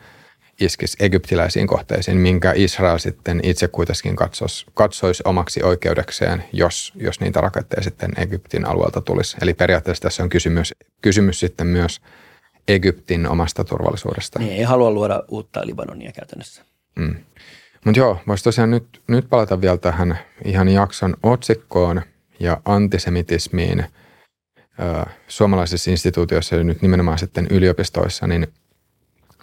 iskisi 0.60 0.96
egyptiläisiin 1.00 1.66
kohteisiin, 1.66 2.16
minkä 2.16 2.52
Israel 2.56 2.98
sitten 2.98 3.40
itse 3.42 3.68
kuitenkin 3.68 4.16
katsoisi, 4.16 4.66
katsoisi 4.74 5.22
omaksi 5.26 5.62
oikeudekseen, 5.62 6.44
jos, 6.52 6.92
jos 6.96 7.20
niitä 7.20 7.40
raketteja 7.40 7.82
sitten 7.82 8.10
Egyptin 8.16 8.66
alueelta 8.66 9.00
tulisi. 9.00 9.36
Eli 9.42 9.54
periaatteessa 9.54 10.02
tässä 10.02 10.22
on 10.22 10.28
kysymys, 10.28 10.74
kysymys 11.02 11.40
sitten 11.40 11.66
myös 11.66 12.00
Egyptin 12.68 13.28
omasta 13.28 13.64
turvallisuudesta. 13.64 14.38
Niin, 14.38 14.52
ei 14.52 14.62
halua 14.62 14.90
luoda 14.90 15.22
uutta 15.28 15.66
Libanonia 15.66 16.12
käytännössä. 16.12 16.62
Mm. 16.96 17.16
Mutta 17.84 17.98
joo, 17.98 18.18
voisi 18.26 18.44
tosiaan 18.44 18.70
nyt, 18.70 19.02
nyt 19.06 19.28
palata 19.30 19.60
vielä 19.60 19.78
tähän 19.78 20.18
ihan 20.44 20.68
jakson 20.68 21.16
otsikkoon– 21.22 22.02
ja 22.42 22.60
antisemitismiin 22.64 23.84
ö, 24.80 25.10
suomalaisissa 25.28 25.90
instituutioissa 25.90 26.56
ja 26.56 26.64
nyt 26.64 26.82
nimenomaan 26.82 27.18
sitten 27.18 27.46
yliopistoissa, 27.50 28.26
niin 28.26 28.46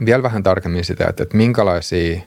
vielä 0.06 0.23
vähän 0.23 0.43
tarkemmin 0.43 0.86
sitä, 0.86 1.08
että, 1.10 1.23
että 1.23 1.38
minkälaisia, 1.38 2.21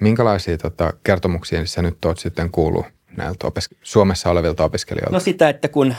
minkälaisia 0.00 0.58
tota, 0.58 0.92
kertomuksia 1.04 1.66
sä 1.66 1.82
nyt 1.82 2.04
oot 2.04 2.18
sitten 2.18 2.50
kuullut 2.50 2.86
näiltä 3.16 3.46
opiske- 3.46 3.78
Suomessa 3.82 4.30
olevilta 4.30 4.64
opiskelijoilta? 4.64 5.16
No 5.16 5.20
sitä, 5.20 5.48
että 5.48 5.68
kun 5.68 5.94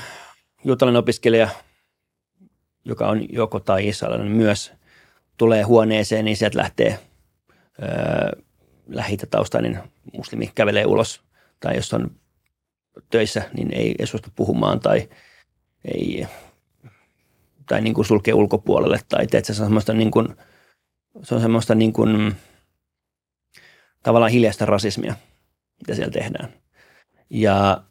juutalainen 0.63 0.99
opiskelija, 0.99 1.49
joka 2.85 3.07
on 3.07 3.33
joko 3.33 3.59
tai 3.59 3.87
israelilainen 3.87 4.37
myös, 4.37 4.73
tulee 5.37 5.63
huoneeseen, 5.63 6.25
niin 6.25 6.37
sieltä 6.37 6.57
lähtee 6.57 6.99
öö, 7.81 8.41
lähitätaustainen 8.87 9.83
muslimi 10.13 10.51
kävelee 10.55 10.85
ulos. 10.85 11.21
Tai 11.59 11.75
jos 11.75 11.93
on 11.93 12.11
töissä, 13.09 13.43
niin 13.53 13.73
ei, 13.73 13.95
ei 13.99 14.07
suostu 14.07 14.29
puhumaan 14.35 14.79
tai 14.79 15.09
ei, 15.85 16.27
tai 17.65 17.81
niin 17.81 17.93
kuin 17.93 18.05
sulkee 18.05 18.33
ulkopuolelle 18.33 18.99
tai 19.09 19.27
teet 19.27 19.45
se 19.45 19.53
semmoista 19.53 19.93
niin 19.93 20.11
kuin, 20.11 20.27
se 21.23 21.35
on 21.35 21.41
semmoista 21.41 21.75
niin 21.75 21.93
kuin, 21.93 22.35
tavallaan 24.03 24.31
hiljaista 24.31 24.65
rasismia, 24.65 25.15
mitä 25.81 25.95
siellä 25.95 26.11
tehdään. 26.11 26.49
Ja 27.29 27.83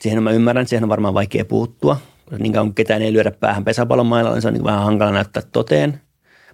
siihen 0.00 0.22
mä 0.22 0.30
ymmärrän, 0.30 0.66
siihen 0.66 0.84
on 0.84 0.88
varmaan 0.88 1.14
vaikea 1.14 1.44
puuttua. 1.44 2.00
Niin 2.38 2.52
kauan 2.52 2.74
ketään 2.74 3.02
ei 3.02 3.12
lyödä 3.12 3.30
päähän 3.30 3.64
pesäpallon 3.64 4.06
mailla, 4.06 4.32
niin 4.32 4.42
se 4.42 4.48
on 4.48 4.54
niin 4.54 4.64
vähän 4.64 4.84
hankala 4.84 5.12
näyttää 5.12 5.42
toteen. 5.52 6.00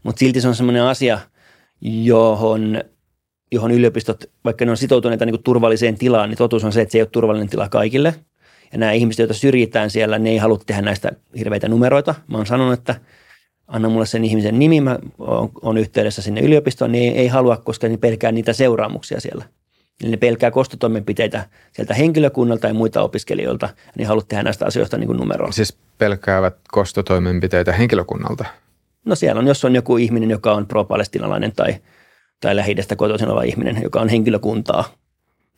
Mutta 0.03 0.19
silti 0.19 0.41
se 0.41 0.49
on 0.49 0.55
semmoinen 0.55 0.83
asia, 0.83 1.19
johon 1.81 2.83
johon 3.53 3.71
yliopistot, 3.71 4.25
vaikka 4.45 4.65
ne 4.65 4.71
on 4.71 4.77
sitoutuneita 4.77 5.27
niin 5.27 5.33
kuin 5.33 5.43
turvalliseen 5.43 5.99
tilaan, 5.99 6.29
niin 6.29 6.39
totuus 6.39 6.65
on 6.65 6.73
se, 6.73 6.81
että 6.81 6.93
se 6.93 6.99
ei 6.99 7.03
ole 7.03 7.09
turvallinen 7.13 7.49
tila 7.49 7.69
kaikille. 7.69 8.15
Ja 8.73 8.79
nämä 8.79 8.93
ihmiset, 8.93 9.19
joita 9.19 9.35
syrjitään 9.35 9.91
siellä, 9.91 10.19
ne 10.19 10.31
ei 10.31 10.39
halua 10.39 10.59
tehdä 10.67 10.83
näistä 10.83 11.13
hirveitä 11.39 11.69
numeroita. 11.69 12.15
Mä 12.29 12.37
oon 12.37 12.47
sanonut, 12.47 12.79
että 12.79 12.95
anna 13.69 13.89
mulle 13.89 14.07
sen 14.07 14.25
ihmisen 14.25 14.59
nimi, 14.59 14.81
mä 14.81 14.99
oon 15.63 15.79
yhteydessä 15.79 16.23
sinne 16.23 16.41
yliopistoon, 16.41 16.93
niin 16.93 17.13
ei, 17.13 17.19
ei 17.19 17.29
halua, 17.29 17.57
koska 17.57 17.89
ne 17.89 17.97
pelkää 17.97 18.33
niitä 18.33 18.53
seuraamuksia 18.53 19.21
siellä. 19.21 19.45
Eli 20.03 20.11
ne 20.11 20.17
pelkää 20.17 20.51
kostotoimenpiteitä 20.51 21.47
sieltä 21.73 21.95
henkilökunnalta 21.95 22.69
ja 22.69 22.75
muita 22.75 23.03
opiskelijoilta, 23.03 23.67
ja 23.67 23.93
ne 23.99 24.05
haluaa 24.05 24.25
tehdä 24.29 24.43
näistä 24.43 24.67
asioista 24.67 24.99
niin 24.99 25.17
numeroa. 25.17 25.53
Siis 25.53 25.77
pelkäävät 25.99 26.57
kostotoimenpiteitä 26.71 27.73
henkilökunnalta? 27.73 28.45
No 29.05 29.15
siellä 29.15 29.39
on, 29.39 29.47
jos 29.47 29.65
on 29.65 29.75
joku 29.75 29.97
ihminen, 29.97 30.31
joka 30.31 30.53
on 30.53 30.67
pro-palestinalainen 30.67 31.53
tai– 31.53 31.77
tai 32.43 32.57
lähi 32.57 32.77
kotoisin 32.97 33.29
oleva 33.29 33.43
ihminen, 33.43 33.83
joka 33.83 34.01
on 34.01 34.09
henkilökuntaa. 34.09 34.85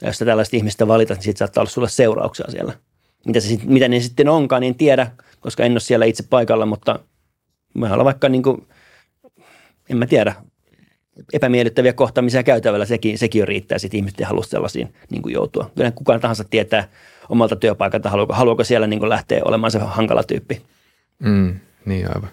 Ja 0.00 0.08
jos 0.08 0.18
tällaista 0.18 0.56
ihmistä 0.56 0.88
valitat, 0.88 1.16
niin 1.16 1.24
siitä 1.24 1.38
saattaa 1.38 1.62
olla 1.62 1.70
sulle 1.70 1.88
seurauksia 1.88 2.46
siellä. 2.50 2.72
Mitä, 3.26 3.40
se, 3.40 3.58
mitä 3.64 3.88
ne 3.88 4.00
sitten 4.00 4.28
onkaan, 4.28 4.60
niin 4.60 4.72
en 4.72 4.78
tiedä, 4.78 5.10
koska 5.40 5.64
en 5.64 5.72
ole 5.72 5.80
siellä 5.80 6.04
itse 6.04 6.24
paikalla, 6.30 6.66
mutta 6.66 6.98
mä 7.74 7.94
olla 7.94 8.04
vaikka 8.04 8.28
niin 8.28 8.42
kuin, 8.42 8.68
en 9.90 9.96
mä 9.96 10.06
tiedä, 10.06 10.34
epämiellyttäviä 11.32 11.92
kohtaamisia 11.92 12.42
käytävällä, 12.42 12.84
sekin, 12.84 13.18
sekin 13.18 13.40
jo 13.40 13.46
riittää, 13.46 13.78
sitten 13.78 13.98
ihmiset 13.98 14.20
ei 14.20 14.26
halua 14.26 14.42
sellaisiin 14.42 14.94
niin 15.10 15.22
kuin 15.22 15.32
joutua. 15.32 15.70
Kyllä 15.76 15.90
kukaan 15.90 16.20
tahansa 16.20 16.44
tietää 16.44 16.88
omalta 17.28 17.56
työpaikalta, 17.56 18.10
haluaako, 18.10 18.32
haluaako 18.34 18.64
siellä 18.64 18.86
niin 18.86 19.00
kuin 19.00 19.08
lähteä 19.08 19.40
olemaan 19.44 19.70
se 19.70 19.78
hankala 19.78 20.22
tyyppi. 20.22 20.62
Mm, 21.18 21.60
niin 21.84 22.08
aivan. 22.08 22.30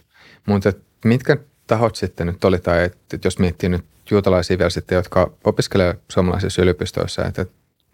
Mutta 0.48 0.74
mitkä 1.06 1.38
tahot 1.68 1.96
sitten 1.96 2.28
nyt 2.28 2.44
oli, 2.44 2.60
tai 2.60 2.84
että 2.84 3.18
jos 3.24 3.40
miettii 3.40 3.70
nyt 3.70 3.86
juutalaisia 4.12 4.58
vielä 4.58 4.70
sitten, 4.70 4.96
jotka 4.96 5.32
opiskelevat 5.44 5.98
suomalaisissa 6.12 6.62
yliopistoissa, 6.62 7.26
että 7.26 7.46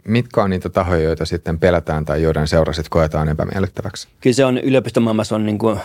mitkä 0.07 0.43
on 0.43 0.49
niitä 0.49 0.69
tahoja, 0.69 1.01
joita 1.01 1.25
sitten 1.25 1.59
pelätään 1.59 2.05
tai 2.05 2.21
joiden 2.21 2.47
seurasit 2.47 2.89
koetaan 2.89 3.29
epämiellyttäväksi? 3.29 4.07
Kyllä 4.21 4.33
se 4.33 4.45
on 4.45 4.57
yliopistomaailmassa 4.57 5.35
on 5.35 5.45
niin 5.45 5.57
kuin 5.57 5.79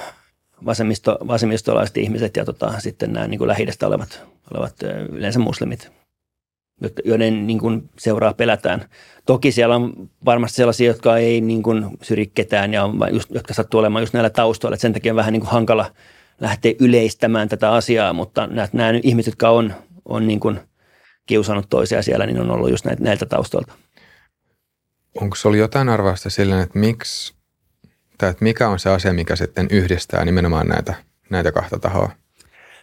vasemmisto, 0.65 1.19
vasemmistolaiset 1.27 1.97
ihmiset 1.97 2.37
ja 2.37 2.45
tota, 2.45 2.75
sitten 2.79 3.13
nämä 3.13 3.29
niin 3.29 3.39
kuin 3.39 3.51
olevat, 3.87 4.23
olevat 4.55 4.75
yleensä 5.13 5.39
muslimit, 5.39 5.93
joiden 7.05 7.47
niin 7.47 7.59
kuin 7.59 7.91
seuraa 7.99 8.35
pelätään. 8.35 8.85
Toki 9.27 9.53
siellä 9.53 9.77
on 9.77 10.11
varmasti 10.25 10.57
sellaisia, 10.57 10.87
jotka 10.87 11.17
ei 11.17 11.41
niin 11.41 11.63
kuin 11.63 11.87
syri 12.03 12.27
ketään 12.35 12.73
ja 12.73 12.85
on 12.85 12.99
just, 13.11 13.31
jotka 13.31 13.55
sattuu 13.55 13.81
olemaan 13.81 14.03
just 14.03 14.15
näillä 14.15 14.31
taustoilla. 14.31 14.75
Että 14.75 14.83
sen 14.83 14.93
takia 14.93 15.13
on 15.13 15.17
vähän 15.17 15.33
niin 15.33 15.41
kuin 15.41 15.51
hankala 15.51 15.91
lähteä 16.41 16.75
yleistämään 16.81 17.49
tätä 17.49 17.73
asiaa, 17.73 18.13
mutta 18.13 18.47
nämä, 18.47 18.69
nämä 18.73 19.01
ihmiset, 19.03 19.33
jotka 19.33 19.51
on 19.51 19.75
on 20.05 20.27
niin 20.27 20.41
kuin 20.41 20.61
kiusannut 21.27 21.69
toisia 21.69 22.03
siellä, 22.03 22.27
niin 22.27 22.41
on 22.41 22.51
ollut 22.51 22.71
just 22.71 22.85
näitä, 22.85 23.03
näiltä 23.03 23.27
taustoilta. 23.27 23.73
Onko 25.21 25.37
se 25.37 25.49
ollut 25.49 25.59
jotain 25.59 25.89
arvausta 25.89 26.31
sillä, 26.31 26.63
että 26.63 26.79
miksi, 26.79 27.35
tai 28.19 28.31
että 28.31 28.45
mikä 28.45 28.69
on 28.69 28.79
se 28.79 28.91
asia, 28.91 29.13
mikä 29.13 29.37
sitten 29.37 29.67
yhdistää 29.71 30.25
nimenomaan 30.25 30.67
näitä, 30.67 30.95
näitä 31.31 31.53
kahta 31.53 31.79
tahoa? 31.79 32.11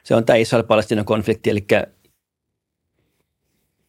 Se 0.03 0.15
on 0.15 0.25
tämä 0.25 0.37
Israel-Palestinan 0.37 1.05
konflikti, 1.05 1.49
eli 1.49 1.65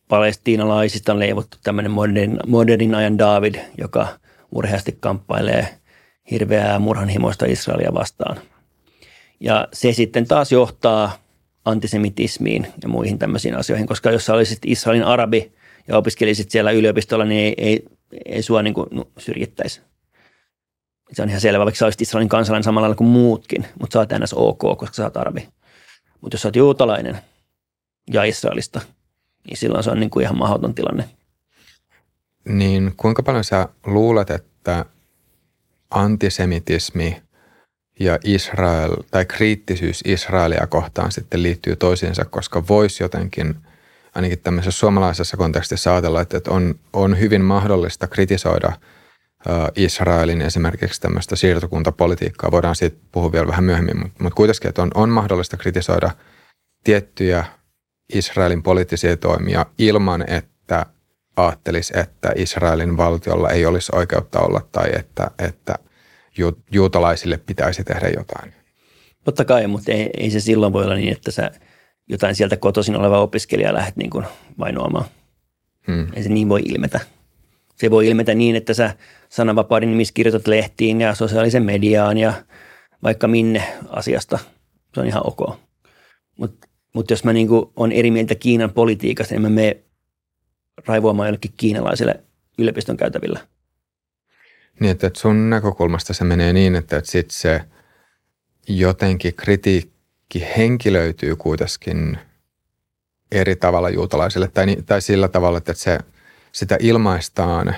palestiinalaisista 0.09 1.12
on 1.12 1.18
leivottu 1.18 1.57
tämmöinen 1.62 1.91
modernin, 1.91 2.39
modernin 2.47 2.95
ajan 2.95 3.18
David, 3.18 3.55
joka 3.78 4.09
urheasti 4.53 4.97
kamppailee 5.01 5.78
hirveää 6.31 6.78
murhanhimoista 6.78 7.47
Israelia 7.47 7.95
vastaan. 7.95 8.41
Ja 9.41 9.68
se 9.72 9.93
sitten 9.93 10.28
taas 10.28 10.53
johtaa 10.53 11.12
antisemitismiin 11.70 12.66
ja 12.82 12.88
muihin 12.88 13.18
tämmöisiin 13.18 13.56
asioihin, 13.56 13.86
koska 13.86 14.10
jos 14.10 14.26
sä 14.26 14.34
olisit 14.34 14.58
Israelin 14.66 15.04
arabi 15.04 15.52
ja 15.88 15.96
opiskelisit 15.96 16.50
siellä 16.50 16.70
yliopistolla, 16.70 17.24
niin 17.24 17.40
ei, 17.40 17.54
ei, 17.66 17.84
ei 18.24 18.42
sua 18.42 18.62
niin 18.62 18.74
kuin 18.74 18.88
syrjittäisi. 19.18 19.80
Se 21.12 21.22
on 21.22 21.28
ihan 21.28 21.40
selvä, 21.40 21.64
vaikka 21.64 21.78
sä 21.78 21.86
olisit 21.86 22.00
Israelin 22.00 22.28
kansalainen 22.28 22.64
samalla 22.64 22.84
lailla 22.84 22.96
kuin 22.96 23.10
muutkin, 23.10 23.66
mutta 23.80 23.92
sä 23.92 23.98
oot 23.98 24.08
ns. 24.18 24.32
ok, 24.34 24.58
koska 24.58 24.94
sä 24.94 25.04
oot 25.04 25.16
arabi. 25.16 25.48
Mutta 26.20 26.34
jos 26.34 26.42
sä 26.42 26.48
oot 26.48 26.56
juutalainen 26.56 27.18
ja 28.12 28.24
Israelista, 28.24 28.80
niin 29.46 29.56
silloin 29.56 29.84
se 29.84 29.90
on 29.90 30.00
niin 30.00 30.10
kuin 30.10 30.22
ihan 30.22 30.38
mahdoton 30.38 30.74
tilanne. 30.74 31.08
Niin 32.44 32.92
kuinka 32.96 33.22
paljon 33.22 33.44
sä 33.44 33.68
luulet, 33.86 34.30
että 34.30 34.84
antisemitismi 35.90 37.22
ja 38.01 38.18
Israel 38.24 38.96
tai 39.11 39.24
kriittisyys 39.24 40.03
Israelia 40.05 40.66
kohtaan 40.66 41.12
sitten 41.12 41.42
liittyy 41.42 41.76
toisiinsa, 41.76 42.24
koska 42.24 42.68
voisi 42.68 43.03
jotenkin 43.03 43.55
ainakin 44.14 44.38
tämmöisessä 44.38 44.78
suomalaisessa 44.78 45.36
kontekstissa 45.36 45.92
ajatella, 45.92 46.20
että 46.20 46.40
on, 46.48 46.74
on 46.92 47.20
hyvin 47.20 47.44
mahdollista 47.44 48.07
kritisoida 48.07 48.72
Israelin 49.76 50.42
esimerkiksi 50.42 51.01
tämmöistä 51.01 51.36
siirtokuntapolitiikkaa. 51.36 52.51
Voidaan 52.51 52.76
siitä 52.76 52.96
puhua 53.12 53.32
vielä 53.32 53.46
vähän 53.46 53.64
myöhemmin, 53.64 53.98
mutta, 53.98 54.22
mutta 54.22 54.36
kuitenkin, 54.36 54.68
että 54.68 54.82
on, 54.82 54.90
on 54.94 55.11
mahdollista 55.11 55.57
kritisoida 55.57 56.11
tiettyjä 56.84 57.44
Israelin 58.14 58.62
poliittisia 58.62 59.16
toimia 59.16 59.66
ilman, 59.78 60.24
että 60.30 60.86
ajattelisi, 61.36 61.98
että 61.98 62.32
Israelin 62.36 62.96
valtiolla 62.96 63.51
ei 63.51 63.66
olisi 63.66 63.92
oikeutta 63.94 64.40
olla 64.40 64.61
tai 64.72 64.90
että, 64.92 65.30
että 65.38 65.74
juutalaisille 66.72 67.39
pitäisi 67.39 67.85
tehdä 67.85 68.09
jotain. 68.09 68.53
Totta 69.24 69.45
kai, 69.45 69.66
mutta 69.66 69.93
ei, 69.93 70.11
ei 70.18 70.31
se 70.31 70.41
silloin 70.41 70.72
voi 70.72 70.85
olla 70.85 70.95
niin, 70.95 71.12
että 71.12 71.31
sä 71.31 71.51
jotain 72.09 72.35
sieltä 72.35 72.57
kotoisin 72.57 72.97
oleva 72.97 73.20
opiskelija 73.20 73.74
lähdet 73.74 73.97
niin 73.97 74.11
kuin 74.11 74.24
vainoamaan. 74.59 75.05
Hmm. 75.87 76.07
Ei 76.14 76.22
se 76.22 76.28
niin 76.28 76.49
voi 76.49 76.61
ilmetä. 76.64 77.01
Se 77.76 77.91
voi 77.91 78.09
ilmetä 78.09 78.35
niin, 78.35 78.57
että 78.57 78.74
sä 78.74 78.97
sananvapauden 79.28 79.91
nimissä 79.91 80.14
kirjoitat 80.14 80.47
lehtiin 80.47 81.01
ja 81.01 81.14
sosiaalisen 81.14 81.62
mediaan 81.62 82.18
ja 82.18 82.33
vaikka 83.03 83.28
minne 83.28 83.62
asiasta. 83.89 84.39
Se 84.95 85.01
on 85.01 85.07
ihan 85.07 85.26
ok. 85.26 85.59
Mutta 86.37 86.68
mut 86.95 87.11
jos 87.11 87.24
mä 87.24 87.33
niin 87.33 87.49
on 87.76 87.93
eri 87.93 88.11
mieltä 88.11 88.35
Kiinan 88.35 88.72
politiikasta, 88.72 89.35
niin 89.35 89.43
mä 89.43 89.49
mene 89.49 89.76
raivoamaan 90.87 91.28
jollekin 91.28 91.53
kiinalaiselle 91.57 92.20
yliopiston 92.59 92.97
käytävillä. 92.97 93.41
Niin, 94.81 94.91
että 94.91 95.11
sun 95.16 95.51
näkökulmasta 95.51 96.14
se 96.14 96.24
menee 96.24 96.53
niin, 96.53 96.76
että, 96.76 97.01
sit 97.05 97.31
se 97.31 97.61
jotenkin 98.68 99.35
kritiikki 99.35 100.47
henkilöityy 100.57 101.37
kuitenkin 101.37 102.18
eri 103.33 103.57
tavalla 103.57 103.91
juutalaisille. 103.91 104.49
Tai, 104.49 104.76
tai 104.87 105.03
sillä 105.03 105.28
tavalla, 105.28 105.59
että 105.59 105.72
se, 105.72 105.99
sitä 106.53 106.76
ilmaistaan, 106.81 107.76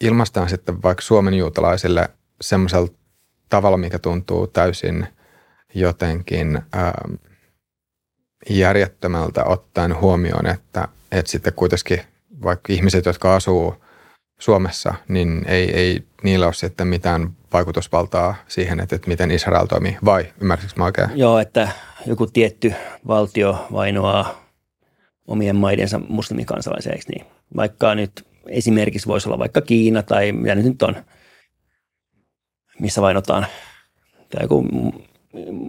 ilmaistaan 0.00 0.48
sitten 0.48 0.82
vaikka 0.82 1.02
Suomen 1.02 1.34
juutalaisille 1.34 2.08
semmoisella 2.40 2.88
tavalla, 3.48 3.76
mikä 3.76 3.98
tuntuu 3.98 4.46
täysin 4.46 5.06
jotenkin 5.74 6.62
ää, 6.72 7.08
järjettömältä 8.50 9.44
ottaen 9.44 10.00
huomioon, 10.00 10.46
että, 10.46 10.88
että 11.12 11.30
sitten 11.30 11.52
kuitenkin 11.52 12.00
vaikka 12.42 12.72
ihmiset, 12.72 13.06
jotka 13.06 13.34
asuu 13.34 13.83
Suomessa, 14.44 14.94
niin 15.08 15.44
ei, 15.48 15.70
ei 15.70 16.02
niillä 16.22 16.46
ole 16.46 16.54
sitten 16.54 16.86
mitään 16.86 17.30
vaikutusvaltaa 17.52 18.34
siihen, 18.48 18.80
että, 18.80 18.96
että 18.96 19.08
miten 19.08 19.30
Israel 19.30 19.66
toimii, 19.66 19.96
vai 20.04 20.32
ymmärsikö 20.40 20.72
mä 20.76 20.84
oikein? 20.84 21.08
Joo, 21.14 21.38
että 21.38 21.68
joku 22.06 22.26
tietty 22.26 22.72
valtio 23.06 23.66
vainoaa 23.72 24.44
omien 25.26 25.56
maidensa 25.56 26.00
muslimikansalaisia, 26.08 26.92
eikö 26.92 27.04
niin? 27.08 27.26
Vaikka 27.56 27.94
nyt 27.94 28.26
esimerkiksi 28.48 29.08
voisi 29.08 29.28
olla 29.28 29.38
vaikka 29.38 29.60
Kiina 29.60 30.02
tai 30.02 30.32
mitä 30.32 30.54
nyt 30.54 30.82
on, 30.82 30.96
missä 32.80 33.02
vainotaan, 33.02 33.46
tai 34.30 34.44
joku 34.44 34.64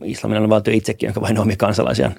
islamilainen 0.03 0.49
valtio 0.49 0.73
itsekin, 0.73 1.07
joka 1.07 1.21
vainoaa 1.21 1.43
omia 1.43 1.57
kansalaisiaan, 1.57 2.15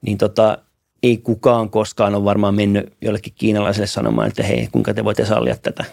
niin 0.00 0.18
tota, 0.18 0.58
ei 1.02 1.16
kukaan 1.16 1.70
koskaan 1.70 2.14
ole 2.14 2.24
varmaan 2.24 2.54
mennyt 2.54 2.92
jollekin 3.00 3.32
kiinalaiselle 3.36 3.86
sanomaan, 3.86 4.28
että 4.28 4.42
hei, 4.42 4.68
kuinka 4.72 4.94
te 4.94 5.04
voitte 5.04 5.24
sallia 5.24 5.56
tätä. 5.56 5.84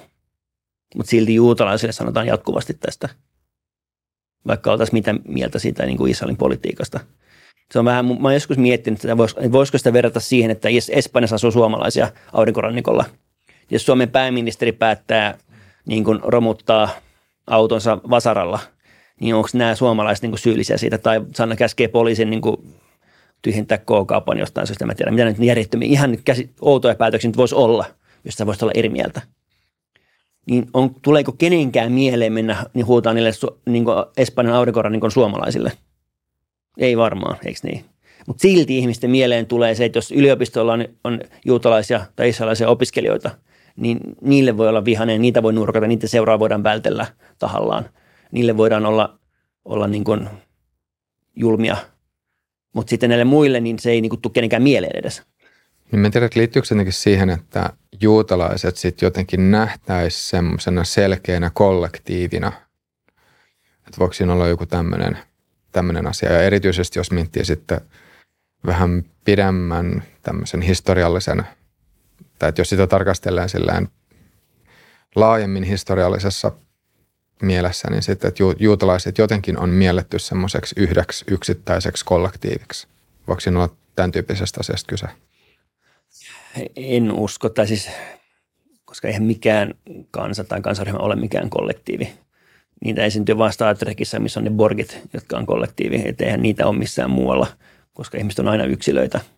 Mutta 0.95 1.09
silti 1.09 1.35
juutalaisille 1.35 1.91
sanotaan 1.91 2.27
jatkuvasti 2.27 2.73
tästä, 2.73 3.09
vaikka 4.47 4.71
oltaisiin 4.71 4.95
mitä 4.95 5.15
mieltä 5.27 5.59
siitä 5.59 5.85
niin 5.85 5.97
kuin 5.97 6.11
Israelin 6.11 6.37
politiikasta. 6.37 6.99
Se 7.71 7.79
on 7.79 7.85
vähän, 7.85 8.05
mä 8.05 8.13
oon 8.23 8.33
joskus 8.33 8.57
miettinyt, 8.57 9.05
että 9.05 9.17
voisiko 9.51 9.77
sitä 9.77 9.93
verrata 9.93 10.19
siihen, 10.19 10.51
että 10.51 10.69
Espanjassa 10.91 11.35
asuu 11.35 11.51
suomalaisia 11.51 12.11
aurinkorannikolla. 12.33 13.05
Jos 13.71 13.85
Suomen 13.85 14.09
pääministeri 14.09 14.71
päättää 14.71 15.37
niin 15.85 16.03
kuin 16.03 16.19
romuttaa 16.23 16.89
autonsa 17.47 17.97
vasaralla, 18.09 18.59
niin 19.19 19.35
onko 19.35 19.49
nämä 19.53 19.75
suomalaiset 19.75 20.21
niin 20.21 20.31
kuin 20.31 20.39
syyllisiä 20.39 20.77
siitä, 20.77 20.97
tai 20.97 21.21
Sanna 21.35 21.55
käskee 21.55 21.87
poliisin 21.87 22.29
niin 22.29 22.41
kuin 22.41 22.57
tyhjentää 23.45 23.77
K-kaupan 23.77 24.37
jostain 24.37 24.67
syystä. 24.67 24.85
Mä 24.85 24.95
tiedän, 24.95 25.13
mitä 25.13 25.25
nyt 25.25 25.39
järjettömiä, 25.39 25.87
ihan 25.87 26.11
nyt 26.11 26.21
käsi, 26.25 26.49
outoja 26.61 26.95
päätöksiä 26.95 27.29
nyt 27.29 27.37
voisi 27.37 27.55
olla, 27.55 27.85
jos 28.23 28.35
sä 28.35 28.45
voisit 28.45 28.63
olla 28.63 28.71
eri 28.75 28.89
mieltä. 28.89 29.21
Niin 30.49 30.67
on, 30.73 30.95
tuleeko 31.01 31.31
kenenkään 31.31 31.91
mieleen 31.91 32.33
mennä 32.33 32.65
niin 32.73 32.85
huutaa 32.85 33.13
niille 33.13 33.31
niin 33.65 33.85
Espanjan 34.17 34.55
aurinkorannikon 34.55 35.11
suomalaisille? 35.11 35.71
Ei 36.77 36.97
varmaan, 36.97 37.37
eikö 37.45 37.59
niin? 37.63 37.85
Mutta 38.27 38.41
silti 38.41 38.77
ihmisten 38.77 39.09
mieleen 39.11 39.45
tulee 39.45 39.75
se, 39.75 39.85
että 39.85 39.97
jos 39.97 40.11
yliopistolla 40.11 40.73
on, 40.73 40.87
on 41.03 41.19
juutalaisia 41.45 42.05
tai 42.15 42.29
israelaisia 42.29 42.69
opiskelijoita, 42.69 43.31
niin 43.75 43.99
niille 44.21 44.57
voi 44.57 44.69
olla 44.69 44.85
vihainen, 44.85 45.21
niitä 45.21 45.43
voi 45.43 45.53
nurkata, 45.53 45.87
niitä 45.87 46.07
seuraa 46.07 46.39
voidaan 46.39 46.63
vältellä 46.63 47.05
tahallaan. 47.39 47.89
Niille 48.31 48.57
voidaan 48.57 48.85
olla, 48.85 49.19
olla 49.65 49.87
niin 49.87 50.03
kuin 50.03 50.29
julmia 51.35 51.77
mutta 52.75 52.89
sitten 52.89 53.09
näille 53.09 53.25
muille, 53.25 53.59
niin 53.59 53.79
se 53.79 53.91
ei 53.91 54.01
niin 54.01 54.21
tule 54.21 54.33
kenenkään 54.33 54.63
mieleen 54.63 54.99
edes. 54.99 55.23
Niin 55.91 55.99
mä 55.99 56.09
tiedän, 56.09 56.25
että 56.25 56.39
liittyykö 56.39 56.67
se 56.67 56.75
siihen, 56.89 57.29
että 57.29 57.69
juutalaiset 58.01 58.77
sitten 58.77 59.07
jotenkin 59.07 59.51
nähtäisi 59.51 60.29
semmoisena 60.29 60.83
selkeänä 60.83 61.51
kollektiivina, 61.53 62.51
että 63.77 63.99
voiko 63.99 64.13
siinä 64.13 64.33
olla 64.33 64.47
joku 64.47 64.65
tämmöinen 64.65 65.17
tämmöinen 65.71 66.07
asia. 66.07 66.33
Ja 66.33 66.41
erityisesti 66.41 66.99
jos 66.99 67.11
miettii 67.11 67.45
sitten 67.45 67.81
vähän 68.65 69.05
pidemmän 69.25 70.03
tämmöisen 70.21 70.61
historiallisen, 70.61 71.43
tai 72.39 72.49
että 72.49 72.61
jos 72.61 72.69
sitä 72.69 72.87
tarkastellaan 72.87 73.49
sillään 73.49 73.87
laajemmin 75.15 75.63
historiallisessa 75.63 76.51
mielessä, 77.41 77.87
niin 77.89 78.03
sitten, 78.03 78.27
että 78.27 78.43
juutalaiset 78.59 79.17
jotenkin 79.17 79.59
on 79.59 79.69
mielletty 79.69 80.19
semmoiseksi 80.19 80.75
yhdeksi 80.77 81.25
yksittäiseksi 81.27 82.05
kollektiiviksi. 82.05 82.87
Voiko 83.27 83.39
siinä 83.39 83.59
olla 83.59 83.75
tämän 83.95 84.11
tyyppisestä 84.11 84.59
asiasta 84.59 84.87
kyse? 84.87 85.05
En 86.75 87.11
usko, 87.11 87.49
tai 87.49 87.67
siis, 87.67 87.89
koska 88.85 89.07
eihän 89.07 89.23
mikään 89.23 89.73
kansa 90.11 90.43
tai 90.43 90.61
kansaryhmä 90.61 90.99
ole 90.99 91.15
mikään 91.15 91.49
kollektiivi. 91.49 92.13
Niitä 92.85 93.05
esiintyy 93.05 93.37
vain 93.37 93.53
Star 93.53 93.77
Trekissä, 93.77 94.19
missä 94.19 94.39
on 94.39 94.43
ne 94.43 94.49
borgit, 94.49 94.99
jotka 95.13 95.37
on 95.37 95.45
kollektiivi, 95.45 96.01
että 96.05 96.25
eihän 96.25 96.41
niitä 96.41 96.67
ole 96.67 96.77
missään 96.77 97.09
muualla, 97.09 97.47
koska 97.93 98.17
ihmiset 98.17 98.39
on 98.39 98.47
aina 98.47 98.63
yksilöitä– 98.63 99.21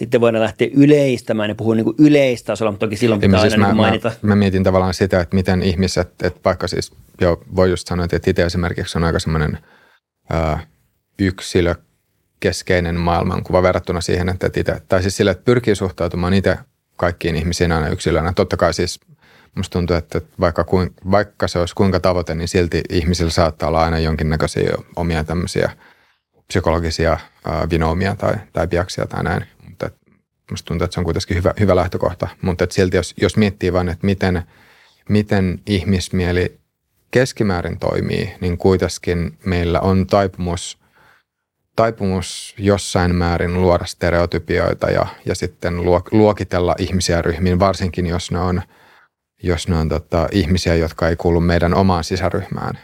sitten 0.00 0.20
voidaan 0.20 0.42
lähteä 0.42 0.68
yleistämään 0.74 1.50
ja 1.50 1.54
puhua 1.54 1.74
niin 1.74 1.94
yleistasolla, 1.98 2.72
mutta 2.72 2.86
toki 2.86 2.96
silloin 2.96 3.20
pitää 3.20 3.40
siis 3.40 3.52
aina 3.52 3.66
mä, 3.66 3.72
niin 3.72 3.76
mainita. 3.76 4.12
Mä, 4.22 4.28
mä, 4.28 4.36
mietin 4.36 4.64
tavallaan 4.64 4.94
sitä, 4.94 5.20
että 5.20 5.36
miten 5.36 5.62
ihmiset, 5.62 6.22
että 6.22 6.40
vaikka 6.44 6.68
siis, 6.68 6.92
jo 7.20 7.42
voi 7.56 7.70
just 7.70 7.88
sanoa, 7.88 8.04
että 8.12 8.30
itse 8.30 8.42
esimerkiksi 8.42 8.98
on 8.98 9.04
aika 9.04 9.18
semmoinen 9.18 9.58
yksilökeskeinen 11.18 13.00
maailmankuva 13.00 13.62
verrattuna 13.62 14.00
siihen, 14.00 14.28
että 14.28 14.50
itse, 14.56 14.82
tai 14.88 15.02
siis 15.02 15.16
sille, 15.16 15.30
että 15.30 15.44
pyrkii 15.44 15.74
suhtautumaan 15.74 16.34
itse 16.34 16.58
kaikkiin 16.96 17.36
ihmisiin 17.36 17.72
aina 17.72 17.88
yksilönä. 17.88 18.32
Totta 18.32 18.56
kai 18.56 18.74
siis 18.74 19.00
musta 19.54 19.72
tuntuu, 19.72 19.96
että 19.96 20.20
vaikka, 20.40 20.64
kuin, 20.64 20.90
vaikka 21.10 21.48
se 21.48 21.58
olisi 21.58 21.74
kuinka 21.74 22.00
tavoite, 22.00 22.34
niin 22.34 22.48
silti 22.48 22.80
ihmisillä 22.90 23.30
saattaa 23.30 23.68
olla 23.68 23.84
aina 23.84 23.98
jonkinnäköisiä 23.98 24.72
omia 24.96 25.24
tämmöisiä 25.24 25.70
psykologisia 26.46 27.18
vinoumia 27.70 28.16
tai, 28.16 28.34
tai 28.52 28.66
biaksia 28.66 29.06
tai 29.06 29.24
näin. 29.24 29.46
Musta 30.50 30.66
tuntuu, 30.66 30.84
että 30.84 30.94
se 30.94 31.00
on 31.00 31.04
kuitenkin 31.04 31.36
hyvä, 31.36 31.54
hyvä 31.60 31.76
lähtökohta, 31.76 32.28
mutta 32.42 32.64
että 32.64 32.74
silti 32.74 32.96
jos, 32.96 33.14
jos 33.20 33.36
miettii 33.36 33.72
vain, 33.72 33.88
että 33.88 34.06
miten, 34.06 34.42
miten 35.08 35.60
ihmismieli 35.66 36.60
keskimäärin 37.10 37.78
toimii, 37.78 38.34
niin 38.40 38.58
kuitenkin 38.58 39.38
meillä 39.44 39.80
on 39.80 40.06
taipumus, 40.06 40.78
taipumus 41.76 42.54
jossain 42.58 43.14
määrin 43.14 43.60
luoda 43.60 43.84
stereotypioita 43.84 44.90
ja, 44.90 45.06
ja 45.26 45.34
sitten 45.34 45.74
luokitella 46.12 46.74
ihmisiä 46.78 47.22
ryhmiin, 47.22 47.58
varsinkin 47.58 48.06
jos 48.06 48.30
ne 48.30 48.38
on, 48.38 48.62
jos 49.42 49.68
ne 49.68 49.76
on 49.76 49.88
tota, 49.88 50.28
ihmisiä, 50.32 50.74
jotka 50.74 51.08
ei 51.08 51.16
kuulu 51.16 51.40
meidän 51.40 51.74
omaan 51.74 52.04
sisäryhmään. 52.04 52.78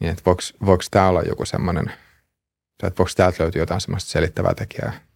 Niin 0.00 0.16
voiko 0.66 0.82
tämä 0.90 1.08
olla 1.08 1.22
joku 1.22 1.44
semmoinen, 1.44 1.92
että 2.82 2.98
voiko 2.98 3.10
täältä 3.16 3.42
löytyä 3.42 3.62
jotain 3.62 3.80
semmoista 3.80 4.10
selittävää 4.10 4.54
tekijää? 4.54 5.09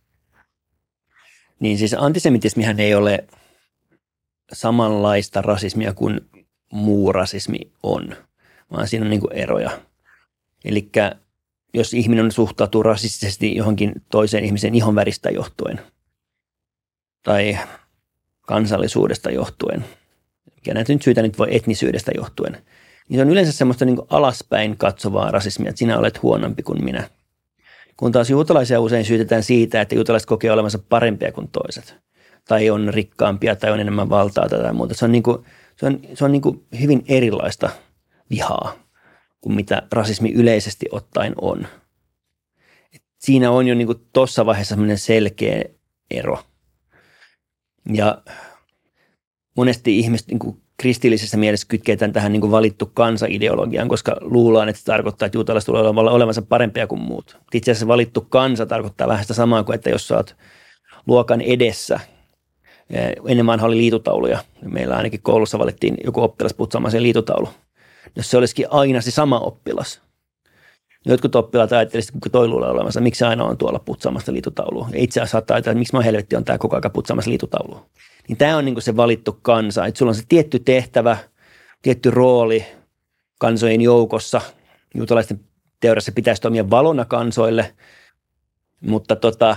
Niin 1.61 1.78
siis 1.78 1.94
antisemitismihän 1.98 2.80
ei 2.80 2.94
ole 2.94 3.24
samanlaista 4.52 5.42
rasismia 5.42 5.92
kuin 5.92 6.20
muu 6.72 7.12
rasismi 7.12 7.59
on, 7.82 8.16
vaan 8.72 8.88
siinä 8.88 9.05
on 9.05 9.11
niin 9.11 9.32
eroja. 9.32 9.80
Eli 10.64 10.90
jos 11.74 11.94
ihminen 11.94 12.32
suhtautuu 12.32 12.82
rasistisesti 12.82 13.57
johonkin 13.57 13.92
toiseen 14.11 14.44
ihmisen 14.44 14.74
ihon 14.74 14.94
väristä 14.94 15.30
johtuen 15.30 15.80
tai 17.22 17.59
kansallisuudesta 18.42 19.30
johtuen, 19.30 19.84
mikä 20.55 20.74
näitä 20.74 20.92
nyt 20.92 21.02
syytä 21.02 21.22
nyt 21.22 21.38
voi 21.38 21.57
etnisyydestä 21.57 22.12
johtuen, 22.16 22.52
niin 23.09 23.18
se 23.18 23.22
on 23.22 23.30
yleensä 23.30 23.52
semmoista 23.52 23.84
niin 23.84 23.98
alaspäin 24.11 24.76
katsovaa 24.76 25.30
rasismia, 25.30 25.68
että 25.68 25.78
sinä 25.78 25.98
olet 25.98 26.22
huonompi 26.22 26.62
kuin 26.62 26.84
minä. 26.84 27.11
Kun 27.97 28.12
taas 28.12 28.30
juutalaisia 28.30 28.80
usein 28.80 29.05
syytetään 29.05 29.42
siitä, 29.42 29.80
että 29.80 29.95
juutalaiset 29.95 30.28
kokee 30.28 30.53
olevansa 30.53 30.78
parempia 30.88 31.32
kuin 31.32 31.49
toiset, 31.49 31.97
tai 32.49 32.70
on 32.70 32.95
rikkaampia 32.95 33.57
tai 33.57 33.70
on 33.70 33.80
enemmän 33.80 34.11
valtaa 34.11 34.49
tai 34.49 34.72
muuta. 34.72 34.95
Se 34.95 35.05
on, 35.05 35.12
niin 35.12 35.22
kuin, 35.22 35.45
se 35.76 35.86
on, 35.86 36.01
se 36.14 36.24
on 36.24 36.32
niin 36.32 36.42
kuin 36.42 36.66
hyvin 36.80 37.05
erilaista 37.09 37.70
vihaa 38.30 38.84
kuin 39.40 39.57
mitä 39.57 39.82
rasismi 39.92 40.32
yleisesti 40.32 40.86
ottaen 40.90 41.34
on. 41.40 41.66
Et 42.95 43.03
siinä 43.18 43.51
on 43.51 43.66
jo 43.66 43.74
niin 43.74 43.88
tuossa 44.12 44.47
vaiheessa 44.47 44.76
selkeä 44.97 45.64
ero. 46.11 46.38
Ja 47.92 48.22
monesti 49.57 49.99
ihmiset 49.99 50.28
niin 50.28 50.38
kuin 50.38 50.64
kristillisessä 50.77 51.37
mielessä 51.37 51.66
kytketään 51.68 52.12
tähän 52.12 52.33
niin 52.33 52.41
kuin 52.41 52.51
valittu 52.51 52.91
kansa-ideologiaan, 52.95 53.89
koska 53.89 54.16
luullaan, 54.20 54.68
että 54.68 54.81
se 54.81 54.85
tarkoittaa, 54.85 55.27
että 55.27 55.39
juutalaiset 55.39 55.66
tulee 55.66 55.83
olevansa 55.83 56.43
parempia 56.43 56.87
kuin 56.87 57.01
muut. 57.01 57.39
Itse 57.55 57.70
asiassa 57.70 57.89
valittu 57.89 58.20
kansa 58.20 58.66
tarkoittaa 58.66 59.09
vähän 59.09 59.25
sitä 59.25 59.35
samaa 59.35 59.64
kuin, 59.64 59.75
että 59.75 59.91
jos 59.91 60.09
sä 60.09 60.16
oot 60.16 60.37
luokan 61.07 61.41
edessä, 61.41 62.01
eh, 62.91 63.12
ennen 63.27 63.62
oli 63.62 63.77
liitutauluja. 63.77 64.39
Meillä 64.62 64.97
ainakin 64.97 65.22
koulussa 65.22 65.59
valittiin 65.59 65.97
joku 66.05 66.22
oppilas 66.22 66.55
putsaamaan 66.55 66.93
sen 66.93 67.03
liitutaulu 67.03 67.49
jos 68.16 68.31
se 68.31 68.37
olisikin 68.37 68.66
aina 68.70 69.01
se 69.01 69.11
sama 69.11 69.39
oppilas. 69.39 70.01
Jotkut 71.07 71.35
oppilaat 71.35 71.72
ajattelisivat, 71.72 72.20
kun 72.22 72.33
toi 72.33 72.49
luulee 72.49 72.70
olemassa, 72.70 73.01
miksi 73.01 73.25
aina 73.25 73.45
on 73.45 73.59
tuolla 73.59 73.79
putsaamassa 73.79 74.33
liitutaulua. 74.33 74.89
Itse 74.95 75.20
asiassa 75.20 75.33
saattaa 75.33 75.55
ajatella, 75.55 75.72
että 75.72 75.79
miksi 75.79 75.97
mä 75.97 76.03
helvetti 76.03 76.37
on 76.37 76.45
tämä 76.45 76.59
koko 76.59 76.77
ajan 76.77 76.93
putsaamassa 76.93 77.31
liitutaulua. 77.31 77.87
Niin 78.29 78.39
tämä 78.39 78.57
on 78.57 78.64
niin 78.64 78.83
se 78.83 78.97
valittu 78.97 79.39
kansa, 79.43 79.87
että 79.87 79.99
sulla 79.99 80.11
on 80.11 80.16
se 80.16 80.22
tietty 80.29 80.59
tehtävä, 80.59 81.16
tietty 81.83 82.11
rooli 82.11 82.66
kansojen 83.39 83.81
joukossa. 83.81 84.41
Juutalaisten 84.95 85.41
teoriassa 85.81 86.12
pitäisi 86.12 86.43
toimia 86.43 86.70
valona 86.70 87.05
kansoille, 87.05 87.75
mutta 88.81 89.16
tota, 89.16 89.57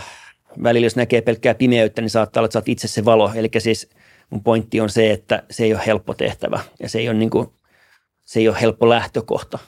välillä 0.63 0.85
jos 0.85 0.95
näkee 0.95 1.21
pelkkää 1.21 1.55
pimeyttä, 1.55 2.01
niin 2.01 2.09
saattaa 2.09 2.41
olla, 2.41 2.45
että 2.45 2.59
oot 2.59 2.69
itse 2.69 2.87
se 2.87 3.05
valo. 3.05 3.31
Eli 3.35 3.49
siis 3.57 3.89
mun 4.29 4.43
pointti 4.43 4.81
on 4.81 4.89
se, 4.89 5.11
että 5.11 5.43
se 5.49 5.63
ei 5.63 5.73
ole 5.73 5.85
helppo 5.85 6.13
tehtävä 6.13 6.59
ja 6.79 6.89
se 6.89 6.99
ei 6.99 7.09
ole 7.09 7.17
niin 7.17 7.29
kuin 7.29 7.47
se 8.25 8.39
ei 8.39 8.47
ole 8.47 8.61
helppo 8.61 8.89
lähtökohta. 8.89 9.59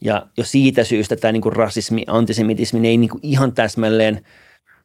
Ja 0.00 0.26
jo 0.36 0.44
siitä 0.44 0.84
syystä 0.84 1.16
tämä 1.16 1.32
niin 1.32 1.42
kuin 1.42 1.56
rasismi, 1.56 2.04
antisemitismi, 2.06 2.80
ne 2.80 2.88
ei 2.88 2.96
niin 2.96 3.10
kuin 3.10 3.20
ihan 3.22 3.52
täsmälleen 3.52 4.24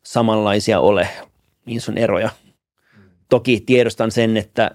samanlaisia 0.03 0.79
ole, 0.79 1.07
niin 1.65 1.81
on 1.89 1.97
eroja. 1.97 2.29
Toki 3.29 3.63
tiedostan 3.65 4.11
sen, 4.11 4.37
että 4.37 4.71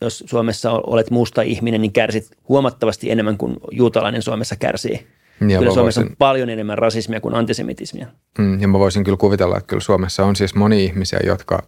jos 0.00 0.24
Suomessa 0.26 0.72
olet 0.72 1.10
musta 1.10 1.42
ihminen, 1.42 1.80
niin 1.80 1.92
kärsit 1.92 2.30
huomattavasti 2.48 3.10
enemmän 3.10 3.38
kuin 3.38 3.56
juutalainen 3.70 4.22
Suomessa 4.22 4.56
kärsii. 4.56 5.06
Ja 5.48 5.58
kyllä 5.58 5.74
Suomessa 5.74 6.00
voisin, 6.00 6.12
on 6.12 6.16
paljon 6.18 6.48
enemmän 6.48 6.78
rasismia 6.78 7.20
kuin 7.20 7.34
antisemitismia. 7.34 8.06
Mm, 8.38 8.60
ja 8.60 8.68
mä 8.68 8.78
voisin 8.78 9.04
kyllä 9.04 9.16
kuvitella, 9.16 9.56
että 9.56 9.66
kyllä 9.66 9.80
Suomessa 9.80 10.24
on 10.24 10.36
siis 10.36 10.54
moni 10.54 10.84
ihmisiä, 10.84 11.20
jotka, 11.26 11.62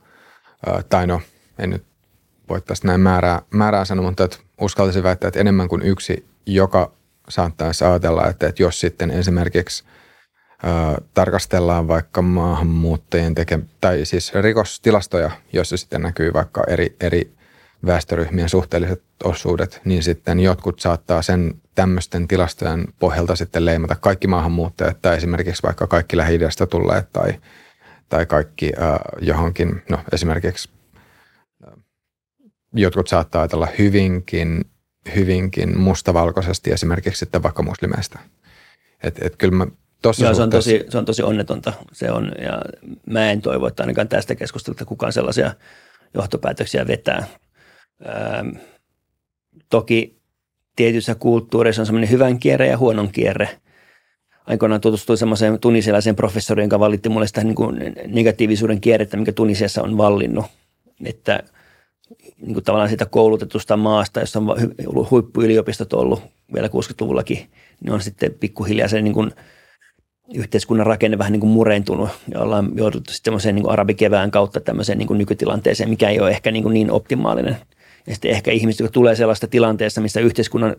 tai 0.88 1.06
no, 1.06 1.20
en 1.58 1.70
nyt 1.70 1.84
voi 2.48 2.60
tästä 2.60 2.86
näin 2.86 3.00
määrää, 3.00 3.42
määrää 3.50 3.84
sanoa, 3.84 4.06
mutta 4.06 4.24
että 4.24 4.38
uskaltaisin 4.60 5.02
väittää, 5.02 5.28
että 5.28 5.40
enemmän 5.40 5.68
kuin 5.68 5.82
yksi, 5.82 6.26
joka 6.46 6.92
saattaisi 7.28 7.84
ajatella, 7.84 8.26
että, 8.26 8.46
että 8.46 8.62
jos 8.62 8.80
sitten 8.80 9.10
esimerkiksi 9.10 9.84
ö, 10.64 11.02
tarkastellaan 11.14 11.88
vaikka 11.88 12.22
maahanmuuttajien 12.22 13.34
teke, 13.34 13.58
tai 13.80 14.04
siis 14.04 14.34
rikostilastoja, 14.34 15.30
joissa 15.52 15.76
sitten 15.76 16.02
näkyy 16.02 16.32
vaikka 16.32 16.64
eri, 16.68 16.96
eri 17.00 17.36
väestöryhmien 17.86 18.48
suhteelliset 18.48 19.02
osuudet, 19.24 19.80
niin 19.84 20.02
sitten 20.02 20.40
jotkut 20.40 20.80
saattaa 20.80 21.22
sen 21.22 21.54
tämmöisten 21.74 22.28
tilastojen 22.28 22.84
pohjalta 22.98 23.36
sitten 23.36 23.64
leimata 23.64 23.94
kaikki 23.94 24.26
maahanmuuttajat 24.26 25.02
tai 25.02 25.16
esimerkiksi 25.16 25.62
vaikka 25.62 25.86
kaikki 25.86 26.16
lähi 26.16 26.38
tulleet 26.70 27.12
tai, 27.12 27.34
tai 28.08 28.26
kaikki 28.26 28.72
äh, 28.82 28.98
johonkin, 29.20 29.82
no 29.90 29.98
esimerkiksi 30.12 30.68
jotkut 32.72 33.08
saattaa 33.08 33.42
ajatella 33.42 33.68
hyvinkin, 33.78 34.64
hyvinkin 35.14 35.78
mustavalkoisesti 35.78 36.72
esimerkiksi 36.72 37.18
sitten 37.18 37.42
vaikka 37.42 37.62
muslimeista. 37.62 38.18
Et, 39.02 39.22
et 39.22 39.36
kyllä 39.36 39.54
mä 39.54 39.66
tossa 40.02 40.24
Joo, 40.24 40.34
se, 40.34 40.42
on 40.42 40.50
tosi, 40.50 40.84
se 40.88 40.98
on 40.98 41.04
tosi 41.04 41.22
onnetonta. 41.22 41.72
Se 41.92 42.10
on, 42.10 42.32
ja 42.40 42.62
mä 43.06 43.30
en 43.30 43.42
toivo, 43.42 43.66
että 43.66 43.82
ainakaan 43.82 44.08
tästä 44.08 44.34
keskustelusta 44.34 44.84
kukaan 44.84 45.12
sellaisia 45.12 45.54
johtopäätöksiä 46.14 46.86
vetää. 46.86 47.26
Ähm, 48.08 48.48
toki 49.70 50.16
tietyissä 50.76 51.14
kulttuureissa 51.14 51.82
on 51.82 51.86
semmoinen 51.86 52.10
hyvän 52.10 52.38
kierre 52.38 52.66
ja 52.66 52.78
huonon 52.78 53.12
kierre. 53.12 53.48
Aikoinaan 54.46 54.80
tutustuin 54.80 55.18
semmoiseen 55.18 55.60
tunisialaiseen 55.60 56.16
professoriin, 56.16 56.66
joka 56.66 56.80
valitti 56.80 57.08
mulle 57.08 57.26
sitä 57.26 57.44
niin 57.44 57.54
kuin 57.54 57.78
negatiivisuuden 58.06 58.80
kierrettä, 58.80 59.16
mikä 59.16 59.32
Tunisiassa 59.32 59.82
on 59.82 59.96
vallinnut. 59.96 60.46
Että– 61.04 61.42
niin 62.36 62.54
kuin 62.54 62.64
tavallaan 62.64 62.88
siitä 62.88 63.06
koulutetusta 63.06 63.76
maasta, 63.76 64.20
jossa 64.20 64.38
on 64.38 65.10
huippuyliopistot 65.10 65.92
ollut 65.92 66.22
vielä 66.54 66.68
60-luvullakin, 66.68 67.50
niin 67.80 67.92
on 67.92 68.00
sitten 68.00 68.34
pikkuhiljaa 68.40 68.88
se 68.88 69.02
niin 69.02 69.14
kuin 69.14 69.30
yhteiskunnan 70.34 70.86
rakenne 70.86 71.18
vähän 71.18 71.32
niin 71.32 71.40
kuin 71.40 71.50
murentunut 71.50 72.10
ja 72.28 72.40
ollaan 72.40 72.70
jouduttu 72.74 73.12
sitten 73.12 73.34
niin 73.44 73.62
kuin 73.62 73.72
arabikevään 73.72 74.30
kautta 74.30 74.60
tämmöiseen 74.60 74.98
niin 74.98 75.06
kuin 75.06 75.18
nykytilanteeseen, 75.18 75.90
mikä 75.90 76.08
ei 76.08 76.20
ole 76.20 76.30
ehkä 76.30 76.50
niin, 76.50 76.62
kuin 76.62 76.74
niin 76.74 76.90
optimaalinen. 76.90 77.56
Ja 78.06 78.14
sitten 78.14 78.30
ehkä 78.30 78.50
ihmiset, 78.50 78.80
jotka 78.80 78.92
tulee 78.92 79.14
sellaista 79.14 79.46
tilanteessa, 79.46 80.00
missä 80.00 80.20
yhteiskunnan 80.20 80.76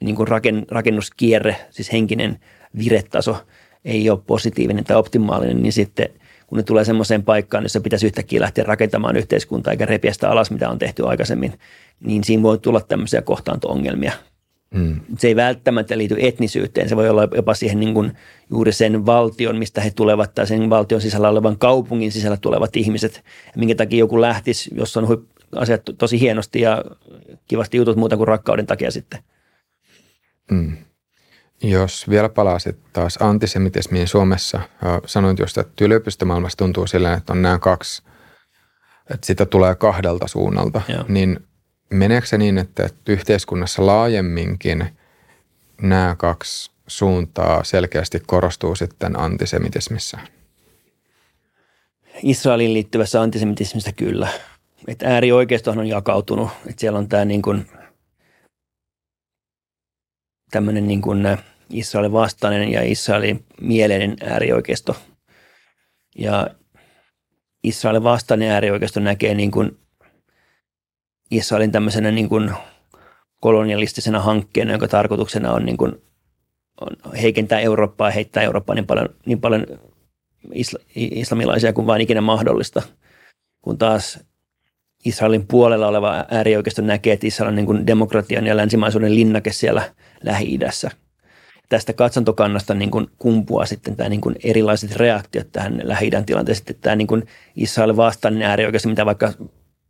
niin 0.00 0.16
kuin 0.16 0.28
raken, 0.28 0.66
rakennuskierre, 0.70 1.56
siis 1.70 1.92
henkinen 1.92 2.40
viretaso 2.78 3.36
ei 3.84 4.10
ole 4.10 4.20
positiivinen 4.26 4.84
tai 4.84 4.96
optimaalinen, 4.96 5.62
niin 5.62 5.72
sitten– 5.72 6.08
kun 6.46 6.58
ne 6.58 6.62
tulee 6.62 6.84
semmoiseen 6.84 7.22
paikkaan, 7.22 7.64
jossa 7.64 7.80
pitäisi 7.80 8.06
yhtäkkiä 8.06 8.40
lähteä 8.40 8.64
rakentamaan 8.64 9.16
yhteiskuntaa 9.16 9.70
eikä 9.70 9.86
repiä 9.86 10.12
sitä 10.12 10.30
alas, 10.30 10.50
mitä 10.50 10.70
on 10.70 10.78
tehty 10.78 11.08
aikaisemmin, 11.08 11.58
niin 12.00 12.24
siinä 12.24 12.42
voi 12.42 12.58
tulla 12.58 12.80
tämmöisiä 12.80 13.22
kohtaanto-ongelmia. 13.22 14.12
Hmm. 14.74 15.00
Se 15.18 15.28
ei 15.28 15.36
välttämättä 15.36 15.98
liity 15.98 16.16
etnisyyteen, 16.18 16.88
se 16.88 16.96
voi 16.96 17.08
olla 17.08 17.28
jopa 17.34 17.54
siihen 17.54 17.80
niin 17.80 17.94
kuin 17.94 18.12
juuri 18.50 18.72
sen 18.72 19.06
valtion, 19.06 19.56
mistä 19.56 19.80
he 19.80 19.90
tulevat, 19.90 20.34
tai 20.34 20.46
sen 20.46 20.70
valtion 20.70 21.00
sisällä 21.00 21.28
olevan 21.28 21.58
kaupungin 21.58 22.12
sisällä 22.12 22.36
tulevat 22.36 22.76
ihmiset, 22.76 23.24
minkä 23.56 23.74
takia 23.74 23.98
joku 23.98 24.20
lähtisi, 24.20 24.70
jos 24.74 24.96
on 24.96 25.26
asiat 25.56 25.82
tosi 25.98 26.20
hienosti 26.20 26.60
ja 26.60 26.84
kivasti 27.48 27.76
jutut 27.76 27.96
muuta 27.96 28.16
kuin 28.16 28.28
rakkauden 28.28 28.66
takia 28.66 28.90
sitten. 28.90 29.20
Hmm. 30.50 30.76
Jos 31.62 32.10
vielä 32.10 32.28
palasit 32.28 32.78
taas 32.92 33.18
antisemitismiin 33.20 34.08
Suomessa, 34.08 34.60
sanoit 35.06 35.38
just, 35.38 35.58
että 35.58 35.84
yliopistomaailmassa 35.84 36.58
tuntuu 36.58 36.86
silleen, 36.86 37.18
että 37.18 37.32
on 37.32 37.42
nämä 37.42 37.58
kaksi, 37.58 38.02
että 39.10 39.26
sitä 39.26 39.46
tulee 39.46 39.74
kahdelta 39.74 40.28
suunnalta, 40.28 40.82
Joo. 40.88 41.04
niin 41.08 41.40
meneekö 41.90 42.26
se 42.26 42.38
niin, 42.38 42.58
että, 42.58 42.88
yhteiskunnassa 43.08 43.86
laajemminkin 43.86 44.86
nämä 45.82 46.14
kaksi 46.18 46.70
suuntaa 46.86 47.64
selkeästi 47.64 48.20
korostuu 48.26 48.74
sitten 48.74 49.18
antisemitismissä? 49.18 50.18
Israelin 52.22 52.72
liittyvässä 52.72 53.20
antisemitismistä 53.20 53.92
kyllä. 53.92 54.28
Että 54.88 55.08
äärioikeistohan 55.08 55.78
on 55.78 55.86
jakautunut. 55.86 56.48
Että 56.66 56.80
siellä 56.80 56.98
on 56.98 57.08
tämä 57.08 57.24
niin 57.24 57.42
kuin, 57.42 57.66
tämmöinen 60.50 60.86
niin 60.86 61.02
kuin– 61.02 61.26
Israelin 61.70 62.12
vastainen 62.12 62.72
ja 62.72 62.82
Israelin 62.82 63.44
mieleinen 63.60 64.16
äärioikeisto. 64.22 64.96
Ja 66.18 66.46
Israelin 67.64 68.04
vastainen 68.04 68.50
äärioikeisto 68.50 69.00
näkee 69.00 69.34
niin 69.34 69.50
kuin 69.50 69.78
Israelin 71.30 71.72
tämmöisenä 71.72 72.10
niin 72.10 72.28
kuin 72.28 72.50
kolonialistisena 73.40 74.20
hankkeena, 74.20 74.72
jonka 74.72 74.88
tarkoituksena 74.88 75.52
on, 75.52 75.64
niin 75.64 75.76
kuin, 75.76 75.92
on 76.80 77.14
heikentää 77.22 77.60
Eurooppaa 77.60 78.08
ja 78.08 78.12
heittää 78.12 78.42
Eurooppaa 78.42 78.74
niin 78.74 78.86
paljon, 78.86 79.08
niin 79.26 79.40
paljon 79.40 79.66
isla, 80.52 80.78
islamilaisia 80.94 81.72
kuin 81.72 81.86
vain 81.86 82.00
ikinä 82.00 82.20
mahdollista. 82.20 82.82
Kun 83.62 83.78
taas 83.78 84.18
Israelin 85.04 85.46
puolella 85.46 85.88
oleva 85.88 86.24
äärioikeisto 86.30 86.82
näkee, 86.82 87.12
että 87.12 87.26
Israel 87.26 87.48
on 87.48 87.56
niin 87.56 87.66
kuin 87.66 87.86
demokratian 87.86 88.46
ja 88.46 88.56
länsimaisuuden 88.56 89.14
linnake 89.14 89.52
siellä 89.52 89.92
Lähi-idässä– 90.22 90.90
tästä 91.68 91.92
katsantokannasta 91.92 92.74
niin 92.74 92.90
kuin 92.90 93.06
kumpuaa 93.18 93.66
sitten 93.66 93.96
tämä 93.96 94.08
niin 94.08 94.20
kuin 94.20 94.36
erilaiset 94.44 94.96
reaktiot 94.96 95.52
tähän 95.52 95.80
lähi 95.82 96.10
tilanteeseen. 96.26 96.76
Tämä 96.80 96.96
niin 96.96 97.06
kuin 97.06 97.26
Israelin 97.56 97.96
vastainen 97.96 98.42
äärioikeus, 98.42 98.86
mitä 98.86 99.06
vaikka 99.06 99.32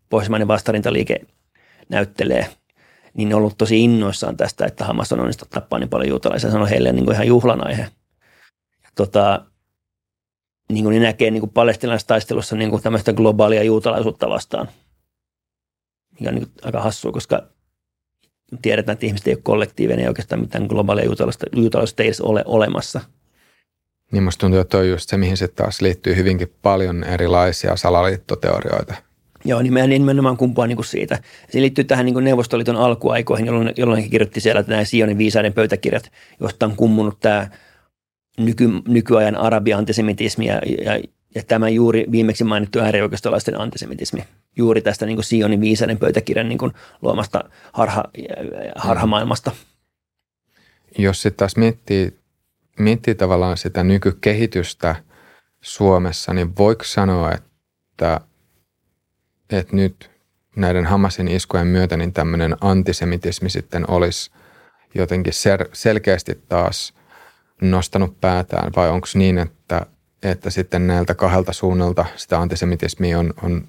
pohjoismainen 0.08 0.48
vastarintaliike 0.48 1.20
näyttelee, 1.88 2.48
niin 3.14 3.34
on 3.34 3.38
ollut 3.38 3.58
tosi 3.58 3.84
innoissaan 3.84 4.36
tästä, 4.36 4.66
että 4.66 4.84
Hamas 4.84 5.12
on 5.12 5.20
onnistunut 5.20 5.50
tappaa 5.50 5.78
niin 5.78 5.88
paljon 5.88 6.08
juutalaisia. 6.08 6.50
Se 6.50 6.56
on 6.56 6.68
heille 6.68 6.92
niin 6.92 7.04
kuin 7.04 7.14
ihan 7.14 7.26
juhlan 7.26 7.66
aihe. 7.66 7.88
tota, 8.94 9.44
niin 10.72 10.84
kuin 10.84 10.94
ne 10.94 11.06
näkee 11.06 11.30
niin 11.30 11.40
kuin 11.40 11.52
palestinalaistaistelussa 11.52 12.56
niin 12.56 12.70
kuin 12.70 12.82
tämmöistä 12.82 13.12
globaalia 13.12 13.62
juutalaisuutta 13.62 14.28
vastaan. 14.28 14.68
Mikä 16.20 16.28
on 16.28 16.34
niin 16.34 16.46
kuin 16.46 16.54
aika 16.62 16.80
hassua, 16.80 17.12
koska 17.12 17.42
tiedetään, 18.62 18.94
että 18.94 19.06
ihmiset 19.06 19.28
ei 19.28 19.34
ole 19.34 19.40
kollektiivinen 19.42 20.02
ja 20.02 20.10
oikeastaan 20.10 20.40
mitään 20.40 20.66
globaalia 20.66 21.04
juutalaisuutta, 21.04 21.46
juutalaisuutta 21.56 22.02
ei 22.02 22.08
edes 22.08 22.20
ole 22.20 22.42
olemassa. 22.46 23.00
Niin 24.12 24.22
musta 24.22 24.40
tuntuu, 24.40 24.60
että 24.60 24.78
on 24.78 24.88
just 24.88 25.08
se, 25.08 25.16
mihin 25.16 25.36
se 25.36 25.48
taas 25.48 25.80
liittyy 25.80 26.16
hyvinkin 26.16 26.54
paljon 26.62 27.04
erilaisia 27.04 27.76
salaliittoteorioita. 27.76 28.94
Joo, 29.44 29.62
niin 29.62 29.74
nimenomaan 29.88 30.36
kumpaa 30.36 30.66
niin 30.66 30.76
kuin 30.76 30.86
siitä. 30.86 31.18
Se 31.50 31.60
liittyy 31.60 31.84
tähän 31.84 32.06
niin 32.06 32.14
kuin 32.14 32.24
Neuvostoliiton 32.24 32.76
alkuaikoihin, 32.76 33.46
jolloin, 33.46 33.72
jolloin 33.76 34.02
he 34.02 34.08
kirjoitti 34.08 34.40
siellä 34.40 34.64
nämä 34.66 34.84
Sionin 34.84 35.18
viisaiden 35.18 35.52
pöytäkirjat, 35.52 36.12
josta 36.40 36.66
on 36.66 36.76
kummunut 36.76 37.20
tämä 37.20 37.48
nyky, 38.38 38.68
nykyajan 38.88 39.36
arabi-antisemitismi 39.36 40.46
ja, 40.46 40.60
ja, 40.84 41.00
ja 41.34 41.42
tämä 41.42 41.68
juuri 41.68 42.06
viimeksi 42.10 42.44
mainittu 42.44 42.78
äärioikeistolaisten 42.78 43.60
antisemitismi. 43.60 44.24
Juuri 44.56 44.82
tästä 44.82 45.06
niin 45.06 45.16
kuin 45.16 45.24
Sionin 45.24 45.60
viisaiden 45.60 45.98
pöytäkirjan 45.98 46.48
niin 46.48 46.58
kuin 46.58 46.72
luomasta 47.02 47.44
harha, 47.72 48.04
harhamaailmasta. 48.76 49.50
Jos 50.98 51.22
sitten 51.22 51.38
taas 51.38 51.56
miettii, 51.56 52.18
miettii 52.78 53.14
tavallaan 53.14 53.56
sitä 53.56 53.84
nykykehitystä 53.84 54.96
Suomessa, 55.60 56.34
niin 56.34 56.56
voiko 56.56 56.84
sanoa, 56.84 57.32
että– 57.32 58.20
että 59.50 59.76
nyt 59.76 60.10
näiden 60.56 60.86
Hamasin 60.86 61.28
iskujen 61.28 61.66
myötä 61.66 61.96
niin 61.96 62.12
tämmöinen 62.12 62.56
antisemitismi 62.60 63.50
sitten 63.50 63.90
olisi 63.90 64.30
jotenkin 64.94 65.32
sel- 65.32 65.70
selkeästi 65.72 66.42
taas 66.48 66.94
nostanut 67.62 68.20
päätään 68.20 68.72
vai 68.76 68.90
onko 68.90 69.06
niin, 69.14 69.38
että, 69.38 69.86
että 70.22 70.50
sitten 70.50 70.86
näiltä 70.86 71.14
kahdelta 71.14 71.52
suunnalta 71.52 72.04
sitä 72.16 72.40
antisemitismiä 72.40 73.18
on, 73.18 73.34
on 73.42 73.68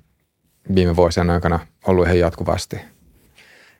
viime 0.75 0.95
vuosien 0.95 1.29
aikana 1.29 1.59
ollut 1.87 2.05
ihan 2.05 2.19
jatkuvasti? 2.19 2.77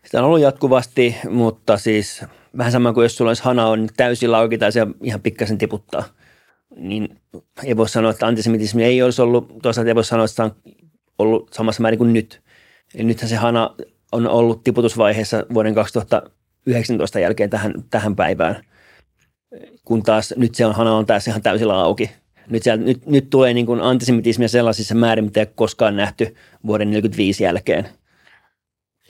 Sitä 0.06 0.20
on 0.20 0.26
ollut 0.26 0.42
jatkuvasti, 0.42 1.16
mutta 1.30 1.78
siis 1.78 2.26
vähän 2.58 2.72
sama 2.72 2.94
kuin 2.94 3.06
jos 3.06 3.18
sulla 3.18 3.30
olisi 3.30 3.44
hana 3.44 3.68
on 3.68 3.90
täysin 3.98 4.36
auki 4.36 4.58
tai 4.58 4.72
se 4.72 4.88
ihan 5.04 5.22
pikkasen 5.22 5.58
tiputtaa, 5.58 6.04
niin 6.76 7.22
ei 7.64 7.78
voi 7.78 7.90
sanoa, 7.90 8.12
että 8.12 8.28
antisemitismi 8.28 8.84
ei 8.84 9.02
olisi 9.02 9.22
ollut. 9.22 9.54
Toisaalta 9.62 9.90
ei 9.90 9.96
voi 9.96 10.04
sanoa, 10.04 10.26
että 10.26 10.44
on 10.44 10.56
ollut 11.20 11.54
samassa 11.54 11.82
määrin 11.82 11.98
kuin 11.98 12.14
nyt. 12.14 12.42
Eli 12.96 13.04
nythän 13.04 13.30
se 13.30 13.36
hana 13.36 13.76
on 14.12 14.28
ollut 14.28 14.64
tiputusvaiheessa 14.64 15.46
vuoden 15.54 15.76
2019 15.76 17.20
jälkeen 17.20 17.50
tähän, 17.50 17.74
tähän 17.90 18.16
päivään, 18.16 18.64
kun 19.86 20.04
taas 20.04 20.34
nyt 20.38 20.56
se 20.56 20.66
on, 20.66 20.76
hana 20.76 20.96
on 20.96 21.06
tässä 21.06 21.32
ihan 21.32 21.42
täysillä 21.42 21.80
auki. 21.80 22.12
Nyt, 22.50 22.64
siellä, 22.64 22.84
nyt, 22.84 23.06
nyt 23.06 23.30
tulee 23.30 23.54
niin 23.54 23.66
kuin 23.66 23.82
antisemitismia 23.82 24.48
sellaisissa 24.48 24.96
määrin, 24.96 25.26
mitä 25.26 25.40
ei 25.40 25.46
koskaan 25.56 25.96
nähty 25.96 26.24
vuoden 26.66 26.88
1945 26.88 27.44
jälkeen. 27.44 27.90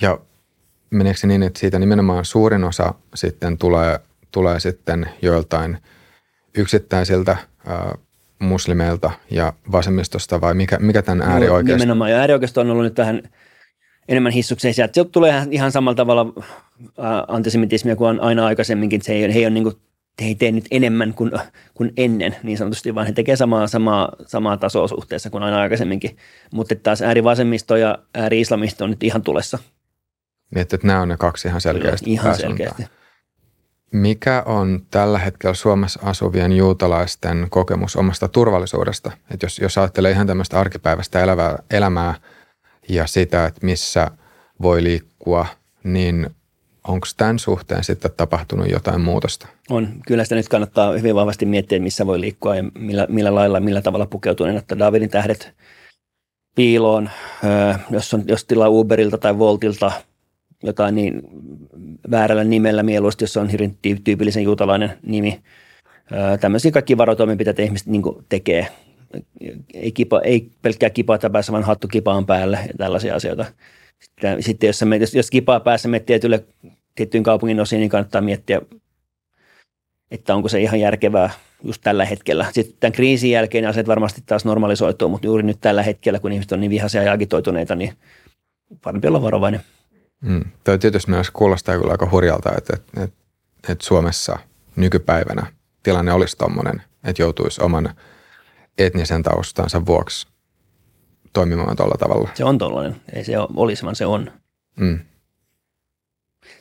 Ja 0.02 0.20
meneekö 0.90 1.20
se 1.20 1.28
niin, 1.28 1.44
että 1.44 1.60
siitä 1.60 1.80
nimenomaan 1.80 2.26
suurin 2.26 2.64
osa 2.64 2.94
sitten 3.16 3.58
tulee, 3.58 4.00
tulee 4.32 4.60
sitten 4.60 5.10
joiltain 5.22 5.78
yksittäisiltä 6.58 7.38
muslimeilta 8.40 9.12
ja 9.32 9.54
vasemmistosta 9.72 10.42
vai 10.42 10.54
mikä, 10.54 10.78
mikä 10.80 11.02
tämän 11.02 11.28
no, 11.28 11.34
äärioikeisto? 11.34 11.78
Nimenomaan 11.78 12.12
ja 12.12 12.18
äärioikeisto 12.18 12.62
on 12.62 12.72
ollut 12.72 12.84
nyt 12.84 12.98
vähän 12.98 13.22
enemmän 14.08 14.32
hissukseen. 14.32 14.74
Sieltä 14.74 15.06
tulee 15.12 15.48
ihan 15.52 15.72
samalla 15.72 15.96
tavalla 15.96 16.34
antisemitismia 17.28 17.96
kuin 17.96 18.20
aina 18.20 18.46
aikaisemminkin. 18.46 19.02
Se 19.02 19.14
ei, 19.14 19.34
he, 19.34 19.40
ei 19.40 19.46
ole 19.46 19.54
niin 19.54 19.64
kuin, 19.64 19.76
he 20.22 20.28
ei 20.28 20.36
tee 20.36 20.52
nyt 20.52 20.66
enemmän 20.72 21.14
kuin, 21.14 21.32
kuin 21.74 21.94
ennen 21.98 22.36
niin 22.44 22.58
sanotusti, 22.58 22.96
vaan 22.96 23.08
he 23.08 23.14
tekevät 23.14 23.40
samaa, 23.40 23.68
samaa, 23.68 24.12
samaa 24.28 24.58
tasoa 24.58 24.88
suhteessa 24.88 25.30
kuin 25.30 25.44
aina 25.44 25.62
aikaisemminkin. 25.62 26.18
Mutta 26.54 26.76
taas 26.76 27.02
äärivasemmisto 27.02 27.76
ja 27.76 27.98
ääri-islamisto 28.16 28.84
on 28.84 28.90
nyt 28.90 29.04
ihan 29.04 29.22
tulessa. 29.22 29.60
Niin, 30.56 30.62
että 30.62 30.78
nämä 30.84 31.02
on 31.02 31.08
ne 31.08 31.18
kaksi 31.18 31.48
ihan 31.48 31.62
selkeästi. 31.62 32.12
Ihan 32.12 32.36
selkeästi. 32.36 32.86
Mikä 33.96 34.44
on 34.46 34.82
tällä 34.92 35.20
hetkellä 35.20 35.54
Suomessa 35.54 36.00
asuvien 36.04 36.52
juutalaisten 36.52 37.48
kokemus 37.50 37.96
omasta 37.96 38.28
turvallisuudesta? 38.28 39.12
Että 39.32 39.46
jos, 39.46 39.60
jos 39.60 39.78
ajattelee 39.78 40.12
ihan 40.12 40.28
tämmöistä 40.28 40.60
arkipäiväistä 40.60 41.24
elävää, 41.24 41.58
elämää 41.72 42.16
ja 42.90 43.08
sitä, 43.08 43.46
että 43.46 43.66
missä 43.66 44.12
voi 44.62 44.84
liikkua, 44.84 45.46
niin 45.84 46.30
onko 46.88 47.08
tämän 47.18 47.40
suhteen 47.40 47.84
sitten 47.84 48.12
tapahtunut 48.18 48.72
jotain 48.72 49.02
muutosta? 49.02 49.48
On. 49.70 49.88
Kyllä 50.08 50.24
sitä 50.24 50.36
nyt 50.36 50.50
kannattaa 50.50 50.92
hyvin 50.92 51.16
vahvasti 51.16 51.46
miettiä, 51.46 51.80
missä 51.80 52.06
voi 52.06 52.20
liikkua 52.20 52.56
ja 52.56 52.64
millä, 52.78 53.08
millä 53.10 53.36
lailla, 53.36 53.60
millä 53.60 53.82
tavalla 53.82 54.06
pukeutua. 54.06 54.48
Niin, 54.48 54.58
että 54.58 54.80
Davidin 54.80 55.10
tähdet 55.10 55.54
piiloon, 56.56 57.10
jos, 57.90 58.14
on, 58.14 58.24
jos 58.28 58.46
tilaa 58.46 58.70
Uberilta 58.70 59.18
tai 59.18 59.38
Voltilta– 59.38 59.92
jotain 60.64 60.96
niin 60.96 61.22
väärällä 62.12 62.44
nimellä 62.44 62.84
mieluusti, 62.84 63.24
jos 63.24 63.38
on 63.38 63.52
hyvin 63.52 63.78
tyypillisen 64.04 64.44
juutalainen 64.44 64.92
nimi. 65.02 65.42
Tämmöisiä 66.40 66.72
kaikki 66.72 66.98
varotoimenpiteitä 66.98 67.62
ihmiset 67.62 67.88
niin 67.88 68.04
tekee. 68.30 68.68
Ei, 69.74 69.92
kipa, 69.92 70.22
ei 70.22 70.50
pelkkää 70.62 70.90
kipaa 70.90 71.18
päässä, 71.32 71.52
vaan 71.52 71.64
hattu 71.64 71.88
kipaan 71.88 72.26
päälle 72.26 72.60
ja 72.68 72.74
tällaisia 72.78 73.16
asioita. 73.16 73.46
Sitten, 74.00 74.44
sitten 74.44 74.68
jos, 74.68 74.84
me, 74.86 74.98
jos, 74.98 75.16
jos 75.16 75.30
kipaa 75.30 75.60
päässä 75.60 75.90
me 75.90 76.00
tietylle, 76.00 76.46
tiettyyn 76.96 77.24
kaupungin 77.24 77.60
osiin, 77.60 77.80
niin 77.80 77.90
kannattaa 77.90 78.22
miettiä, 78.22 78.62
että 80.12 80.36
onko 80.36 80.50
se 80.50 80.62
ihan 80.62 80.80
järkevää 80.80 81.30
just 81.64 81.82
tällä 81.84 82.06
hetkellä. 82.06 82.46
Sitten 82.52 82.78
tämän 82.80 82.92
kriisin 82.92 83.32
jälkeen 83.32 83.68
asiat 83.68 83.88
varmasti 83.88 84.22
taas 84.26 84.46
normalisoituu, 84.46 85.10
mutta 85.10 85.28
juuri 85.28 85.44
nyt 85.44 85.58
tällä 85.62 85.84
hetkellä, 85.84 86.20
kun 86.20 86.32
ihmiset 86.32 86.52
on 86.52 86.60
niin 86.60 86.72
vihaisia 86.72 87.04
ja 87.04 87.12
agitoituneita, 87.12 87.76
niin 87.76 87.94
parempi 88.84 89.08
olla 89.08 89.22
varovainen. 89.22 89.62
Mm. 90.26 90.44
Toi 90.64 90.80
tietysti 90.80 91.12
myös 91.12 91.32
kuulostaa 91.32 91.78
kyllä 91.78 91.92
aika 91.92 92.10
hurjalta, 92.12 92.52
että, 92.58 92.74
että, 92.76 93.04
että, 93.04 93.18
että 93.70 93.86
Suomessa 93.86 94.40
nykypäivänä 94.76 95.48
tilanne 95.84 96.12
olisi 96.12 96.38
tuommoinen, 96.38 96.82
että 97.04 97.22
joutuisi 97.22 97.64
oman 97.64 97.90
etnisen 98.78 99.24
taustansa 99.24 99.86
vuoksi 99.86 100.28
toimimaan 101.34 101.76
tuolla 101.76 101.96
tavalla. 102.00 102.30
Se 102.34 102.44
on 102.44 102.58
tuollainen. 102.58 102.96
Ei 103.14 103.24
se 103.24 103.34
olisi, 103.56 103.84
vaan 103.84 103.96
se 103.96 104.06
on. 104.06 104.32
Mm. 104.80 105.00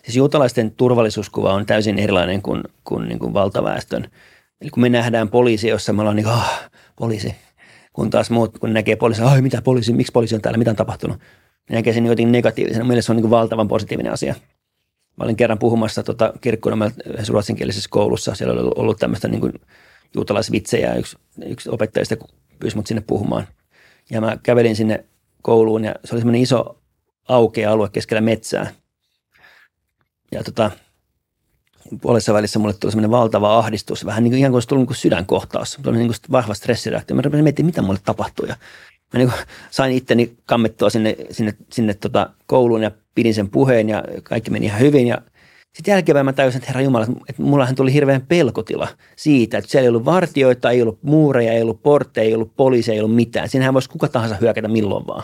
Siis 0.02 0.16
juutalaisten 0.16 0.70
turvallisuuskuva 0.70 1.52
on 1.52 1.66
täysin 1.66 1.98
erilainen 1.98 2.42
kuin, 2.42 2.62
kuin, 2.84 3.08
niin 3.08 3.18
kuin 3.18 3.34
valtaväestön. 3.34 4.10
Eli 4.60 4.70
kun 4.70 4.80
me 4.80 4.88
nähdään 4.88 5.28
poliisi, 5.28 5.68
jossa 5.68 5.92
me 5.92 6.02
ollaan 6.02 6.16
niin 6.16 6.24
kuin, 6.24 6.34
ah, 6.34 6.70
poliisi, 6.96 7.34
kun 7.92 8.10
taas 8.10 8.30
muut, 8.30 8.58
kun 8.58 8.72
näkee 8.72 8.96
poliisi, 8.96 9.22
ai 9.22 9.42
mitä 9.42 9.62
poliisi, 9.62 9.92
miksi 9.92 10.12
poliisi 10.12 10.34
on 10.34 10.40
täällä, 10.40 10.58
mitä 10.58 10.70
on 10.70 10.76
tapahtunut– 10.76 11.20
näkee 11.70 11.92
sen 11.92 12.06
jotenkin 12.06 12.32
negatiivisena. 12.32 12.84
Mielestäni 12.84 13.02
se 13.02 13.12
on 13.12 13.22
niin 13.22 13.30
valtavan 13.30 13.68
positiivinen 13.68 14.12
asia. 14.12 14.34
Mä 15.16 15.24
olin 15.24 15.36
kerran 15.36 15.58
puhumassa 15.58 16.02
tota, 16.02 16.32
kirkkonomalla 16.40 16.92
yhdessä 17.06 17.32
ruotsinkielisessä 17.32 17.88
koulussa. 17.92 18.34
Siellä 18.34 18.60
oli 18.60 18.72
ollut 18.76 18.98
tämmöistä 18.98 19.28
niin 19.28 19.60
juutalaisvitsejä. 20.14 20.94
Yksi, 20.94 21.16
yksi 21.46 21.70
opettajista 21.70 22.16
pyysi 22.58 22.76
mut 22.76 22.86
sinne 22.86 23.02
puhumaan. 23.06 23.46
Ja 24.10 24.20
mä 24.20 24.36
kävelin 24.42 24.76
sinne 24.76 25.04
kouluun 25.42 25.84
ja 25.84 25.94
se 26.04 26.14
oli 26.14 26.20
semmoinen 26.20 26.42
iso 26.42 26.78
aukea 27.28 27.72
alue 27.72 27.88
keskellä 27.88 28.20
metsää. 28.20 28.70
Ja 30.32 30.44
tota, 30.44 30.70
puolessa 32.00 32.34
välissä 32.34 32.58
mulle 32.58 32.74
tuli 32.74 32.92
semmoinen 32.92 33.10
valtava 33.10 33.58
ahdistus, 33.58 34.06
vähän 34.06 34.24
niin 34.24 34.30
kuin, 34.32 34.38
ihan 34.38 34.50
kuin 34.50 34.56
olisi 34.56 34.68
tullut 34.68 34.80
niin 34.80 34.86
kuin 34.86 34.96
sydänkohtaus. 34.96 35.78
Oli 35.86 35.96
niin 35.96 36.08
kuin 36.08 36.16
vahva 36.30 36.54
stressireaktio. 36.54 37.16
Mä 37.16 37.42
mietin, 37.42 37.66
mitä 37.66 37.82
mulle 37.82 38.00
tapahtuu. 38.04 38.46
Ja 38.46 38.56
mä 39.14 39.18
niin 39.18 39.32
sain 39.70 39.92
itteni 39.92 40.36
kammettua 40.46 40.90
sinne, 40.90 41.16
sinne, 41.30 41.54
sinne 41.72 41.94
tota 41.94 42.30
kouluun 42.46 42.82
ja 42.82 42.90
pidin 43.14 43.34
sen 43.34 43.50
puheen 43.50 43.88
ja 43.88 44.04
kaikki 44.22 44.50
meni 44.50 44.66
ihan 44.66 44.80
hyvin. 44.80 45.06
Ja 45.06 45.22
sitten 45.74 45.92
jälkeen 45.92 46.24
mä 46.24 46.32
täysin, 46.32 46.58
että 46.58 46.66
herra 46.66 46.80
Jumala, 46.80 47.06
että 47.28 47.42
mullahan 47.42 47.74
tuli 47.74 47.92
hirveän 47.92 48.26
pelkotila 48.26 48.88
siitä, 49.16 49.58
että 49.58 49.70
siellä 49.70 49.84
ei 49.84 49.88
ollut 49.88 50.04
vartioita, 50.04 50.70
ei 50.70 50.82
ollut 50.82 51.02
muureja, 51.02 51.52
ei 51.52 51.62
ollut 51.62 51.82
portteja, 51.82 52.24
ei 52.24 52.34
ollut 52.34 52.56
poliiseja, 52.56 52.94
ei 52.94 53.00
ollut 53.00 53.16
mitään. 53.16 53.48
Siinähän 53.48 53.74
voisi 53.74 53.90
kuka 53.90 54.08
tahansa 54.08 54.36
hyökätä 54.40 54.68
milloin 54.68 55.06
vaan. 55.06 55.22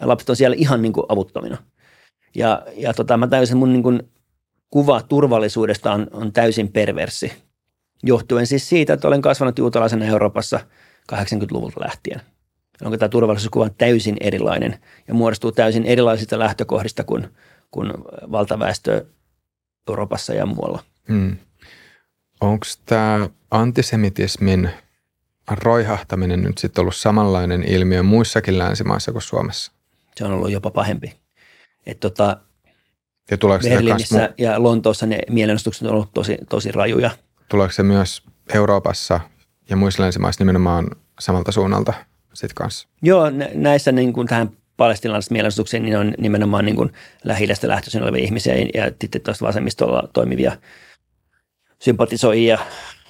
Lapset 0.00 0.30
on 0.30 0.36
siellä 0.36 0.56
ihan 0.58 0.82
niin 0.82 0.92
kuin 0.92 1.06
avuttomina. 1.08 1.56
Ja, 2.34 2.62
ja 2.76 2.94
tota, 2.94 3.16
mä 3.16 3.26
täysin, 3.26 3.56
mun 3.56 3.72
niin 3.72 3.82
kuin 3.82 4.02
kuva 4.70 5.02
turvallisuudesta 5.02 5.92
on, 5.92 6.06
on 6.12 6.32
täysin 6.32 6.72
perversi. 6.72 7.32
Johtuen 8.02 8.46
siis 8.46 8.68
siitä, 8.68 8.92
että 8.92 9.08
olen 9.08 9.22
kasvanut 9.22 9.58
juutalaisena 9.58 10.04
Euroopassa 10.04 10.60
80-luvulta 11.12 11.80
lähtien– 11.80 12.20
onko 12.82 12.96
tämä 12.96 13.08
turvallisuuskuva 13.08 13.68
täysin 13.68 14.16
erilainen 14.20 14.78
ja 15.08 15.14
muodostuu 15.14 15.52
täysin 15.52 15.84
erilaisista 15.84 16.38
lähtökohdista 16.38 17.04
kuin, 17.04 17.28
kuin 17.70 17.92
valtaväestö 18.32 19.06
Euroopassa 19.88 20.34
ja 20.34 20.46
muualla. 20.46 20.82
Hmm. 21.08 21.36
Onko 22.40 22.66
tämä 22.86 23.28
antisemitismin 23.50 24.70
roihahtaminen 25.50 26.42
nyt 26.42 26.58
sitten 26.58 26.82
ollut 26.82 26.96
samanlainen 26.96 27.64
ilmiö 27.64 28.02
muissakin 28.02 28.58
länsimaissa 28.58 29.12
kuin 29.12 29.22
Suomessa? 29.22 29.72
Se 30.16 30.24
on 30.24 30.32
ollut 30.32 30.50
jopa 30.50 30.70
pahempi. 30.70 31.12
Et 31.86 32.00
tota, 32.00 32.36
ja 33.30 33.38
Berliinissä 33.68 34.26
mu- 34.26 34.34
ja 34.38 34.62
Lontoossa 34.62 35.06
ne 35.06 35.18
mielenostukset 35.30 35.88
on 35.88 35.94
ollut 35.94 36.14
tosi, 36.14 36.38
tosi 36.48 36.72
rajuja. 36.72 37.10
Tuleeko 37.48 37.72
se 37.72 37.82
myös 37.82 38.22
Euroopassa 38.54 39.20
ja 39.70 39.76
muissa 39.76 40.02
länsimaissa 40.02 40.44
nimenomaan 40.44 40.86
samalta 41.20 41.52
suunnalta 41.52 41.92
sitten 42.34 42.54
kanssa? 42.54 42.88
Joo, 43.02 43.24
näissä 43.54 43.92
niin 43.92 44.12
kuin 44.12 44.26
tähän 44.28 44.50
palestinalaisesta 44.76 45.32
mielenosoitukseen 45.32 45.82
niin 45.82 45.98
on 45.98 46.14
nimenomaan 46.18 46.64
niin 46.64 46.92
lähi 47.24 47.48
lähtöisin 47.48 48.02
olevia 48.02 48.24
ihmisiä 48.24 48.54
ja 48.54 48.92
sitten 49.00 49.20
tuosta 49.20 49.46
vasemmistolla 49.46 50.08
toimivia 50.12 50.56
sympatisoijia, 51.78 52.58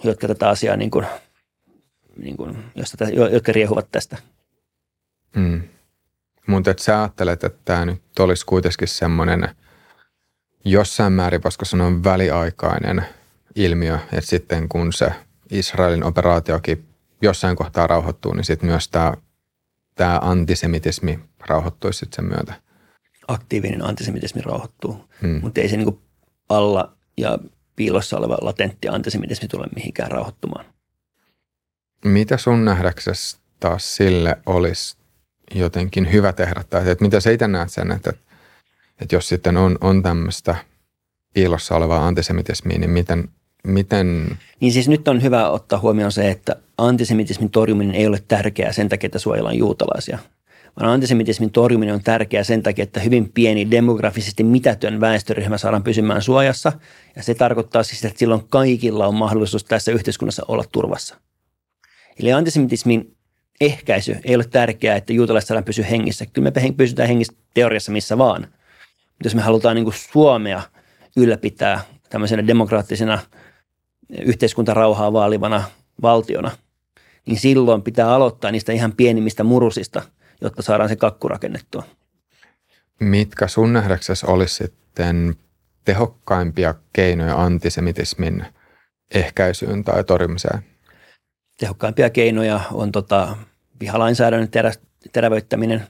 jotka 0.05 0.29
tätä 0.29 0.49
asiaa 0.49 0.77
niin 0.77 0.91
kuin, 0.91 1.07
niin 2.16 2.37
kuin, 2.37 2.57
josta, 2.75 3.05
jotka 3.33 3.53
riehuvat 3.53 3.89
tästä. 3.93 4.18
Mm. 5.37 5.62
Mutta 6.47 6.70
että 6.70 6.83
sä 6.83 7.01
ajattelet, 7.01 7.45
että 7.45 7.59
tämä 7.64 7.85
nyt 7.85 8.18
olisi 8.18 8.47
kuitenkin 8.47 8.89
semmoinen 8.89 9.49
jossain 10.64 11.12
määrin, 11.12 11.41
koska 11.41 11.64
se 11.64 11.77
on 11.77 12.05
väliaikainen 12.05 13.07
ilmiö, 13.55 13.99
että 14.12 14.31
sitten 14.31 14.68
kun 14.68 14.93
se 14.93 15.12
Israelin 15.51 16.05
operaatiokin 16.05 16.93
jossain 17.25 17.57
kohtaa 17.57 17.87
rauhoittuu, 17.87 18.35
niin 18.35 18.45
sitten 18.45 18.68
myös 18.68 18.89
tämä, 18.89 19.14
tämä 19.95 20.18
antisemitismi 20.22 21.20
rauhoittuisi 21.47 21.99
sitten 21.99 22.16
sen 22.16 22.25
myötä. 22.25 22.55
Aktiivinen 23.29 23.85
antisemitismi 23.85 24.43
rauhoittuu, 24.43 25.05
hmm. 25.22 25.41
mutta 25.43 25.61
ei 25.61 25.68
se 25.68 25.77
niin 25.77 25.99
alla 26.49 26.97
ja 27.16 27.39
piilossa 27.77 28.18
oleva 28.18 28.39
latentti 28.41 28.89
antisemitismi 28.89 29.49
tule 29.49 29.66
mihinkään 29.75 30.11
rauhoittumaan. 30.11 30.64
Mitä 32.05 32.37
sun 32.37 32.64
nähdäksesi 32.64 33.39
taas 33.61 33.97
sille 33.97 34.39
olisi 34.47 34.97
jotenkin 35.55 36.12
hyvä 36.12 36.33
tehdä? 36.33 36.64
Tai 36.70 36.91
että 36.91 37.05
mitä 37.05 37.20
sä 37.20 37.31
itse 37.31 37.49
näet 37.49 37.70
sen, 37.70 37.93
että, 37.93 38.12
että 39.01 39.16
jos 39.16 39.29
sitten 39.29 39.57
on, 39.57 39.79
on 39.81 40.03
tämmöistä 40.03 40.57
piilossa 41.35 41.77
olevaa 41.77 42.07
antisemitismiä, 42.07 42.79
niin 42.79 42.91
miten, 42.91 43.29
miten... 43.64 44.39
Niin 44.61 44.72
siis 44.72 44.89
nyt 44.89 45.09
on 45.09 45.22
hyvä 45.22 45.49
ottaa 45.49 45.79
huomioon 45.79 46.12
se, 46.12 46.31
että 46.31 46.57
antisemitismin 46.79 47.51
torjuminen 47.51 47.95
ei 47.95 48.07
ole 48.07 48.22
tärkeää 48.29 48.72
sen 48.72 48.89
takia, 48.89 49.07
että 49.07 49.18
suojellaan 49.18 49.59
juutalaisia– 49.59 50.18
vaan 50.81 50.91
antisemitismin 50.91 51.51
torjuminen 51.51 51.95
on 51.95 52.03
tärkeää 52.03 52.45
sen 52.45 52.62
takia, 52.62 52.83
että 52.83 53.01
hyvin 53.01 53.33
pieni 53.33 53.70
demografisesti 53.70 54.45
mitätön 54.45 55.01
väestöryhmä 55.01 55.59
saadaan 55.59 55.83
pysymään 55.83 56.22
suojassa. 56.22 56.72
Ja 57.16 57.22
se 57.22 57.35
tarkoittaa 57.35 57.83
siis, 57.83 58.05
että 58.05 58.18
silloin 58.18 58.49
kaikilla 58.49 59.07
on 59.07 59.14
mahdollisuus 59.14 59.64
tässä 59.64 59.93
yhteiskunnassa 59.93 60.43
olla 60.49 60.64
turvassa. 60.72 61.16
Eli 62.20 62.33
antisemitismin 62.33 63.16
ehkäisy 63.61 64.16
ei 64.25 64.35
ole 64.35 64.45
tärkeää, 64.45 64.97
että 64.97 65.12
juutalaiset 65.12 65.49
saadaan 65.49 65.64
pysyä 65.64 65.85
hengissä. 65.85 66.27
Kyllä 66.27 66.51
me 66.51 66.72
pysytään 66.77 67.09
hengissä 67.09 67.33
teoriassa 67.55 67.93
missä 67.93 68.18
vaan. 68.18 68.41
Mutta 68.41 69.25
jos 69.25 69.35
me 69.35 69.43
halutaan 69.43 69.77
niin 69.77 69.85
kuin 69.85 69.95
Suomea 70.12 70.62
ylläpitää 71.16 71.81
tämmöisenä 72.11 72.47
demokraattisena 72.47 73.18
yhteiskuntarauhaa 74.22 75.12
vaalivana 75.12 75.64
valtiona, 76.03 76.51
niin 77.27 77.39
silloin 77.39 77.83
pitää 77.83 78.14
aloittaa 78.14 78.51
niistä 78.51 78.72
ihan 78.72 78.93
pienimmistä 78.93 79.45
murusista– 79.45 80.03
jotta 80.41 80.62
saadaan 80.62 80.89
se 80.89 80.97
kakku 80.97 81.29
rakennettua. 81.29 81.83
Mitkä 83.01 83.49
sun 83.49 83.72
nähdäksesi 83.72 84.27
olisi 84.27 84.55
sitten 84.55 85.35
tehokkaimpia 85.85 86.75
keinoja 86.93 87.43
antisemitismin 87.43 88.47
ehkäisyyn 89.14 89.85
tai 89.85 90.05
torjumiseen? 90.05 90.59
Tehokkaimpia 91.59 92.11
keinoja 92.11 92.61
on 92.72 92.93
tota, 92.93 93.37
vihalainsäädännön 93.81 94.51
terä, 94.51 94.72
terävöittäminen, 95.12 95.87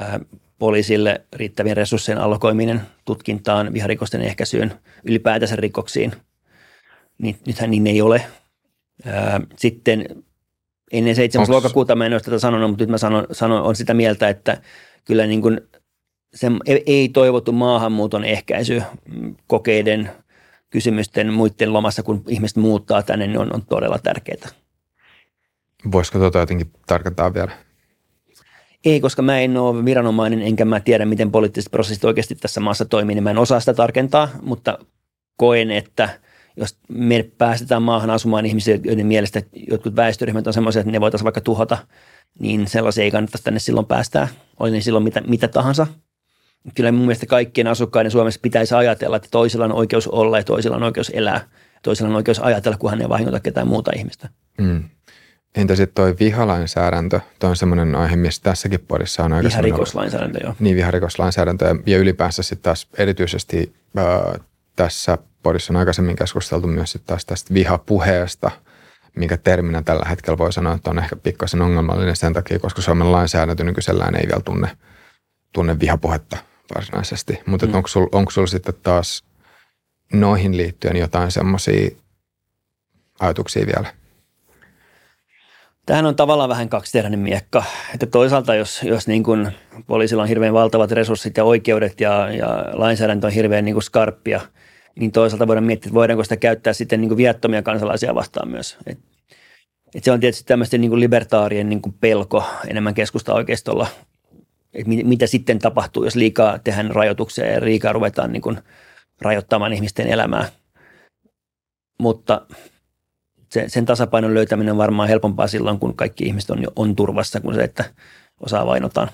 ää, 0.00 0.20
poliisille 0.58 1.24
riittävien 1.32 1.76
resurssien 1.76 2.18
allokoiminen 2.18 2.80
tutkintaan, 3.04 3.72
viharikosten 3.72 4.20
ehkäisyyn, 4.20 4.74
ylipäätänsä 5.04 5.56
rikoksiin. 5.56 6.12
Niin, 7.18 7.38
nythän 7.46 7.70
niin 7.70 7.86
ei 7.86 8.02
ole. 8.02 8.26
Ää, 9.04 9.40
sitten 9.56 10.24
ennen 10.92 11.14
7. 11.16 11.40
Onks... 11.42 11.50
lokakuuta 11.50 11.94
mä 11.94 12.06
en 12.06 12.12
ole 12.12 12.20
tätä 12.20 12.38
sanonut, 12.38 12.70
mutta 12.70 12.82
nyt 12.82 12.90
mä 12.90 12.98
sanon, 12.98 13.26
sanon 13.32 13.62
on 13.62 13.76
sitä 13.76 13.94
mieltä, 13.94 14.28
että 14.28 14.62
kyllä 15.04 15.26
niin 15.26 15.42
kuin 15.42 15.60
se 16.34 16.50
ei 16.86 17.08
toivottu 17.08 17.52
maahanmuuton 17.52 18.24
ehkäisy 18.24 18.82
kokeiden, 19.46 20.10
kysymysten, 20.70 21.32
muiden 21.32 21.72
lomassa, 21.72 22.02
kun 22.02 22.24
ihmiset 22.28 22.56
muuttaa 22.56 23.02
tänne, 23.02 23.26
niin 23.26 23.38
on, 23.38 23.54
on 23.54 23.62
todella 23.66 23.98
tärkeää. 23.98 24.48
Voisiko 25.92 26.18
tuota 26.18 26.38
jotenkin 26.38 26.70
tarkentaa 26.86 27.34
vielä? 27.34 27.52
Ei, 28.84 29.00
koska 29.00 29.22
mä 29.22 29.40
en 29.40 29.56
ole 29.56 29.84
viranomainen, 29.84 30.42
enkä 30.42 30.64
mä 30.64 30.80
tiedä, 30.80 31.04
miten 31.04 31.30
poliittiset 31.30 31.70
prosessit 31.70 32.04
oikeasti 32.04 32.34
tässä 32.34 32.60
maassa 32.60 32.84
toimii, 32.84 33.14
niin 33.14 33.24
mä 33.24 33.30
en 33.30 33.38
osaa 33.38 33.60
sitä 33.60 33.74
tarkentaa, 33.74 34.28
mutta 34.42 34.78
koen, 35.36 35.70
että– 35.70 36.08
jos 36.56 36.78
me 36.88 37.30
päästetään 37.38 37.82
maahan 37.82 38.10
asumaan 38.10 38.46
ihmisiä, 38.46 38.78
joiden 38.84 39.06
mielestä 39.06 39.42
jotkut 39.70 39.96
väestöryhmät 39.96 40.46
on 40.46 40.52
semmoisia, 40.52 40.80
että 40.80 40.92
ne 40.92 41.00
voitaisiin 41.00 41.24
vaikka 41.24 41.40
tuhota, 41.40 41.78
niin 42.38 42.68
sellaisia 42.68 43.04
ei 43.04 43.10
kannattaisi 43.10 43.44
tänne 43.44 43.60
silloin 43.60 43.86
päästää, 43.86 44.28
oli 44.60 44.70
ne 44.70 44.80
silloin 44.80 45.04
mitä, 45.04 45.20
mitä 45.20 45.48
tahansa. 45.48 45.86
Kyllä 46.74 46.92
mun 46.92 47.06
mielestä 47.06 47.26
kaikkien 47.26 47.66
asukkaiden 47.66 48.10
Suomessa 48.10 48.40
pitäisi 48.42 48.74
ajatella, 48.74 49.16
että 49.16 49.28
toisella 49.30 49.64
on 49.64 49.72
oikeus 49.72 50.08
olla 50.08 50.38
ja 50.38 50.44
toisella 50.44 50.76
on 50.76 50.82
oikeus 50.82 51.10
elää. 51.14 51.48
Toisella 51.82 52.10
on 52.10 52.16
oikeus 52.16 52.38
ajatella, 52.38 52.78
kunhan 52.78 52.98
ne 52.98 53.08
vahingoita 53.08 53.40
ketään 53.40 53.66
muuta 53.66 53.90
ihmistä. 53.96 54.28
Mm. 54.58 54.84
Entä 55.56 55.76
sitten 55.76 55.94
toi 55.94 56.16
vihalainsäädäntö? 56.20 57.20
Tuo 57.38 57.50
on 57.50 57.56
semmoinen 57.56 57.94
aihe, 57.94 58.16
missä 58.16 58.42
tässäkin 58.42 58.80
podissa 58.88 59.24
on 59.24 59.32
aika 59.32 59.48
Viharikoslainsäädäntö, 59.48 60.38
joo. 60.44 60.54
Niin, 60.60 60.76
viharikoslainsäädäntö 60.76 61.64
ja, 61.64 61.76
ja 61.86 61.98
ylipäänsä 61.98 62.42
sitten 62.42 62.62
taas 62.62 62.88
erityisesti 62.98 63.74
äh, 63.98 64.40
tässä 64.76 65.18
podissa 65.46 65.72
on 65.72 65.76
aikaisemmin 65.76 66.16
keskusteltu 66.16 66.66
myös 66.66 66.92
sit 66.92 67.02
taas 67.06 67.24
tästä 67.24 67.54
vihapuheesta, 67.54 68.50
minkä 69.16 69.36
terminä 69.36 69.82
tällä 69.82 70.06
hetkellä 70.08 70.38
voi 70.38 70.52
sanoa, 70.52 70.74
että 70.74 70.90
on 70.90 70.98
ehkä 70.98 71.16
pikkasen 71.16 71.62
ongelmallinen 71.62 72.16
sen 72.16 72.32
takia, 72.32 72.58
koska 72.58 72.82
Suomen 72.82 73.12
lainsäädäntö 73.12 73.64
nykyisellään 73.64 74.14
ei 74.14 74.26
vielä 74.26 74.40
tunne, 74.44 74.68
tunne 75.52 75.80
vihapuhetta 75.80 76.36
varsinaisesti. 76.74 77.40
Mutta 77.46 77.66
mm. 77.66 77.74
onko 77.74 77.88
sulla 77.88 78.08
onko 78.12 78.30
sul 78.30 78.46
sitten 78.46 78.74
taas 78.82 79.24
noihin 80.12 80.56
liittyen 80.56 80.96
jotain 80.96 81.30
semmoisia 81.30 81.90
ajatuksia 83.20 83.66
vielä? 83.66 83.94
Tähän 85.86 86.06
on 86.06 86.16
tavallaan 86.16 86.50
vähän 86.50 86.68
kaksiteräinen 86.68 87.20
miekka. 87.20 87.64
Että 87.94 88.06
toisaalta, 88.06 88.54
jos, 88.54 88.82
jos 88.82 89.06
niin 89.06 89.22
kuin 89.22 89.52
poliisilla 89.86 90.22
on 90.22 90.28
hirveän 90.28 90.54
valtavat 90.54 90.90
resurssit 90.90 91.36
ja 91.36 91.44
oikeudet 91.44 92.00
ja, 92.00 92.32
ja 92.32 92.64
lainsäädäntö 92.72 93.26
on 93.26 93.32
hirveän 93.32 93.64
niin 93.64 93.74
kuin 93.74 93.82
skarppia– 93.82 94.40
niin 94.98 95.12
toisaalta 95.12 95.46
voidaan 95.46 95.64
miettiä, 95.64 95.88
että 95.88 95.94
voidaanko 95.94 96.24
sitä 96.24 96.36
käyttää 96.36 96.72
sitten 96.72 97.00
niin 97.00 97.08
kuin 97.08 97.16
viattomia 97.16 97.62
kansalaisia 97.62 98.14
vastaan 98.14 98.48
myös. 98.48 98.76
Et, 98.86 98.98
et 99.94 100.04
se 100.04 100.12
on 100.12 100.20
tietysti 100.20 100.44
tämmöisten 100.44 100.80
niin 100.80 100.90
kuin 100.90 101.00
libertaarien 101.00 101.68
niin 101.68 101.82
kuin 101.82 101.94
pelko 102.00 102.44
enemmän 102.68 102.94
keskusta 102.94 103.34
oikeistolla, 103.34 103.86
että 104.74 104.88
mit, 104.88 105.06
mitä 105.06 105.26
sitten 105.26 105.58
tapahtuu, 105.58 106.04
jos 106.04 106.16
liikaa 106.16 106.58
tehdään 106.58 106.90
rajoituksia 106.90 107.46
ja 107.52 107.64
liikaa 107.64 107.92
ruvetaan 107.92 108.32
niin 108.32 108.42
kuin 108.42 108.58
rajoittamaan 109.20 109.72
ihmisten 109.72 110.06
elämää. 110.06 110.48
Mutta 111.98 112.46
se, 113.52 113.64
sen 113.68 113.86
tasapainon 113.86 114.34
löytäminen 114.34 114.72
on 114.72 114.78
varmaan 114.78 115.08
helpompaa 115.08 115.46
silloin, 115.46 115.78
kun 115.78 115.96
kaikki 115.96 116.24
ihmiset 116.24 116.50
on, 116.50 116.64
on 116.76 116.96
turvassa, 116.96 117.40
kuin 117.40 117.54
se, 117.54 117.64
että 117.64 117.84
osaa 118.40 118.66
vainotaan. 118.66 119.08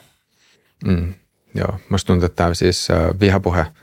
Mm, 0.84 1.14
joo, 1.54 1.78
musta 1.88 2.06
tuntuu, 2.06 2.26
että 2.26 2.36
tämä 2.36 2.54
siis 2.54 2.88
vihapuhe– 3.20 3.66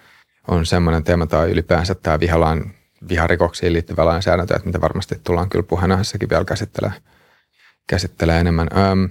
on 0.49 0.65
semmoinen 0.65 1.03
teema 1.03 1.27
tai 1.27 1.51
ylipäänsä 1.51 1.95
tämä 1.95 2.19
vihalain, 2.19 2.75
viharikoksiin 3.09 3.73
liittyvä 3.73 4.05
lainsäädäntö, 4.05 4.55
että 4.55 4.65
mitä 4.65 4.81
varmasti 4.81 5.15
tullaan 5.23 5.49
kyllä 5.49 5.63
puheenaiheessakin 5.63 6.29
vielä 6.29 6.45
käsittelemään, 6.45 7.01
käsittelee 7.87 8.39
enemmän. 8.39 8.67
Öm, 8.77 9.09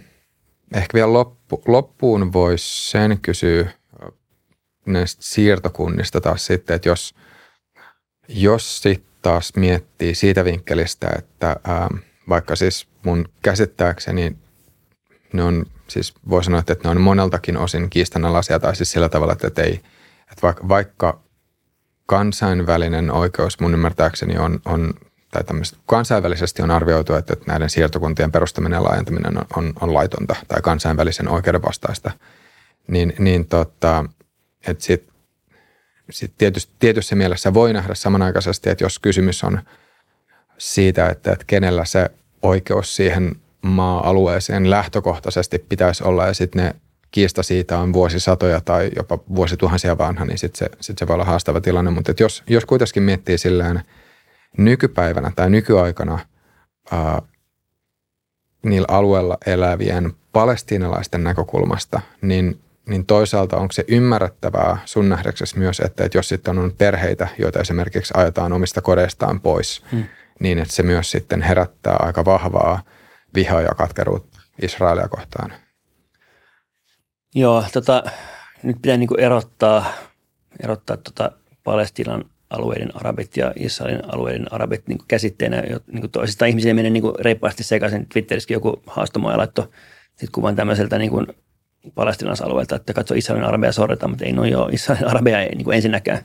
ehkä 0.74 0.94
vielä 0.94 1.12
loppu, 1.12 1.62
loppuun 1.66 2.32
voisi 2.32 2.90
sen 2.90 3.18
kysyä 3.22 3.70
näistä 4.86 5.22
siirtokunnista 5.22 6.20
taas 6.20 6.46
sitten, 6.46 6.76
että 6.76 6.88
jos, 6.88 7.14
jos 8.28 8.82
sitten 8.82 9.12
taas 9.22 9.52
miettii 9.56 10.14
siitä 10.14 10.44
vinkkelistä, 10.44 11.08
että 11.18 11.56
ähm, 11.68 11.94
vaikka 12.28 12.56
siis 12.56 12.88
mun 13.04 13.28
käsittääkseni 13.42 14.36
ne 15.32 15.42
on, 15.42 15.66
siis 15.88 16.14
voi 16.30 16.44
sanoa, 16.44 16.60
että 16.60 16.76
ne 16.84 16.90
on 16.90 17.00
moneltakin 17.00 17.56
osin 17.56 17.90
kiistanalaisia 17.90 18.58
tai 18.58 18.76
siis 18.76 18.92
sillä 18.92 19.08
tavalla, 19.08 19.36
että 19.44 19.62
ei, 19.62 19.74
että 20.20 20.42
vaikka, 20.42 20.68
vaikka 20.68 21.27
kansainvälinen 22.08 23.10
oikeus 23.10 23.60
mun 23.60 23.74
ymmärtääkseni 23.74 24.38
on, 24.38 24.60
on 24.64 24.94
tai 25.30 25.42
kansainvälisesti 25.86 26.62
on 26.62 26.70
arvioitu, 26.70 27.14
että, 27.14 27.36
näiden 27.46 27.70
siirtokuntien 27.70 28.32
perustaminen 28.32 28.76
ja 28.76 28.82
laajentaminen 28.82 29.38
on, 29.38 29.44
on, 29.56 29.72
on 29.80 29.94
laitonta 29.94 30.36
tai 30.48 30.62
kansainvälisen 30.62 31.28
oikeuden 31.28 31.62
vastaista, 31.62 32.10
niin, 32.86 33.14
niin 33.18 33.46
tota, 33.46 34.04
että 34.66 34.84
sit, 34.84 35.08
sit 36.10 36.32
tietysti, 36.38 36.72
tietyssä 36.78 37.16
mielessä 37.16 37.54
voi 37.54 37.72
nähdä 37.72 37.94
samanaikaisesti, 37.94 38.70
että 38.70 38.84
jos 38.84 38.98
kysymys 38.98 39.44
on 39.44 39.60
siitä, 40.58 41.08
että, 41.08 41.32
että 41.32 41.44
kenellä 41.46 41.84
se 41.84 42.10
oikeus 42.42 42.96
siihen 42.96 43.36
maa-alueeseen 43.62 44.70
lähtökohtaisesti 44.70 45.58
pitäisi 45.58 46.04
olla 46.04 46.26
ja 46.26 46.34
sitten 46.34 46.64
ne 46.64 46.74
kiista 47.10 47.42
siitä 47.42 47.78
on 47.78 47.92
vuosisatoja 47.92 48.60
tai 48.60 48.90
jopa 48.96 49.18
vuosituhansia 49.34 49.98
vanha, 49.98 50.24
niin 50.24 50.38
sitten 50.38 50.58
se, 50.58 50.76
sit 50.80 50.98
se 50.98 51.06
voi 51.06 51.14
olla 51.14 51.24
haastava 51.24 51.60
tilanne. 51.60 51.90
Mutta 51.90 52.12
jos, 52.20 52.42
jos 52.48 52.64
kuitenkin 52.64 53.02
miettii 53.02 53.38
sillään 53.38 53.82
nykypäivänä 54.58 55.32
tai 55.36 55.50
nykyaikana 55.50 56.18
ää, 56.92 57.22
niillä 58.62 58.86
alueella 58.90 59.38
elävien 59.46 60.12
palestiinalaisten 60.32 61.24
näkökulmasta, 61.24 62.00
niin, 62.22 62.60
niin 62.88 63.06
toisaalta 63.06 63.56
onko 63.56 63.72
se 63.72 63.84
ymmärrettävää 63.88 64.78
sun 64.84 65.08
nähdäksesi 65.08 65.58
myös, 65.58 65.80
että, 65.80 66.04
että 66.04 66.18
jos 66.18 66.28
sitten 66.28 66.58
on 66.58 66.72
perheitä, 66.78 67.28
joita 67.38 67.60
esimerkiksi 67.60 68.14
ajetaan 68.16 68.52
omista 68.52 68.80
kodeistaan 68.80 69.40
pois, 69.40 69.84
hmm. 69.92 70.04
niin 70.40 70.58
että 70.58 70.74
se 70.74 70.82
myös 70.82 71.10
sitten 71.10 71.42
herättää 71.42 71.96
aika 71.98 72.24
vahvaa 72.24 72.82
vihaa 73.34 73.60
ja 73.60 73.74
katkeruutta 73.74 74.40
Israelia 74.62 75.08
kohtaan? 75.08 75.52
Joo, 77.34 77.64
tota, 77.72 78.02
nyt 78.62 78.76
pitää 78.82 78.96
niin 78.96 79.20
erottaa, 79.20 79.92
erottaa 80.62 80.96
tota 80.96 81.32
Palestiinan 81.64 82.24
alueiden 82.50 82.96
arabit 82.96 83.36
ja 83.36 83.52
Israelin 83.56 84.14
alueiden 84.14 84.52
arabit 84.52 84.88
niin 84.88 84.98
käsitteenä 85.08 85.62
niin 85.92 86.10
toisista 86.12 86.46
ihmisiä 86.46 86.74
menee 86.74 86.90
niin 86.90 87.04
reippaasti 87.20 87.64
sekaisin. 87.64 88.06
Twitterissäkin 88.08 88.54
joku 88.54 88.82
haastoi 88.86 89.32
ja 89.32 89.38
laittoi 89.38 89.68
sit 90.16 90.30
kuvan 90.30 90.56
tämmöiseltä 90.56 90.98
niin 90.98 91.10
kuin 91.10 91.26
palestinalaisalueelta, 91.94 92.76
että 92.76 92.92
katso 92.92 93.14
Israelin 93.14 93.48
arabeja 93.48 93.72
sorretaan, 93.72 94.10
mutta 94.10 94.24
ei 94.24 94.32
no 94.32 94.44
joo, 94.44 94.68
Israelin 94.72 95.08
arabeja 95.10 95.42
ei 95.42 95.54
niin 95.54 95.64
kuin 95.64 95.74
ensinnäkään. 95.74 96.18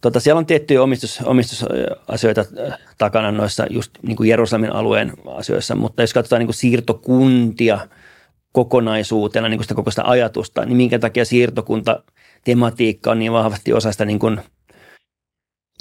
Tota, 0.00 0.20
siellä 0.20 0.38
on 0.38 0.46
tiettyjä 0.46 0.82
omistus, 0.82 1.20
omistusasioita 1.24 2.40
äh, 2.40 2.78
takana 2.98 3.32
noissa 3.32 3.66
just 3.70 3.92
niin 4.02 4.16
kuin 4.16 4.28
Jerusalemin 4.28 4.72
alueen 4.72 5.12
asioissa, 5.26 5.74
mutta 5.74 6.02
jos 6.02 6.14
katsotaan 6.14 6.40
niin 6.40 6.46
kuin 6.46 6.54
siirtokuntia 6.54 7.88
kokonaisuutena, 8.58 9.48
niin 9.48 9.58
kuin 9.58 9.64
sitä 9.64 9.74
koko 9.74 9.90
sitä 9.90 10.04
ajatusta, 10.04 10.64
niin 10.64 10.76
minkä 10.76 10.98
takia 10.98 11.24
siirtokunta 11.24 12.02
tematiikka 12.44 13.10
on 13.10 13.18
niin 13.18 13.32
vahvasti 13.32 13.72
osa 13.72 13.92
sitä 13.92 14.04
niin 14.04 14.18
kuin 14.18 14.40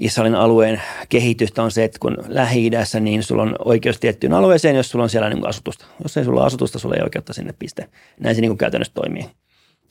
Israelin 0.02 0.36
alueen 0.36 0.82
kehitystä 1.10 1.64
on 1.64 1.72
se, 1.72 1.84
että 1.84 2.00
kun 2.00 2.18
Lähi-idässä, 2.28 3.00
niin 3.00 3.24
sulla 3.24 3.42
on 3.42 3.56
oikeus 3.66 4.00
tiettyyn 4.00 4.34
alueeseen, 4.34 4.76
jos 4.76 4.90
sulla 4.90 5.04
on 5.04 5.10
siellä 5.10 5.30
niin 5.30 5.48
asutusta. 5.48 5.86
Jos 6.04 6.18
ei 6.18 6.24
sulla 6.24 6.40
ole 6.40 6.48
asutusta, 6.48 6.80
sulla 6.80 6.96
ei 6.96 7.02
oikeutta 7.04 7.34
sinne 7.34 7.54
piste. 7.60 7.90
Näin 8.20 8.36
se 8.36 8.42
niin 8.42 8.50
kuin 8.50 8.58
käytännössä 8.58 8.94
toimii. 8.94 9.26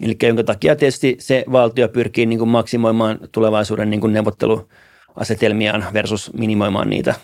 Eli 0.01 0.17
jonka 0.23 0.45
takia 0.45 0.77
tietysti 0.77 1.17
se 1.19 1.45
valtio 1.53 1.89
pyrkii 1.89 2.27
niin 2.27 2.39
kuin 2.39 2.49
maksimoimaan 2.49 3.19
tulevaisuuden 3.33 3.91
niin 3.91 4.01
kuin 4.01 4.13
neuvotteluasetelmiaan 4.13 5.87
versus 5.93 6.33
minimoimaan 6.33 6.91
niitä. 6.91 7.15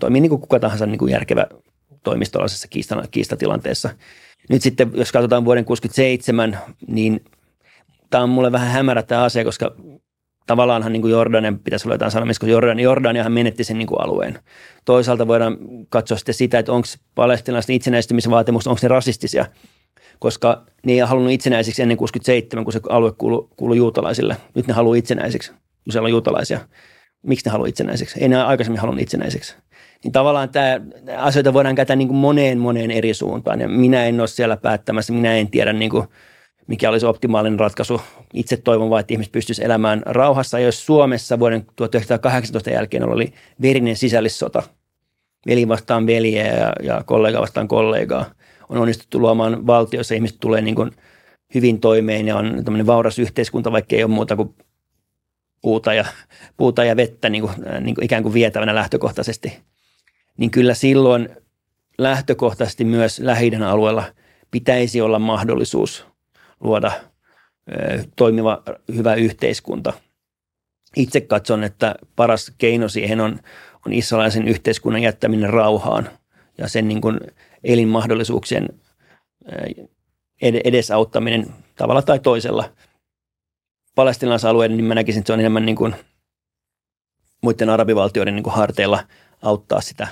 Toimii 0.00 0.20
niin 0.20 0.30
kuin 0.30 0.40
kuka 0.40 0.60
tahansa 0.60 0.86
niin 0.86 0.98
kuin 0.98 1.12
järkevä 1.12 1.46
toimistolaisessa 2.02 2.68
kiistatilanteessa. 3.10 3.90
Nyt 4.48 4.62
sitten, 4.62 4.90
jos 4.94 5.12
katsotaan 5.12 5.44
vuoden 5.44 5.64
67, 5.64 6.58
niin 6.86 7.24
tämä 8.10 8.24
on 8.24 8.30
mulle 8.30 8.52
vähän 8.52 8.68
hämärä 8.68 9.02
tämä 9.02 9.22
asia, 9.22 9.44
koska 9.44 9.74
tavallaanhan 10.46 10.92
niin 10.92 11.02
kuin 11.02 11.10
Jordanen 11.10 11.58
pitäisi 11.58 11.88
olla 11.88 11.94
jotain 11.94 12.10
sanomista, 12.10 12.40
koska 12.40 12.52
Jordan, 12.52 12.80
Jordaniahan 12.80 13.32
menetti 13.32 13.64
sen 13.64 13.78
niin 13.78 13.86
kuin 13.86 14.00
alueen. 14.00 14.38
Toisaalta 14.84 15.26
voidaan 15.26 15.56
katsoa 15.88 16.18
sitten 16.18 16.34
sitä, 16.34 16.58
että 16.58 16.72
onko 16.72 16.88
palestinaisten 17.14 17.76
itsenäistymisvaatimukset, 17.76 18.66
onko 18.66 18.78
ne 18.82 18.88
rasistisia, 18.88 19.46
koska 20.18 20.66
ne 20.86 20.92
ei 20.92 20.98
halunnut 20.98 21.32
itsenäisiksi 21.32 21.82
ennen 21.82 21.96
67, 21.96 22.64
kun 22.64 22.72
se 22.72 22.80
alue 22.88 23.12
kuului, 23.12 23.48
kuului 23.56 23.76
juutalaisille. 23.76 24.36
Nyt 24.54 24.66
ne 24.66 24.74
haluaa 24.74 24.96
itsenäisiksi, 24.96 25.50
kun 25.84 25.92
siellä 25.92 26.06
on 26.06 26.10
juutalaisia. 26.10 26.60
Miksi 27.22 27.46
ne 27.46 27.52
haluaa 27.52 27.68
itsenäisiksi? 27.68 28.20
Ei 28.20 28.28
ne 28.28 28.42
aikaisemmin 28.42 28.80
halunnut 28.80 29.02
itsenäisiksi. 29.02 29.56
Niin 30.04 30.12
tavallaan 30.12 30.48
tämä 30.48 30.80
asioita 31.16 31.52
voidaan 31.52 31.74
käyttää 31.74 31.96
niin 31.96 32.08
kuin 32.08 32.18
moneen 32.18 32.58
moneen 32.58 32.90
eri 32.90 33.14
suuntaan. 33.14 33.60
Ja 33.60 33.68
minä 33.68 34.04
en 34.04 34.20
ole 34.20 34.28
siellä 34.28 34.56
päättämässä, 34.56 35.12
minä 35.12 35.34
en 35.34 35.50
tiedä 35.50 35.72
niin 35.72 35.90
kuin– 35.90 36.08
mikä 36.70 36.90
olisi 36.90 37.06
optimaalinen 37.06 37.60
ratkaisu. 37.60 38.00
Itse 38.34 38.56
toivon 38.56 38.90
vain, 38.90 39.00
että 39.00 39.14
ihmiset 39.14 39.32
pystyisivät 39.32 39.66
elämään 39.66 40.02
rauhassa. 40.06 40.58
Jos 40.58 40.86
Suomessa 40.86 41.38
vuoden 41.38 41.66
1918 41.76 42.70
jälkeen 42.70 43.08
oli 43.08 43.32
verinen 43.62 43.96
sisällissota, 43.96 44.62
veli 45.46 45.68
vastaan 45.68 46.06
veliä 46.06 46.46
ja, 46.46 46.72
ja 46.82 47.02
kollega 47.06 47.40
vastaan 47.40 47.68
kollegaa, 47.68 48.24
on 48.68 48.78
onnistuttu 48.78 49.20
luomaan 49.20 49.66
valtioissa 49.66 50.14
ihmiset 50.14 50.36
tulee 50.40 50.60
niin 50.60 50.74
kuin 50.74 50.90
hyvin 51.54 51.80
toimeen 51.80 52.28
ja 52.28 52.36
on 52.36 52.64
tämmöinen 52.64 52.86
vauras 52.86 53.18
yhteiskunta, 53.18 53.72
vaikka 53.72 53.96
ei 53.96 54.04
ole 54.04 54.12
muuta 54.12 54.36
kuin 54.36 54.54
puuta 55.62 55.94
ja, 55.94 56.04
puuta 56.56 56.84
ja 56.84 56.96
vettä 56.96 57.28
niin 57.28 57.42
kuin, 57.42 57.54
niin 57.80 57.94
kuin 57.94 58.04
ikään 58.04 58.22
kuin 58.22 58.34
vietävänä 58.34 58.74
lähtökohtaisesti. 58.74 59.58
Niin 60.40 60.50
kyllä 60.50 60.74
silloin 60.74 61.28
lähtökohtaisesti 61.98 62.84
myös 62.84 63.18
lähi 63.18 63.50
alueella 63.66 64.04
pitäisi 64.50 65.00
olla 65.00 65.18
mahdollisuus 65.18 66.06
luoda 66.60 66.92
toimiva, 68.16 68.62
hyvä 68.94 69.14
yhteiskunta. 69.14 69.92
Itse 70.96 71.20
katson, 71.20 71.64
että 71.64 71.94
paras 72.16 72.52
keino 72.58 72.88
siihen 72.88 73.20
on, 73.20 73.38
on 73.86 73.92
israelaisen 73.92 74.48
yhteiskunnan 74.48 75.02
jättäminen 75.02 75.50
rauhaan 75.50 76.08
ja 76.58 76.68
sen 76.68 76.88
niin 76.88 77.00
kuin 77.00 77.20
elinmahdollisuuksien 77.64 78.68
edesauttaminen 80.40 81.46
tavalla 81.76 82.02
tai 82.02 82.18
toisella. 82.18 82.72
Palestinalaisalueiden, 83.94 84.76
niin 84.76 84.84
mä 84.84 84.94
näkisin, 84.94 85.18
että 85.18 85.26
se 85.26 85.32
on 85.32 85.40
enemmän 85.40 85.66
niin 85.66 85.76
kuin 85.76 85.94
muiden 87.42 87.70
arabivaltioiden 87.70 88.34
niin 88.34 88.44
kuin 88.44 88.54
harteilla 88.54 89.04
auttaa 89.42 89.80
sitä, 89.80 90.08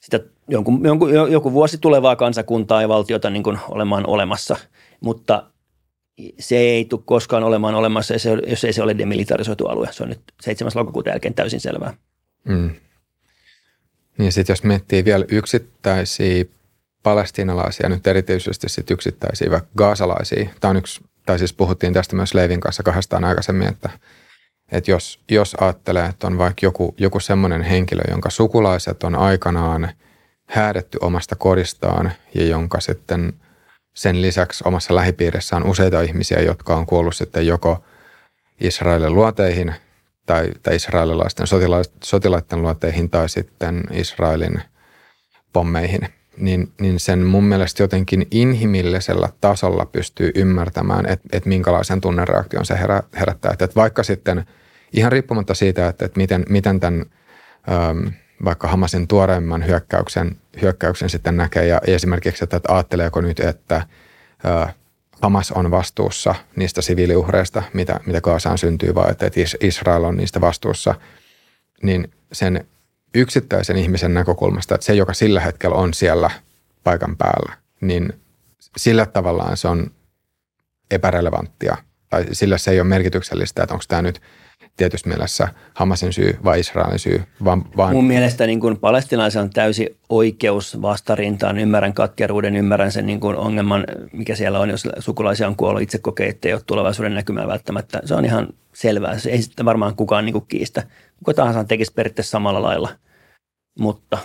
sitä 0.00 0.20
jonkun, 0.48 0.80
jonkun, 0.84 1.10
joku 1.32 1.52
vuosi 1.52 1.78
tulevaa 1.78 2.16
kansakuntaa 2.16 2.82
ja 2.82 2.88
valtiota 2.88 3.30
niin 3.30 3.42
kuin 3.42 3.58
olemaan 3.68 4.06
olemassa– 4.06 4.56
mutta 5.00 5.50
se 6.38 6.56
ei 6.56 6.84
tule 6.84 7.00
koskaan 7.04 7.42
olemaan 7.42 7.74
olemassa, 7.74 8.14
jos 8.46 8.64
ei 8.64 8.72
se 8.72 8.82
ole 8.82 8.98
demilitarisoitu 8.98 9.66
alue. 9.66 9.88
Se 9.90 10.02
on 10.02 10.08
nyt 10.08 10.20
7. 10.40 10.72
lokakuuta 10.74 11.10
jälkeen 11.10 11.34
täysin 11.34 11.60
selvää. 11.60 11.94
Mm. 12.44 12.70
Niin 14.18 14.32
sitten 14.32 14.52
jos 14.52 14.62
miettii 14.62 15.04
vielä 15.04 15.24
yksittäisiä 15.28 16.44
palestiinalaisia, 17.02 17.88
nyt 17.88 18.06
erityisesti 18.06 18.68
sit 18.68 18.90
yksittäisiä 18.90 19.50
vaikka 19.50 19.70
gaasalaisia, 19.76 20.48
tämä 20.60 20.70
on 20.70 20.76
yksi, 20.76 21.00
tai 21.26 21.38
siis 21.38 21.52
puhuttiin 21.52 21.92
tästä 21.92 22.16
myös 22.16 22.34
Leivin 22.34 22.60
kanssa 22.60 22.82
kahdestaan 22.82 23.24
aikaisemmin, 23.24 23.68
että, 23.68 23.90
että 24.72 24.90
jos, 24.90 25.20
jos 25.30 25.56
ajattelee, 25.60 26.06
että 26.06 26.26
on 26.26 26.38
vaikka 26.38 26.66
joku, 26.66 26.94
joku 26.98 27.20
semmoinen 27.20 27.62
henkilö, 27.62 28.02
jonka 28.10 28.30
sukulaiset 28.30 29.02
on 29.02 29.14
aikanaan 29.14 29.90
häädetty 30.46 30.98
omasta 31.00 31.36
kodistaan 31.36 32.12
ja 32.34 32.46
jonka 32.46 32.80
sitten– 32.80 33.32
sen 33.98 34.22
lisäksi 34.22 34.64
omassa 34.66 34.94
lähipiirissä 34.94 35.56
on 35.56 35.66
useita 35.66 36.02
ihmisiä, 36.02 36.40
jotka 36.40 36.76
on 36.76 36.86
kuollut 36.86 37.16
sitten 37.16 37.46
joko 37.46 37.84
Israelin 38.60 39.14
luoteihin 39.14 39.74
tai, 40.26 40.48
tai 40.62 40.76
israelilaisten 40.76 41.46
sotilaiden 42.04 42.62
luoteihin 42.62 43.10
tai 43.10 43.28
sitten 43.28 43.82
Israelin 43.90 44.62
pommeihin. 45.52 46.08
Niin, 46.40 46.72
niin 46.80 47.00
sen 47.00 47.18
mun 47.18 47.44
mielestä 47.44 47.82
jotenkin 47.82 48.26
inhimillisellä 48.30 49.28
tasolla 49.40 49.86
pystyy 49.86 50.32
ymmärtämään, 50.34 51.06
että, 51.06 51.28
että 51.32 51.48
minkälaisen 51.48 52.00
tunnereaktion 52.00 52.66
se 52.66 52.78
herä, 52.78 53.02
herättää. 53.20 53.52
Että, 53.52 53.68
vaikka 53.76 54.02
sitten 54.02 54.44
ihan 54.92 55.12
riippumatta 55.12 55.54
siitä, 55.54 55.88
että, 55.88 56.04
että 56.04 56.20
miten, 56.20 56.44
miten 56.48 56.80
tämän 56.80 57.06
ähm, 57.70 58.06
vaikka 58.44 58.68
Hamasin 58.68 59.08
tuoreimman 59.08 59.66
hyökkäyksen, 59.66 60.36
hyökkäyksen 60.62 61.10
sitten 61.10 61.36
näkee 61.36 61.66
ja 61.66 61.80
esimerkiksi, 61.86 62.44
että, 62.44 62.56
että 62.56 62.74
ajatteleeko 62.74 63.20
nyt, 63.20 63.40
että 63.40 63.82
Hamas 65.22 65.52
on 65.52 65.70
vastuussa 65.70 66.34
niistä 66.56 66.82
siviiliuhreista, 66.82 67.62
mitä, 67.72 68.00
mitä 68.06 68.20
Kaasaan 68.20 68.58
syntyy, 68.58 68.94
vai 68.94 69.10
että 69.10 69.30
Israel 69.60 70.04
on 70.04 70.16
niistä 70.16 70.40
vastuussa, 70.40 70.94
niin 71.82 72.10
sen 72.32 72.66
yksittäisen 73.14 73.76
ihmisen 73.76 74.14
näkökulmasta, 74.14 74.74
että 74.74 74.84
se, 74.84 74.94
joka 74.94 75.14
sillä 75.14 75.40
hetkellä 75.40 75.76
on 75.76 75.94
siellä 75.94 76.30
paikan 76.84 77.16
päällä, 77.16 77.56
niin 77.80 78.12
sillä 78.76 79.06
tavallaan 79.06 79.56
se 79.56 79.68
on 79.68 79.90
epärelevanttia, 80.90 81.76
tai 82.08 82.24
sillä 82.32 82.58
se 82.58 82.70
ei 82.70 82.80
ole 82.80 82.88
merkityksellistä, 82.88 83.62
että 83.62 83.74
onko 83.74 83.84
tämä 83.88 84.02
nyt– 84.02 84.22
tietysti 84.76 85.08
mielessä 85.08 85.48
Hamasin 85.74 86.12
syy 86.12 86.38
vai 86.44 86.60
Israelin 86.60 86.98
syy. 86.98 87.22
Vaan, 87.44 87.64
vaan... 87.76 87.92
Mun 87.92 88.06
mielestä 88.06 88.46
niin 88.46 88.60
kuin 88.60 88.76
palestinaisen 88.76 89.42
on 89.42 89.50
täysi 89.50 89.98
oikeus 90.08 90.82
vastarintaan. 90.82 91.58
Ymmärrän 91.58 91.94
katkeruuden, 91.94 92.56
ymmärrän 92.56 92.92
sen 92.92 93.06
niin 93.06 93.20
kuin 93.20 93.36
ongelman, 93.36 93.84
mikä 94.12 94.34
siellä 94.34 94.58
on, 94.58 94.70
jos 94.70 94.88
sukulaisia 94.98 95.46
on 95.46 95.56
kuollut. 95.56 95.82
Itse 95.82 95.98
kokee, 95.98 96.28
että 96.28 96.48
ei 96.48 96.54
ole 96.54 96.62
tulevaisuuden 96.66 97.14
näkymää 97.14 97.46
välttämättä. 97.46 98.00
Se 98.04 98.14
on 98.14 98.24
ihan 98.24 98.48
selvää. 98.74 99.18
Se 99.18 99.30
ei 99.30 99.42
sitten 99.42 99.66
varmaan 99.66 99.96
kukaan 99.96 100.24
niin 100.24 100.32
kuin 100.32 100.46
kiistä. 100.48 100.82
Kuka 101.18 101.34
tahansa 101.34 101.64
tekisi 101.64 101.92
periaatteessa 101.94 102.30
samalla 102.30 102.62
lailla. 102.62 102.88
Mutta 103.78 104.18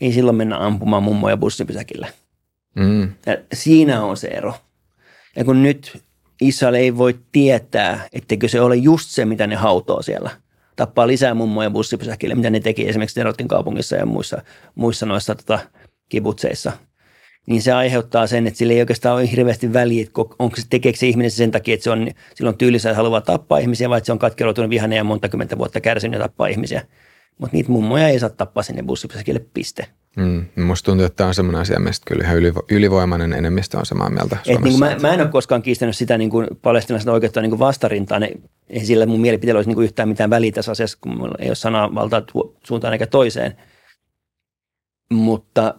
ei 0.00 0.12
silloin 0.12 0.36
mennä 0.36 0.66
ampumaan 0.66 1.02
mummoja 1.02 1.36
bussipysäkillä. 1.36 2.08
Mm. 2.76 3.02
Ja 3.02 3.36
siinä 3.52 4.02
on 4.04 4.16
se 4.16 4.28
ero. 4.28 4.54
Ja 5.36 5.44
kun 5.44 5.62
nyt 5.62 6.02
Israel 6.48 6.74
ei 6.74 6.96
voi 6.96 7.18
tietää, 7.32 8.08
etteikö 8.12 8.48
se 8.48 8.60
ole 8.60 8.76
just 8.76 9.10
se, 9.10 9.24
mitä 9.24 9.46
ne 9.46 9.54
hautoo 9.54 10.02
siellä. 10.02 10.30
Tappaa 10.76 11.06
lisää 11.06 11.34
mummoja 11.34 11.70
bussipysäkille, 11.70 12.34
mitä 12.34 12.50
ne 12.50 12.60
teki 12.60 12.88
esimerkiksi 12.88 13.20
Nerotin 13.20 13.48
kaupungissa 13.48 13.96
ja 13.96 14.06
muissa, 14.06 14.42
muissa 14.74 15.06
noissa 15.06 15.34
tota, 15.34 15.58
kibutseissa. 16.08 16.72
Niin 17.46 17.62
se 17.62 17.72
aiheuttaa 17.72 18.26
sen, 18.26 18.46
että 18.46 18.58
sillä 18.58 18.72
ei 18.72 18.80
oikeastaan 18.80 19.16
ole 19.16 19.30
hirveästi 19.30 19.72
väliä, 19.72 20.02
että 20.02 20.20
onko 20.38 20.56
se, 20.56 20.62
tekeekö 20.70 20.98
se 20.98 21.06
ihminen 21.06 21.30
sen 21.30 21.50
takia, 21.50 21.74
että 21.74 21.84
se 21.84 21.90
on 21.90 22.08
silloin 22.34 22.58
tyylisä 22.58 22.88
ja 22.88 22.94
haluaa 22.94 23.20
tappaa 23.20 23.58
ihmisiä, 23.58 23.90
vai 23.90 23.98
että 23.98 24.06
se 24.06 24.12
on 24.12 24.18
katkeroitunut 24.18 24.70
vihainen 24.70 24.96
ja 24.96 25.04
monta 25.04 25.28
kymmentä 25.28 25.58
vuotta 25.58 25.80
kärsinyt 25.80 26.20
ja 26.20 26.28
tappaa 26.28 26.46
ihmisiä. 26.46 26.82
Mutta 27.38 27.56
niitä 27.56 27.72
mummoja 27.72 28.08
ei 28.08 28.18
saa 28.18 28.30
tappaa 28.30 28.62
sinne 28.62 28.82
bussipysäkille, 28.82 29.44
piste. 29.54 29.86
Mm. 30.16 30.44
Musta 30.56 30.86
tuntuu, 30.86 31.06
että 31.06 31.16
tämä 31.16 31.28
on 31.28 31.34
semmoinen 31.34 31.60
asia, 31.60 31.80
mistä 31.80 32.04
kyllä 32.08 32.24
ihan 32.24 32.36
ylivo- 32.36 32.66
ylivoimainen 32.70 33.32
enemmistö 33.32 33.78
on 33.78 33.86
samaa 33.86 34.10
mieltä 34.10 34.36
Et 34.46 34.60
niin 34.60 34.78
kuin 34.78 34.78
mä, 34.78 34.96
mä, 35.02 35.14
en 35.14 35.20
ole 35.20 35.28
koskaan 35.28 35.62
kiistänyt 35.62 35.96
sitä 35.96 36.18
niin 36.18 36.30
kuin 36.30 36.46
palestinaista 36.62 37.12
oikeutta 37.12 37.40
niin 37.40 37.50
kuin 37.50 37.58
vastarintaan. 37.58 38.22
Ei 38.68 38.86
sillä 38.86 39.06
mun 39.06 39.20
mielipiteellä 39.20 39.58
olisi 39.58 39.70
niin 39.70 39.74
kuin 39.74 39.84
yhtään 39.84 40.08
mitään 40.08 40.30
väliä 40.30 40.52
tässä 40.52 40.72
asiassa, 40.72 40.98
kun 41.00 41.16
mulla 41.16 41.34
ei 41.38 41.48
ole 41.48 41.54
sanaa 41.54 41.94
valtaa 41.94 42.22
suuntaan 42.64 42.92
eikä 42.92 43.06
toiseen. 43.06 43.56
Mutta 45.12 45.74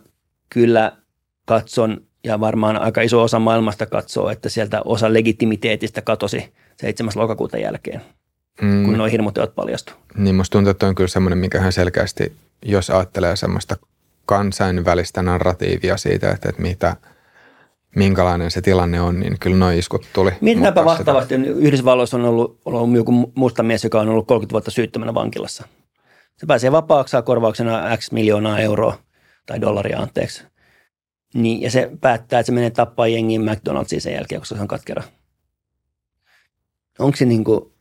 kyllä 0.50 0.98
katson, 1.46 2.02
ja 2.24 2.40
varmaan 2.40 2.82
aika 2.82 3.02
iso 3.02 3.24
osa 3.24 3.40
maailmasta 3.40 3.86
katsoo, 3.86 4.30
että 4.30 4.50
sieltä 4.50 4.82
osa 4.86 5.14
legitimiteetistä 5.14 6.02
katosi 6.02 6.54
7. 6.78 7.14
lokakuuta 7.16 7.58
jälkeen, 7.58 8.02
mm. 8.62 8.86
kun 8.86 8.98
nuo 8.98 9.08
hirmuteot 9.08 9.56
paljastui. 9.56 9.96
Niin 10.18 10.36
musta 10.36 10.52
tuntuu, 10.52 10.72
että 10.72 10.88
on 10.88 10.96
kyllä 10.96 11.08
semmoinen, 11.08 11.38
mikä 11.38 11.58
ihan 11.58 11.72
selkeästi, 11.72 12.34
jos 12.66 12.90
ajattelee 12.90 13.36
semmoista 13.36 13.78
kansainvälistä 14.26 15.22
narratiivia 15.22 15.98
siitä, 15.98 16.32
että, 16.32 16.50
että 16.50 16.62
mitä, 16.62 16.96
minkälainen 17.96 18.52
se 18.52 18.62
tilanne 18.62 19.02
on, 19.02 19.20
niin 19.20 19.40
kyllä 19.40 19.58
noin 19.58 19.80
iskut 19.80 20.06
tuli. 20.14 20.32
Mietitäänpä 20.42 20.86
vastaavasti. 20.86 21.36
Sitä. 21.36 21.50
Yhdysvalloissa 21.50 22.18
on 22.18 22.26
ollut, 22.26 22.62
ollut 22.66 22.96
joku 22.96 23.32
musta 23.36 23.64
mies, 23.64 23.84
joka 23.84 24.02
on 24.02 24.10
ollut 24.10 24.28
30 24.28 24.52
vuotta 24.54 24.72
syyttömänä 24.72 25.14
vankilassa. 25.14 25.68
Se 26.38 26.46
pääsee 26.46 26.72
vapaaksi, 26.72 27.12
saa 27.12 27.22
korvauksena 27.22 27.98
X 27.98 28.12
miljoonaa 28.12 28.60
euroa 28.60 28.98
tai 29.46 29.62
dollaria 29.62 30.00
anteeksi. 30.00 30.44
Niin, 31.34 31.62
ja 31.62 31.72
se 31.72 31.92
päättää, 32.02 32.40
että 32.40 32.46
se 32.46 32.52
menee 32.52 32.70
tappaa 32.70 33.08
jengiin 33.08 33.42
McDonald'siin 33.42 34.00
sen 34.00 34.14
jälkeen, 34.14 34.42
koska 34.42 34.56
se 34.56 34.62
on 34.62 34.68
katkera. 34.68 35.04
Onko 37.00 37.18
se 37.18 37.26
niin 37.26 37.44
kuin, 37.44 37.73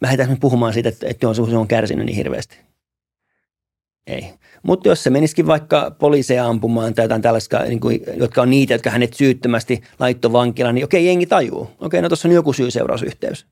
lähdetäänkö 0.00 0.36
puhumaan 0.40 0.72
siitä, 0.72 0.88
että, 0.88 1.06
että 1.06 1.34
se 1.34 1.42
on 1.42 1.68
kärsinyt 1.68 2.06
niin 2.06 2.16
hirveästi? 2.16 2.58
Ei. 4.06 4.34
Mutta 4.62 4.88
jos 4.88 5.02
se 5.02 5.10
menisikin 5.10 5.46
vaikka 5.46 5.90
poliiseja 5.98 6.46
ampumaan 6.46 6.94
tai 6.94 7.04
jotain 7.04 7.22
tällaista, 7.22 7.58
niin 7.58 7.80
kuin, 7.80 8.00
jotka 8.16 8.42
on 8.42 8.50
niitä, 8.50 8.74
jotka 8.74 8.90
hänet 8.90 9.14
syyttömästi 9.14 9.82
laitto 9.98 10.32
vankila, 10.32 10.72
niin 10.72 10.84
okei, 10.84 11.06
jengi 11.06 11.26
tajuu. 11.26 11.70
Okei, 11.80 12.02
no 12.02 12.08
tuossa 12.08 12.28
on 12.28 12.34
joku 12.34 12.52
syy-seurausyhteys. 12.52 13.46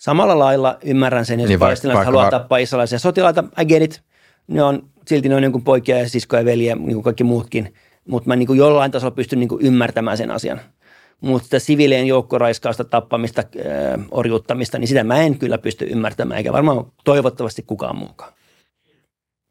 Samalla 0.00 0.38
lailla 0.38 0.78
ymmärrän 0.84 1.26
sen, 1.26 1.40
jos 1.40 1.48
niin 1.48 1.58
palestinalaiset 1.58 2.06
haluaa 2.06 2.24
va- 2.24 2.30
tappaa 2.30 2.58
israelaisia 2.58 2.98
sotilaita, 2.98 3.44
I 3.62 3.64
get 3.64 3.82
it. 3.82 4.02
Ne 4.48 4.62
on, 4.62 4.88
silti 5.06 5.28
ne 5.28 5.34
on 5.34 5.42
niin 5.42 5.64
poikia 5.64 5.98
ja 5.98 6.08
siskoja 6.08 6.40
ja 6.40 6.44
veliä, 6.44 6.74
niin 6.74 6.92
kuin 6.92 7.02
kaikki 7.02 7.24
muutkin. 7.24 7.74
Mutta 8.08 8.28
mä 8.28 8.36
niin 8.36 8.46
kuin 8.46 8.58
jollain 8.58 8.90
tasolla 8.90 9.14
pystyn 9.14 9.40
niin 9.40 9.48
kuin 9.48 9.66
ymmärtämään 9.66 10.16
sen 10.16 10.30
asian. 10.30 10.60
Mutta 11.20 11.44
sitä 11.44 11.58
siviilien 11.58 12.06
joukkoraiskausta, 12.06 12.84
tappamista, 12.84 13.42
orjuuttamista, 14.10 14.78
niin 14.78 14.88
sitä 14.88 15.04
mä 15.04 15.22
en 15.22 15.38
kyllä 15.38 15.58
pysty 15.58 15.84
ymmärtämään, 15.90 16.38
eikä 16.38 16.52
varmaan 16.52 16.92
toivottavasti 17.04 17.62
kukaan 17.62 17.96
muukaan. 17.96 18.32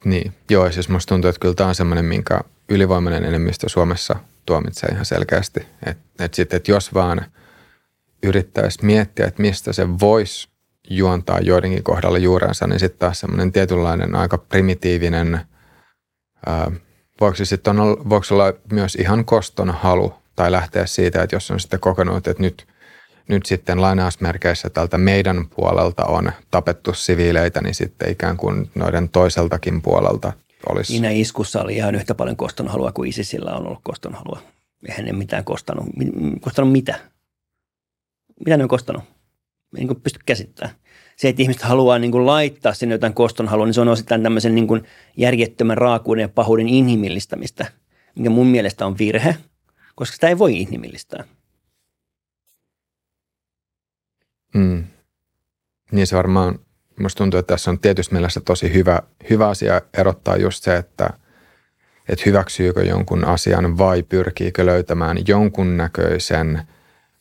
Niin, 0.06 0.34
joo, 0.50 0.72
siis 0.72 0.90
musta 0.90 1.10
tuntuu, 1.10 1.30
että 1.30 1.40
kyllä 1.40 1.56
tämä 1.56 1.70
on 1.70 1.76
semmoinen, 1.76 2.06
minkä 2.06 2.42
ylivoimainen 2.70 3.24
enemmistö 3.24 3.70
Suomessa 3.70 4.16
tuomitsee 4.46 4.90
ihan 4.90 5.06
selkeästi. 5.06 5.68
Että 5.86 6.26
et 6.26 6.34
sitten, 6.34 6.58
että 6.58 6.72
jos 6.72 6.94
vaan 6.94 7.26
yrittäisi 8.24 8.86
miettiä, 8.86 9.26
että 9.26 9.42
mistä 9.42 9.74
se 9.74 10.00
voisi 10.00 10.50
juontaa 10.90 11.40
joidenkin 11.40 11.84
kohdalla 11.84 12.18
juurensa, 12.18 12.68
niin 12.68 12.80
sitten 12.80 13.00
taas 13.00 13.20
semmoinen 13.20 13.52
tietynlainen 13.52 14.16
aika 14.16 14.38
primitiivinen, 14.38 15.40
ää, 16.46 16.72
voiko, 17.22 17.36
se 17.36 17.46
sitten 17.46 17.80
on, 17.80 18.10
voiko 18.10 18.26
olla 18.32 18.54
myös 18.72 18.96
ihan 18.96 19.26
koston 19.26 19.70
halu 19.70 20.14
tai 20.36 20.52
lähteä 20.52 20.86
siitä, 20.86 21.24
että 21.24 21.36
jos 21.36 21.52
on 21.52 21.60
sitten 21.60 21.80
kokenut, 21.80 22.28
että 22.28 22.44
nyt– 22.44 22.68
nyt 23.28 23.46
sitten 23.46 23.82
lainausmerkeissä 23.82 24.70
tältä 24.70 24.98
meidän 24.98 25.48
puolelta 25.56 26.06
on 26.06 26.32
tapettu 26.52 26.94
siviileitä, 26.94 27.62
niin 27.62 27.76
sitten 27.76 28.12
ikään 28.12 28.38
kuin 28.38 28.70
noiden 28.76 29.10
toiseltakin 29.10 29.82
puolelta 29.82 30.34
olisi. 30.70 30.92
Siinä 30.92 31.10
iskussa 31.10 31.62
oli 31.62 31.76
ihan 31.76 31.96
yhtä 31.96 32.16
paljon 32.16 32.38
kostonhalua 32.38 32.92
kuin 32.92 33.10
ISISillä 33.10 33.52
on 33.52 33.68
ollut 33.68 33.80
kostonhalua. 33.84 34.40
Eihän 34.90 35.06
ne 35.06 35.14
mitään 35.14 35.44
kostanut. 35.44 35.86
Kostanut 36.42 36.72
mitä? 36.72 37.00
Mitä 38.46 38.58
ne 38.58 38.64
on 38.64 38.70
kostanut? 38.70 39.04
Ei 39.78 39.86
niin 39.86 40.02
pysty 40.02 40.20
käsittämään. 40.26 40.76
Se, 41.18 41.30
että 41.30 41.42
ihmiset 41.42 41.62
haluaa 41.62 42.00
niin 42.00 42.12
kuin 42.12 42.26
laittaa 42.26 42.74
sinne 42.74 42.96
jotain 42.96 43.14
kostonhalua, 43.14 43.66
niin 43.66 43.74
se 43.74 43.82
on 43.82 43.88
osittain 43.88 44.24
tämmöisen 44.24 44.56
niin 44.56 44.68
kuin 44.68 44.84
järjettömän 45.18 45.78
raakuuden 45.78 46.22
ja 46.22 46.30
pahuuden 46.30 46.70
inhimillistämistä, 46.70 47.66
mikä 48.16 48.30
mun 48.30 48.48
mielestä 48.48 48.86
on 48.86 48.98
virhe, 48.98 49.36
koska 49.96 50.14
sitä 50.14 50.28
ei 50.28 50.38
voi 50.38 50.62
inhimillistää. 50.62 51.24
Mm. 54.54 54.84
Niin 55.92 56.08
se 56.08 56.16
varmaan, 56.16 56.60
musta 57.00 57.18
tuntuu, 57.18 57.40
että 57.40 57.54
tässä 57.54 57.72
on 57.72 57.80
tietysti 57.80 58.14
mielessä 58.14 58.42
tosi 58.42 58.74
hyvä, 58.74 59.02
hyvä 59.30 59.48
asia 59.50 59.82
erottaa 59.98 60.38
just 60.38 60.64
se, 60.64 60.78
että, 60.78 61.10
että 62.10 62.24
hyväksyykö 62.26 62.84
jonkun 62.84 63.26
asian 63.26 63.78
vai 63.78 64.04
pyrkiikö 64.04 64.66
löytämään 64.66 65.18
jonkunnäköisen 65.28 66.62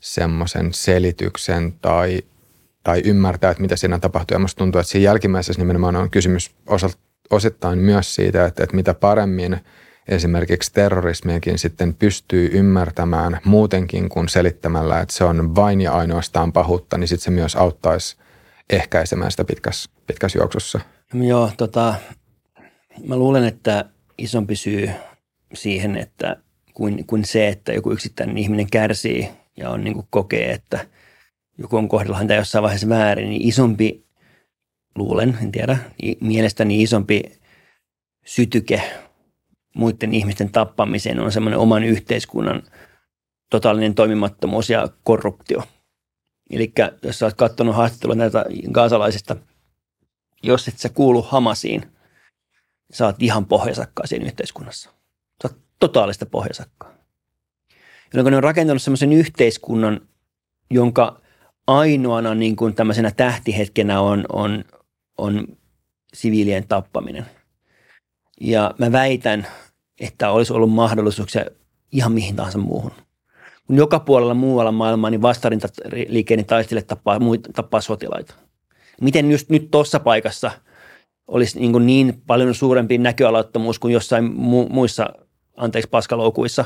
semmoisen 0.01 0.73
selityksen 0.73 1.73
tai, 1.73 2.23
tai 2.83 3.03
ymmärtää, 3.05 3.51
että 3.51 3.63
mitä 3.63 3.77
siinä 3.77 3.99
tapahtuu. 3.99 4.35
Ja 4.35 4.39
musta 4.39 4.59
tuntuu, 4.59 4.81
että 4.81 4.91
siinä 4.91 5.05
jälkimmäisessä 5.05 5.63
nimenomaan 5.63 5.97
on 5.97 6.11
kysymys 6.11 6.55
osittain 7.31 7.79
myös 7.79 8.15
siitä, 8.15 8.47
että, 8.47 8.65
että 8.65 8.77
mitä 8.77 8.95
paremmin– 8.95 9.61
esimerkiksi 10.09 10.73
terrorismiakin 10.73 11.59
sitten 11.59 11.95
pystyy 11.95 12.51
ymmärtämään 12.53 13.41
muutenkin 13.45 14.09
kuin 14.09 14.29
selittämällä, 14.29 15.01
että 15.01 15.15
se 15.15 15.25
on 15.25 15.55
vain 15.55 15.81
ja 15.81 15.93
ainoastaan 15.93 16.53
pahuutta, 16.53 16.99
niin 16.99 17.09
sitten 17.09 17.25
se 17.25 17.31
myös 17.31 17.57
auttaisi 17.57 18.17
ehkäisemään 18.71 19.31
sitä 19.31 19.45
pitkässä, 19.45 19.91
pitkässä 20.07 20.39
juoksussa. 20.39 20.81
Joo, 21.15 21.51
tota, 21.57 21.95
mä 23.07 23.17
luulen, 23.17 23.45
että 23.45 23.85
isompi 24.19 24.57
syy 24.57 24.91
siihen, 25.55 25.97
että 25.97 26.37
kuin, 26.75 27.07
kuin 27.07 27.25
se, 27.25 27.49
että 27.49 27.73
joku 27.73 27.93
yksittäinen 27.93 28.39
ihminen 28.39 28.71
kärsii 28.71 29.29
ja 29.57 29.71
on 29.71 29.85
niin 29.85 29.95
kuin 29.95 30.07
kokee, 30.11 30.53
että 30.53 30.87
joku 31.59 31.77
on 31.77 31.89
kohdalla 31.89 32.19
häntä 32.19 32.35
jossain 32.35 32.63
vaiheessa 32.63 32.89
väärin, 32.89 33.31
niin 33.31 33.49
isompi, 33.49 34.05
luulen, 34.95 35.39
en 35.43 35.53
tiedä, 35.53 35.79
mielestäni 36.21 36.83
isompi 36.83 37.23
sytyke 38.25 38.83
muiden 39.75 40.15
ihmisten 40.15 40.53
tappamiseen 40.53 41.21
on 41.21 41.33
semmoinen 41.33 41.59
oman 41.59 41.85
yhteiskunnan 41.85 42.63
totaalinen 43.51 43.95
toimimattomuus 43.95 44.71
ja 44.71 44.89
korruptio. 45.05 45.63
Eli 46.51 46.73
jos 47.03 47.19
sä 47.19 47.27
oot 47.27 47.35
katsonut 47.35 47.77
haastattelua 47.77 48.15
näitä 48.15 48.45
gaasalaisista, 48.73 49.37
jos 50.43 50.69
et 50.69 50.79
sä 50.79 50.89
kuulu 50.89 51.23
Hamasiin, 51.23 51.93
sä 52.93 53.07
oot 53.07 53.23
ihan 53.23 53.47
pohjasakkaa 53.47 54.07
siinä 54.07 54.27
yhteiskunnassa. 54.27 54.91
Sä 55.43 55.49
oot 55.49 55.59
totaalista 55.79 56.27
pohjasakkaa. 56.27 56.95
Jolloin 58.15 58.31
ne 58.31 58.37
on 58.37 58.43
rakentanut 58.43 58.83
semmoisen 58.83 59.13
yhteiskunnan, 59.13 60.01
jonka 60.71 61.21
ainoana 61.67 62.35
niin 62.35 62.57
kuin 62.57 62.75
tämmöisenä 62.75 63.11
tähtihetkenä 63.11 64.01
on, 64.01 64.25
on, 64.33 64.65
on 65.19 65.47
siviilien 66.15 66.69
tappaminen. 66.69 67.27
Ja 68.41 68.75
mä 68.79 68.93
väitän, 68.93 69.47
että 70.01 70.31
olisi 70.31 70.53
ollut 70.53 70.73
mahdollisuuksia 70.73 71.45
ihan 71.93 72.13
mihin 72.13 72.37
tahansa 72.37 72.59
muuhun. 72.59 72.93
Kun 73.67 73.77
joka 73.77 74.01
puolella 74.01 74.35
muualla 74.35 74.73
maailmaa 74.73 75.11
niin 75.11 75.23
vastarintaliikkeinen 75.23 76.47
taistele 76.47 76.83
tappaa, 76.83 77.19
tappaa 77.55 77.81
sotilaita. 77.81 78.35
Miten 79.01 79.31
just 79.31 79.49
nyt 79.49 79.71
tuossa 79.71 80.01
paikassa 80.01 80.51
olisi 81.27 81.61
niin, 81.61 81.87
niin 81.87 82.23
paljon 82.27 82.55
suurempi 82.55 82.99
näköalattomuus 82.99 83.79
kuin 83.79 83.95
jossain 83.95 84.25
mu- 84.25 84.71
muissa, 84.71 85.09
anteeksi, 85.57 85.91
paskaloukuissa, 85.91 86.65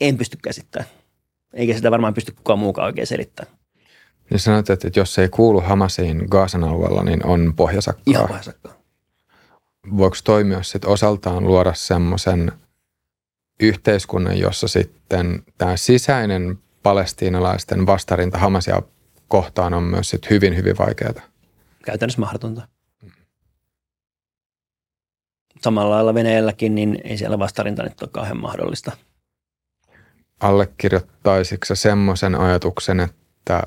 en 0.00 0.16
pysty 0.16 0.38
käsittämään. 0.42 0.90
Eikä 1.54 1.74
sitä 1.74 1.90
varmaan 1.90 2.14
pysty 2.14 2.32
kukaan 2.32 2.58
muukaan 2.58 2.86
oikein 2.86 3.06
selittämään. 3.06 3.56
Niin 4.30 4.40
sanoit, 4.40 4.70
että 4.70 4.90
jos 4.96 5.14
se 5.14 5.22
ei 5.22 5.28
kuulu 5.28 5.60
Hamasiin 5.60 6.22
Gaasan 6.30 6.64
alueella, 6.64 7.04
niin 7.04 7.26
on 7.26 7.52
pohjasakkaa. 7.56 8.02
Ihan 8.06 8.28
pohjasakkaa 8.28 8.81
voiko 9.96 10.16
toimia 10.24 10.62
sitten 10.62 10.90
osaltaan 10.90 11.44
luoda 11.44 11.74
semmoisen 11.74 12.52
yhteiskunnan, 13.60 14.38
jossa 14.38 14.68
sitten 14.68 15.42
tämä 15.58 15.76
sisäinen 15.76 16.58
palestiinalaisten 16.82 17.86
vastarinta 17.86 18.38
Hamasia 18.38 18.82
kohtaan 19.28 19.74
on 19.74 19.82
myös 19.82 20.10
sit 20.10 20.30
hyvin, 20.30 20.56
hyvin 20.56 20.78
vaikeaa. 20.78 21.12
Käytännössä 21.84 22.20
mahdotonta. 22.20 22.68
Samalla 25.62 25.94
lailla 25.94 26.14
Venäjälläkin, 26.14 26.74
niin 26.74 27.00
ei 27.04 27.18
siellä 27.18 27.38
vastarinta 27.38 27.82
nyt 27.82 28.02
ole 28.02 28.10
kauhean 28.12 28.36
mahdollista. 28.40 28.92
Allekirjoittaisitko 30.40 31.74
semmoisen 31.74 32.34
ajatuksen, 32.34 33.00
että, 33.00 33.62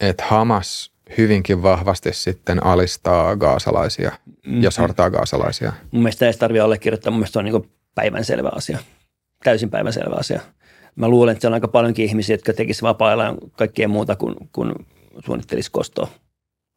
että 0.00 0.24
Hamas 0.28 0.92
hyvinkin 1.18 1.62
vahvasti 1.62 2.12
sitten 2.12 2.66
alistaa 2.66 3.36
gaasalaisia 3.36 4.10
mm-hmm. 4.10 4.62
ja 4.62 4.70
sortaa 4.70 5.10
gaasalaisia. 5.10 5.72
Mun 5.90 6.02
mielestä 6.02 6.26
ei 6.26 6.32
tarvitse 6.32 6.60
allekirjoittaa, 6.60 7.10
mun 7.10 7.18
mielestä 7.18 7.32
se 7.32 7.38
on 7.38 7.44
niin 7.44 7.70
päivänselvä 7.94 8.50
asia, 8.52 8.78
täysin 9.44 9.70
päivänselvä 9.70 10.14
asia. 10.18 10.40
Mä 10.96 11.08
luulen, 11.08 11.32
että 11.32 11.42
se 11.42 11.46
on 11.46 11.54
aika 11.54 11.68
paljonkin 11.68 12.04
ihmisiä, 12.04 12.34
jotka 12.34 12.52
tekisivät 12.52 12.88
vapaa-ajan 12.88 13.38
kaikkea 13.52 13.88
muuta 13.88 14.16
kuin, 14.16 14.34
kuin 14.52 14.74
suunnittelisi 15.26 15.70
kostoa. 15.70 16.08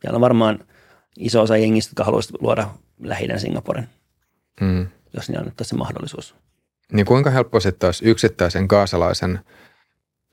Siellä 0.01 0.17
on 0.17 0.21
varmaan 0.21 0.59
iso 1.17 1.41
osa 1.41 1.57
jengistä, 1.57 1.91
jotka 1.91 2.03
haluaisivat 2.03 2.41
luoda 2.41 2.69
lähi 2.99 3.27
Singaporen, 3.37 3.89
Mm. 4.61 4.87
jos 5.13 5.29
niin 5.29 5.39
annettaisiin 5.39 5.69
se 5.69 5.75
mahdollisuus. 5.75 6.35
Niin 6.91 7.05
kuinka 7.05 7.29
helppo 7.29 7.59
sitten 7.59 7.87
olisi 7.87 8.05
yksittäisen 8.05 8.65
gaasalaisen, 8.65 9.39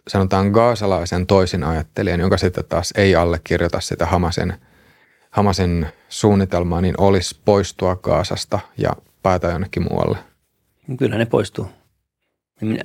sanotaan 0.09 0.51
gaasalaisen 0.51 1.27
toisin 1.27 1.65
ajattelijan, 1.65 2.21
jonka 2.21 2.37
sitten 2.37 2.65
taas 2.65 2.93
ei 2.97 3.17
allekirjoita 3.17 3.81
sitä 3.81 4.07
Hamasen, 4.07 4.55
Hamasen 5.31 5.89
suunnitelmaa, 6.09 6.81
niin 6.81 6.95
olisi 6.99 7.41
poistua 7.45 7.97
Gaasasta 7.97 8.61
ja 8.79 8.91
päätä 9.23 9.49
jonnekin 9.49 9.83
muualle. 9.83 10.19
Kyllä 10.99 11.19
ne 11.19 11.27
poistuu. 11.27 11.69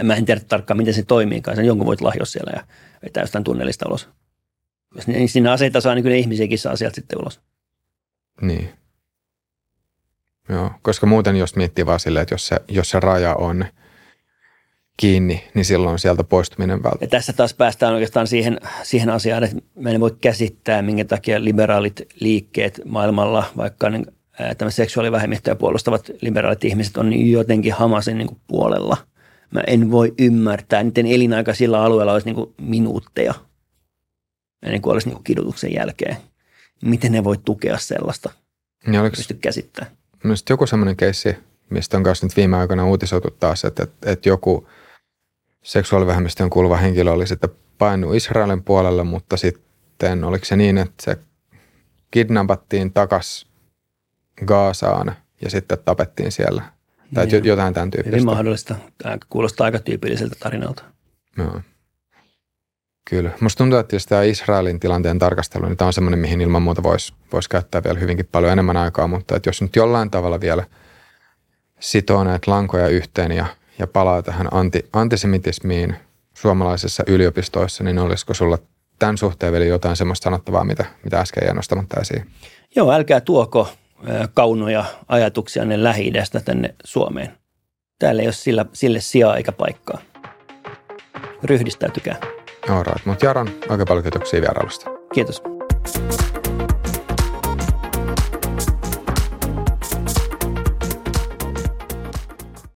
Mä 0.03 0.15
en 0.15 0.25
tiedä 0.25 0.41
tarkkaan, 0.47 0.77
miten 0.77 0.93
se 0.93 1.03
toimiikaan. 1.03 1.57
Sen 1.57 1.65
jonkun 1.65 1.87
voit 1.87 2.01
lahjoa 2.01 2.25
siellä 2.25 2.51
ja 2.55 2.63
vetää 3.03 3.23
jostain 3.23 3.43
tunnelista 3.43 3.89
ulos. 3.89 4.09
Jos 4.95 5.07
ne 5.07 5.27
sinne 5.27 5.49
aseita 5.49 5.81
saa, 5.81 5.95
niin 5.95 6.03
kyllä 6.03 6.15
ihmisiäkin 6.15 6.59
saa 6.59 6.75
sieltä 6.75 6.95
sitten 6.95 7.19
ulos. 7.19 7.41
Niin. 8.41 8.69
Joo, 10.49 10.71
koska 10.81 11.05
muuten 11.05 11.35
jos 11.35 11.55
miettii 11.55 11.85
vaan 11.85 11.99
silleen, 11.99 12.21
että 12.21 12.33
jos 12.33 12.47
se, 12.47 12.55
jos 12.67 12.89
se 12.89 12.99
raja 12.99 13.35
on 13.35 13.65
kiinni, 14.97 15.43
niin 15.53 15.65
silloin 15.65 15.99
sieltä 15.99 16.23
poistuminen 16.23 16.77
Ja 16.77 16.83
välttämättä. 16.83 17.17
tässä 17.17 17.33
taas 17.33 17.53
päästään 17.53 17.93
oikeastaan 17.93 18.27
siihen, 18.27 18.59
siihen 18.83 19.09
asiaan, 19.09 19.43
että 19.43 19.57
mä 19.79 19.89
en 19.89 19.99
voi 19.99 20.17
käsittää, 20.21 20.81
minkä 20.81 21.05
takia 21.05 21.43
liberaalit 21.43 22.01
liikkeet 22.19 22.81
maailmalla, 22.85 23.45
vaikka 23.57 23.89
niin, 23.89 24.05
tämä 24.57 24.71
seksuaalivähemmistöjä 24.71 25.55
puolustavat 25.55 26.11
liberaalit 26.21 26.63
ihmiset 26.63 26.97
on 26.97 27.09
niin 27.09 27.31
jotenkin 27.31 27.73
Hamasin 27.73 28.17
niin 28.17 28.41
puolella. 28.47 28.97
Mä 29.51 29.61
en 29.67 29.91
voi 29.91 30.13
ymmärtää, 30.19 30.83
niiden 30.83 31.05
elinaika 31.05 31.53
sillä 31.53 31.81
alueella 31.81 32.13
olisi 32.13 32.27
niin 32.27 32.35
kuin 32.35 32.53
minuutteja 32.61 33.33
ennen 34.65 34.81
kuin 34.81 34.93
olisi 34.93 35.07
niin 35.07 35.15
kuin 35.15 35.23
kidutuksen 35.23 35.73
jälkeen. 35.73 36.17
Miten 36.81 37.11
ne 37.11 37.23
voi 37.23 37.37
tukea 37.45 37.77
sellaista? 37.77 38.29
Niin 38.87 39.01
oliko 39.01 39.15
Pysty 39.15 39.33
käsittämään. 39.33 39.95
myös 40.23 40.45
joku 40.49 40.67
semmoinen 40.67 40.95
keissi, 40.95 41.35
mistä 41.69 41.97
on 41.97 42.03
kanssa 42.03 42.25
nyt 42.25 42.37
viime 42.37 42.57
aikoina 42.57 42.87
uutisoitu 42.87 43.31
taas, 43.31 43.65
että, 43.65 43.83
että, 43.83 44.11
että 44.11 44.29
joku 44.29 44.67
seksuaalivähemmistöön 45.65 46.49
kuuluva 46.49 46.77
henkilö 46.77 47.11
oli 47.11 47.27
sitten 47.27 47.49
painut 47.77 48.15
Israelin 48.15 48.63
puolelle, 48.63 49.03
mutta 49.03 49.37
sitten 49.37 50.23
oliko 50.23 50.45
se 50.45 50.55
niin, 50.55 50.77
että 50.77 51.03
se 51.03 51.17
kidnappattiin 52.11 52.93
takas 52.93 53.47
Gaasaan 54.45 55.15
ja 55.41 55.49
sitten 55.49 55.77
tapettiin 55.85 56.31
siellä. 56.31 56.61
Tai 57.13 57.25
Niin. 57.25 57.45
jotain 57.45 57.73
tämän 57.73 57.89
Hyvin 57.93 58.03
tyyppistä. 58.03 58.25
mahdollista. 58.25 58.75
Tämä 59.03 59.17
kuulostaa 59.29 59.65
aika 59.65 59.79
tyypilliseltä 59.79 60.35
tarinalta. 60.39 60.83
Joo. 61.37 61.61
Kyllä. 63.09 63.31
Musta 63.41 63.57
tuntuu, 63.57 63.79
että 63.79 63.95
jos 63.95 64.05
tämä 64.05 64.23
Israelin 64.23 64.79
tilanteen 64.79 65.19
tarkastelu, 65.19 65.65
niin 65.65 65.77
tämä 65.77 65.87
on 65.87 65.93
semmoinen, 65.93 66.19
mihin 66.19 66.41
ilman 66.41 66.61
muuta 66.61 66.83
voisi 66.83 67.13
vois 67.33 67.47
käyttää 67.47 67.83
vielä 67.83 67.99
hyvinkin 67.99 68.29
paljon 68.31 68.51
enemmän 68.51 68.77
aikaa, 68.77 69.07
mutta 69.07 69.35
että 69.35 69.49
jos 69.49 69.61
nyt 69.61 69.75
jollain 69.75 70.11
tavalla 70.11 70.41
vielä 70.41 70.63
sitoo 71.79 72.23
näitä 72.23 72.51
lankoja 72.51 72.87
yhteen 72.87 73.31
ja, 73.31 73.45
ja 73.79 73.87
palaa 73.87 74.21
tähän 74.21 74.47
anti, 74.51 74.89
antisemitismiin 74.93 75.95
suomalaisissa 76.33 77.03
yliopistoissa, 77.07 77.83
niin 77.83 77.99
olisiko 77.99 78.33
sulla 78.33 78.57
tämän 78.99 79.17
suhteen 79.17 79.51
vielä 79.53 79.65
jotain 79.65 79.95
semmoista 79.95 80.23
sanottavaa, 80.23 80.63
mitä, 80.63 80.85
mitä 81.03 81.19
äsken 81.19 81.43
jäi 81.45 81.55
nostamatta 81.55 82.01
esiin? 82.01 82.25
Joo, 82.75 82.91
älkää 82.91 83.21
tuoko 83.21 83.69
kaunoja 84.33 84.85
ajatuksia 85.07 85.65
ne 85.65 85.83
lähi 85.83 86.11
tänne 86.45 86.75
Suomeen. 86.83 87.37
Täällä 87.99 88.21
ei 88.21 88.27
ole 88.27 88.33
sillä, 88.33 88.65
sille 88.73 89.01
sijaa 89.01 89.37
eikä 89.37 89.51
paikkaa. 89.51 90.01
Ryhdistäytykää. 91.43 92.15
Alright, 92.69 93.05
mutta 93.05 93.25
Jaron, 93.25 93.49
oikein 93.69 93.87
paljon 93.87 94.03
kiitoksia 94.03 94.41
vierailusta. 94.41 94.89
Kiitos. 95.13 95.43